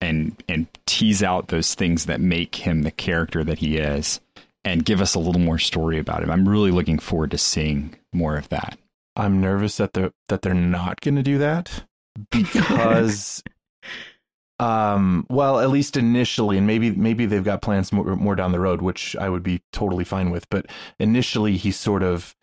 and 0.05 0.43
and 0.49 0.67
tease 0.87 1.23
out 1.23 1.49
those 1.49 1.75
things 1.75 2.05
that 2.07 2.21
make 2.21 2.57
him 2.57 2.83
the 2.83 2.91
character 2.91 3.43
that 3.43 3.59
he 3.59 3.79
is 3.79 4.21
and 4.65 4.85
give 4.85 5.01
us 5.01 5.15
a 5.15 5.19
little 5.19 5.41
more 5.41 5.59
story 5.59 5.99
about 5.99 6.23
him. 6.23 6.31
I'm 6.31 6.49
really 6.49 6.71
looking 6.71 6.99
forward 6.99 7.31
to 7.33 7.39
seeing 7.39 7.97
more 8.13 8.37
of 8.37 8.49
that. 8.51 8.79
I'm 9.17 9.41
nervous 9.41 9.79
that 9.79 9.95
they're 9.95 10.13
that 10.29 10.43
they're 10.43 10.55
not 10.55 11.01
going 11.01 11.17
to 11.17 11.23
do 11.23 11.39
that 11.39 11.85
because 12.31 13.43
um 14.61 15.27
well 15.29 15.59
at 15.59 15.71
least 15.71 15.97
initially 15.97 16.59
and 16.59 16.67
maybe 16.67 16.91
maybe 16.91 17.27
they've 17.27 17.43
got 17.43 17.63
plans 17.63 17.93
more, 17.93 18.15
more 18.15 18.37
down 18.37 18.53
the 18.53 18.61
road 18.61 18.83
which 18.83 19.17
I 19.17 19.29
would 19.29 19.43
be 19.43 19.63
totally 19.73 20.05
fine 20.05 20.31
with 20.31 20.49
but 20.49 20.67
initially 21.01 21.57
he's 21.57 21.77
sort 21.77 22.03
of 22.03 22.37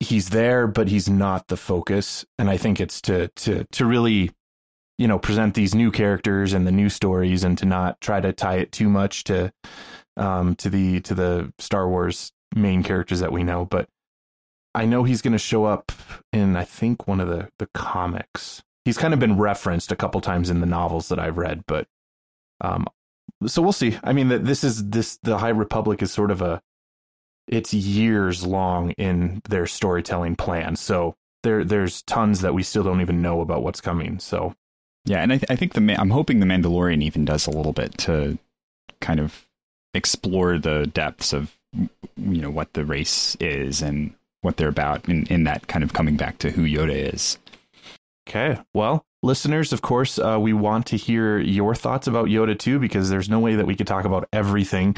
he's 0.00 0.30
there 0.30 0.66
but 0.66 0.88
he's 0.88 1.10
not 1.10 1.48
the 1.48 1.56
focus 1.56 2.24
and 2.38 2.48
I 2.48 2.56
think 2.56 2.80
it's 2.80 3.00
to 3.02 3.28
to 3.28 3.64
to 3.72 3.84
really 3.84 4.30
you 4.98 5.06
know 5.06 5.18
present 5.18 5.54
these 5.54 5.74
new 5.74 5.90
characters 5.90 6.52
and 6.52 6.66
the 6.66 6.72
new 6.72 6.88
stories 6.88 7.44
and 7.44 7.58
to 7.58 7.66
not 7.66 8.00
try 8.00 8.20
to 8.20 8.32
tie 8.32 8.56
it 8.56 8.72
too 8.72 8.88
much 8.88 9.24
to 9.24 9.52
um 10.16 10.54
to 10.56 10.70
the 10.70 11.00
to 11.00 11.14
the 11.14 11.52
Star 11.58 11.88
Wars 11.88 12.32
main 12.54 12.82
characters 12.82 13.20
that 13.20 13.32
we 13.32 13.42
know 13.42 13.64
but 13.64 13.88
I 14.74 14.84
know 14.84 15.04
he's 15.04 15.22
going 15.22 15.32
to 15.32 15.38
show 15.38 15.64
up 15.64 15.90
in 16.32 16.56
I 16.56 16.64
think 16.64 17.08
one 17.08 17.20
of 17.20 17.28
the 17.28 17.48
the 17.58 17.68
comics. 17.74 18.62
He's 18.84 18.98
kind 18.98 19.14
of 19.14 19.18
been 19.20 19.38
referenced 19.38 19.90
a 19.90 19.96
couple 19.96 20.20
times 20.20 20.48
in 20.48 20.60
the 20.60 20.66
novels 20.66 21.08
that 21.08 21.18
I've 21.18 21.38
read 21.38 21.64
but 21.66 21.86
um 22.60 22.86
so 23.46 23.60
we'll 23.60 23.72
see. 23.72 23.98
I 24.02 24.12
mean 24.12 24.28
that 24.28 24.44
this 24.44 24.64
is 24.64 24.88
this 24.88 25.18
the 25.22 25.38
High 25.38 25.50
Republic 25.50 26.02
is 26.02 26.12
sort 26.12 26.30
of 26.30 26.40
a 26.40 26.62
it's 27.48 27.74
years 27.74 28.46
long 28.46 28.90
in 28.92 29.40
their 29.48 29.66
storytelling 29.66 30.36
plan 30.36 30.74
so 30.74 31.14
there 31.42 31.64
there's 31.64 32.02
tons 32.02 32.40
that 32.40 32.54
we 32.54 32.62
still 32.62 32.82
don't 32.82 33.00
even 33.00 33.22
know 33.22 33.40
about 33.40 33.62
what's 33.62 33.80
coming 33.80 34.18
so 34.18 34.54
yeah, 35.06 35.22
and 35.22 35.32
I, 35.32 35.38
th- 35.38 35.50
I 35.50 35.56
think 35.56 35.72
the 35.74 35.96
I'm 35.98 36.10
hoping 36.10 36.40
the 36.40 36.46
Mandalorian 36.46 37.02
even 37.02 37.24
does 37.24 37.46
a 37.46 37.50
little 37.52 37.72
bit 37.72 37.96
to 37.98 38.38
kind 39.00 39.20
of 39.20 39.46
explore 39.94 40.58
the 40.58 40.86
depths 40.92 41.32
of 41.32 41.56
you 41.72 42.42
know 42.42 42.50
what 42.50 42.72
the 42.74 42.84
race 42.84 43.36
is 43.40 43.80
and 43.82 44.12
what 44.42 44.56
they're 44.56 44.68
about 44.68 45.08
in, 45.08 45.26
in 45.26 45.44
that 45.44 45.68
kind 45.68 45.84
of 45.84 45.92
coming 45.92 46.16
back 46.16 46.38
to 46.38 46.50
who 46.50 46.62
Yoda 46.62 47.14
is. 47.14 47.38
Okay. 48.28 48.60
Well, 48.74 49.05
listeners, 49.26 49.72
of 49.72 49.82
course, 49.82 50.18
uh, 50.18 50.38
we 50.40 50.52
want 50.52 50.86
to 50.86 50.96
hear 50.96 51.38
your 51.38 51.74
thoughts 51.74 52.06
about 52.06 52.26
Yoda 52.26 52.58
too, 52.58 52.78
because 52.78 53.10
there's 53.10 53.28
no 53.28 53.40
way 53.40 53.56
that 53.56 53.66
we 53.66 53.74
could 53.74 53.86
talk 53.86 54.04
about 54.04 54.28
everything 54.32 54.96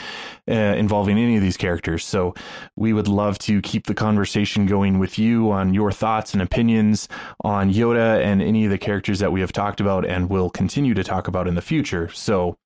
uh, 0.48 0.52
involving 0.52 1.18
any 1.18 1.36
of 1.36 1.42
these 1.42 1.56
characters. 1.56 2.04
So 2.04 2.34
we 2.76 2.92
would 2.92 3.08
love 3.08 3.38
to 3.40 3.60
keep 3.62 3.86
the 3.86 3.94
conversation 3.94 4.66
going 4.66 4.98
with 4.98 5.18
you 5.18 5.50
on 5.50 5.74
your 5.74 5.90
thoughts 5.90 6.34
and 6.34 6.42
opinions 6.42 7.08
on 7.42 7.72
Yoda 7.72 8.22
and 8.22 8.40
any 8.42 8.66
of 8.66 8.70
the 8.70 8.78
characters 8.78 9.18
that 9.18 9.32
we 9.32 9.40
have 9.40 9.52
talked 9.52 9.80
about 9.80 10.04
and 10.06 10.30
will 10.30 10.50
continue 10.50 10.94
to 10.94 11.02
talk 11.02 11.26
about 11.26 11.48
in 11.48 11.54
the 11.54 11.62
future. 11.62 12.08
So 12.10 12.56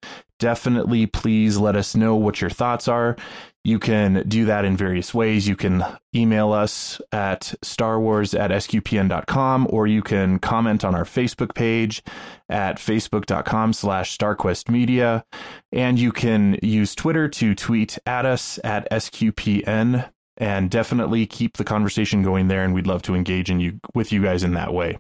definitely 0.42 1.06
please 1.06 1.56
let 1.56 1.76
us 1.76 1.94
know 1.94 2.16
what 2.16 2.40
your 2.40 2.50
thoughts 2.50 2.88
are. 2.88 3.16
You 3.62 3.78
can 3.78 4.24
do 4.26 4.44
that 4.46 4.64
in 4.64 4.76
various 4.76 5.14
ways. 5.14 5.46
You 5.46 5.54
can 5.54 5.84
email 6.16 6.52
us 6.52 7.00
at 7.12 7.54
starwars 7.64 8.36
at 8.36 8.50
sqpn.com 8.50 9.68
or 9.70 9.86
you 9.86 10.02
can 10.02 10.40
comment 10.40 10.84
on 10.84 10.96
our 10.96 11.04
Facebook 11.04 11.54
page 11.54 12.02
at 12.48 12.78
facebook.com 12.78 13.72
slash 13.72 14.18
starquestmedia. 14.18 15.22
And 15.70 15.96
you 15.96 16.10
can 16.10 16.58
use 16.60 16.96
Twitter 16.96 17.28
to 17.28 17.54
tweet 17.54 17.98
at 18.04 18.26
us 18.26 18.58
at 18.64 18.90
sqpn 18.90 20.10
and 20.38 20.68
definitely 20.68 21.24
keep 21.26 21.56
the 21.56 21.64
conversation 21.64 22.24
going 22.24 22.48
there. 22.48 22.64
And 22.64 22.74
we'd 22.74 22.88
love 22.88 23.02
to 23.02 23.14
engage 23.14 23.48
in 23.48 23.60
you 23.60 23.78
with 23.94 24.10
you 24.10 24.24
guys 24.24 24.42
in 24.42 24.54
that 24.54 24.74
way. 24.74 24.98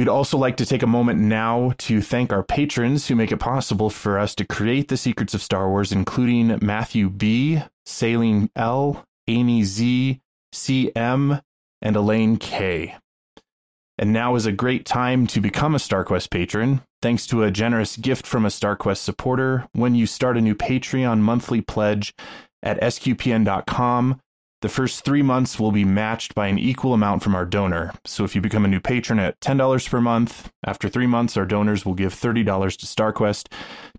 We'd 0.00 0.08
also 0.08 0.38
like 0.38 0.56
to 0.56 0.64
take 0.64 0.82
a 0.82 0.86
moment 0.86 1.20
now 1.20 1.74
to 1.76 2.00
thank 2.00 2.32
our 2.32 2.42
patrons 2.42 3.06
who 3.06 3.14
make 3.14 3.32
it 3.32 3.36
possible 3.36 3.90
for 3.90 4.18
us 4.18 4.34
to 4.36 4.46
create 4.46 4.88
the 4.88 4.96
secrets 4.96 5.34
of 5.34 5.42
Star 5.42 5.68
Wars, 5.68 5.92
including 5.92 6.58
Matthew 6.62 7.10
B., 7.10 7.60
Saline 7.84 8.48
L., 8.56 9.04
Amy 9.28 9.62
Z., 9.62 10.18
CM, 10.54 11.42
and 11.82 11.96
Elaine 11.96 12.38
K. 12.38 12.96
And 13.98 14.10
now 14.10 14.36
is 14.36 14.46
a 14.46 14.52
great 14.52 14.86
time 14.86 15.26
to 15.26 15.38
become 15.38 15.74
a 15.74 15.78
StarQuest 15.78 16.30
patron. 16.30 16.80
Thanks 17.02 17.26
to 17.26 17.42
a 17.42 17.50
generous 17.50 17.98
gift 17.98 18.26
from 18.26 18.46
a 18.46 18.48
StarQuest 18.48 19.02
supporter, 19.02 19.68
when 19.72 19.94
you 19.94 20.06
start 20.06 20.38
a 20.38 20.40
new 20.40 20.54
Patreon 20.54 21.18
monthly 21.18 21.60
pledge 21.60 22.14
at 22.62 22.80
sqpn.com 22.80 24.18
The 24.62 24.68
first 24.68 25.06
three 25.06 25.22
months 25.22 25.58
will 25.58 25.72
be 25.72 25.86
matched 25.86 26.34
by 26.34 26.48
an 26.48 26.58
equal 26.58 26.92
amount 26.92 27.22
from 27.22 27.34
our 27.34 27.46
donor. 27.46 27.94
So 28.04 28.24
if 28.24 28.34
you 28.34 28.42
become 28.42 28.66
a 28.66 28.68
new 28.68 28.80
patron 28.80 29.18
at 29.18 29.40
$10 29.40 29.88
per 29.88 30.00
month, 30.02 30.50
after 30.66 30.88
three 30.88 31.06
months, 31.06 31.38
our 31.38 31.46
donors 31.46 31.86
will 31.86 31.94
give 31.94 32.14
$30 32.14 32.44
to 32.76 32.86
StarQuest 32.86 33.50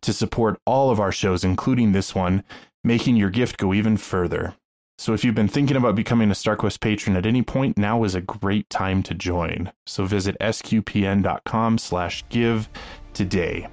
to 0.01 0.13
support 0.13 0.59
all 0.67 0.91
of 0.91 0.99
our 0.99 1.11
shows, 1.11 1.43
including 1.43 1.93
this 1.93 2.13
one, 2.13 2.43
making 2.83 3.15
your 3.15 3.31
gift 3.31 3.57
go 3.57 3.73
even 3.73 3.97
further. 3.97 4.53
So 4.99 5.13
if 5.13 5.25
you've 5.25 5.33
been 5.33 5.47
thinking 5.47 5.77
about 5.77 5.95
becoming 5.95 6.29
a 6.29 6.35
StarQuest 6.35 6.79
patron 6.79 7.15
at 7.15 7.25
any 7.25 7.41
point, 7.41 7.75
now 7.75 8.03
is 8.03 8.13
a 8.13 8.21
great 8.21 8.69
time 8.69 9.01
to 9.03 9.15
join. 9.15 9.71
So 9.87 10.05
visit 10.05 10.37
sqpn.com 10.39 11.79
slash 11.79 12.23
give 12.29 12.69
today. 13.13 13.67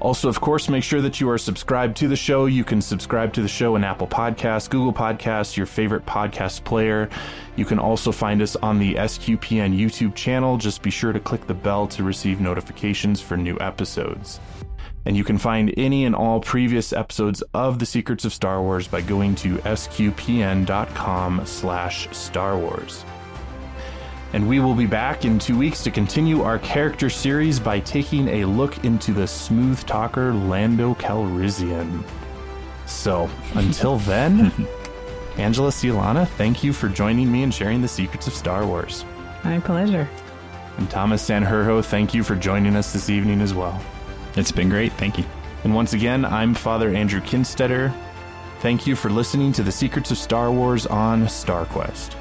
Also, 0.00 0.28
of 0.28 0.40
course, 0.40 0.68
make 0.68 0.84
sure 0.84 1.00
that 1.00 1.20
you 1.20 1.28
are 1.28 1.38
subscribed 1.38 1.96
to 1.96 2.08
the 2.08 2.16
show. 2.16 2.46
You 2.46 2.62
can 2.62 2.80
subscribe 2.80 3.32
to 3.32 3.42
the 3.42 3.48
show 3.48 3.74
in 3.74 3.82
Apple 3.82 4.06
Podcasts, 4.06 4.70
Google 4.70 4.92
Podcasts, 4.92 5.56
your 5.56 5.66
favorite 5.66 6.06
podcast 6.06 6.62
player. 6.64 7.08
You 7.56 7.64
can 7.64 7.80
also 7.80 8.12
find 8.12 8.40
us 8.40 8.54
on 8.56 8.78
the 8.78 8.94
SQPN 8.94 9.76
YouTube 9.76 10.14
channel. 10.14 10.56
Just 10.56 10.82
be 10.82 10.90
sure 10.90 11.12
to 11.12 11.18
click 11.18 11.46
the 11.46 11.54
bell 11.54 11.88
to 11.88 12.04
receive 12.04 12.40
notifications 12.40 13.20
for 13.20 13.36
new 13.36 13.58
episodes. 13.60 14.38
And 15.04 15.16
you 15.16 15.24
can 15.24 15.38
find 15.38 15.72
any 15.76 16.04
and 16.04 16.14
all 16.14 16.40
previous 16.40 16.92
episodes 16.92 17.42
of 17.54 17.78
The 17.78 17.86
Secrets 17.86 18.24
of 18.24 18.32
Star 18.32 18.62
Wars 18.62 18.86
by 18.86 19.00
going 19.00 19.34
to 19.36 19.56
sqpn.com 19.58 21.42
slash 21.46 22.08
Star 22.14 22.58
Wars. 22.58 23.04
And 24.32 24.46
we 24.48 24.60
will 24.60 24.74
be 24.74 24.86
back 24.86 25.24
in 25.24 25.38
two 25.38 25.56
weeks 25.56 25.82
to 25.84 25.90
continue 25.90 26.42
our 26.42 26.58
character 26.58 27.08
series 27.08 27.58
by 27.58 27.80
taking 27.80 28.28
a 28.28 28.44
look 28.44 28.84
into 28.84 29.12
the 29.12 29.26
smooth 29.26 29.82
talker 29.86 30.34
Lando 30.34 30.94
Calrissian. 30.94 32.04
So, 32.86 33.30
until 33.54 33.98
then, 33.98 34.52
Angela 35.38 35.70
Cialana, 35.70 36.28
thank 36.28 36.62
you 36.62 36.72
for 36.72 36.88
joining 36.88 37.30
me 37.30 37.42
and 37.42 37.54
sharing 37.54 37.80
the 37.80 37.88
secrets 37.88 38.26
of 38.26 38.34
Star 38.34 38.66
Wars. 38.66 39.04
My 39.44 39.60
pleasure. 39.60 40.08
And 40.76 40.90
Thomas 40.90 41.26
Sanherho, 41.26 41.84
thank 41.84 42.12
you 42.12 42.22
for 42.22 42.36
joining 42.36 42.76
us 42.76 42.92
this 42.92 43.08
evening 43.08 43.40
as 43.40 43.54
well. 43.54 43.80
It's 44.36 44.52
been 44.52 44.68
great. 44.68 44.92
Thank 44.92 45.18
you. 45.18 45.24
And 45.64 45.74
once 45.74 45.92
again, 45.92 46.24
I'm 46.24 46.54
Father 46.54 46.94
Andrew 46.94 47.20
Kinstetter. 47.20 47.92
Thank 48.60 48.86
you 48.86 48.94
for 48.94 49.10
listening 49.10 49.52
to 49.52 49.62
the 49.62 49.72
Secrets 49.72 50.10
of 50.10 50.18
Star 50.18 50.50
Wars 50.50 50.86
on 50.86 51.22
StarQuest. 51.24 52.14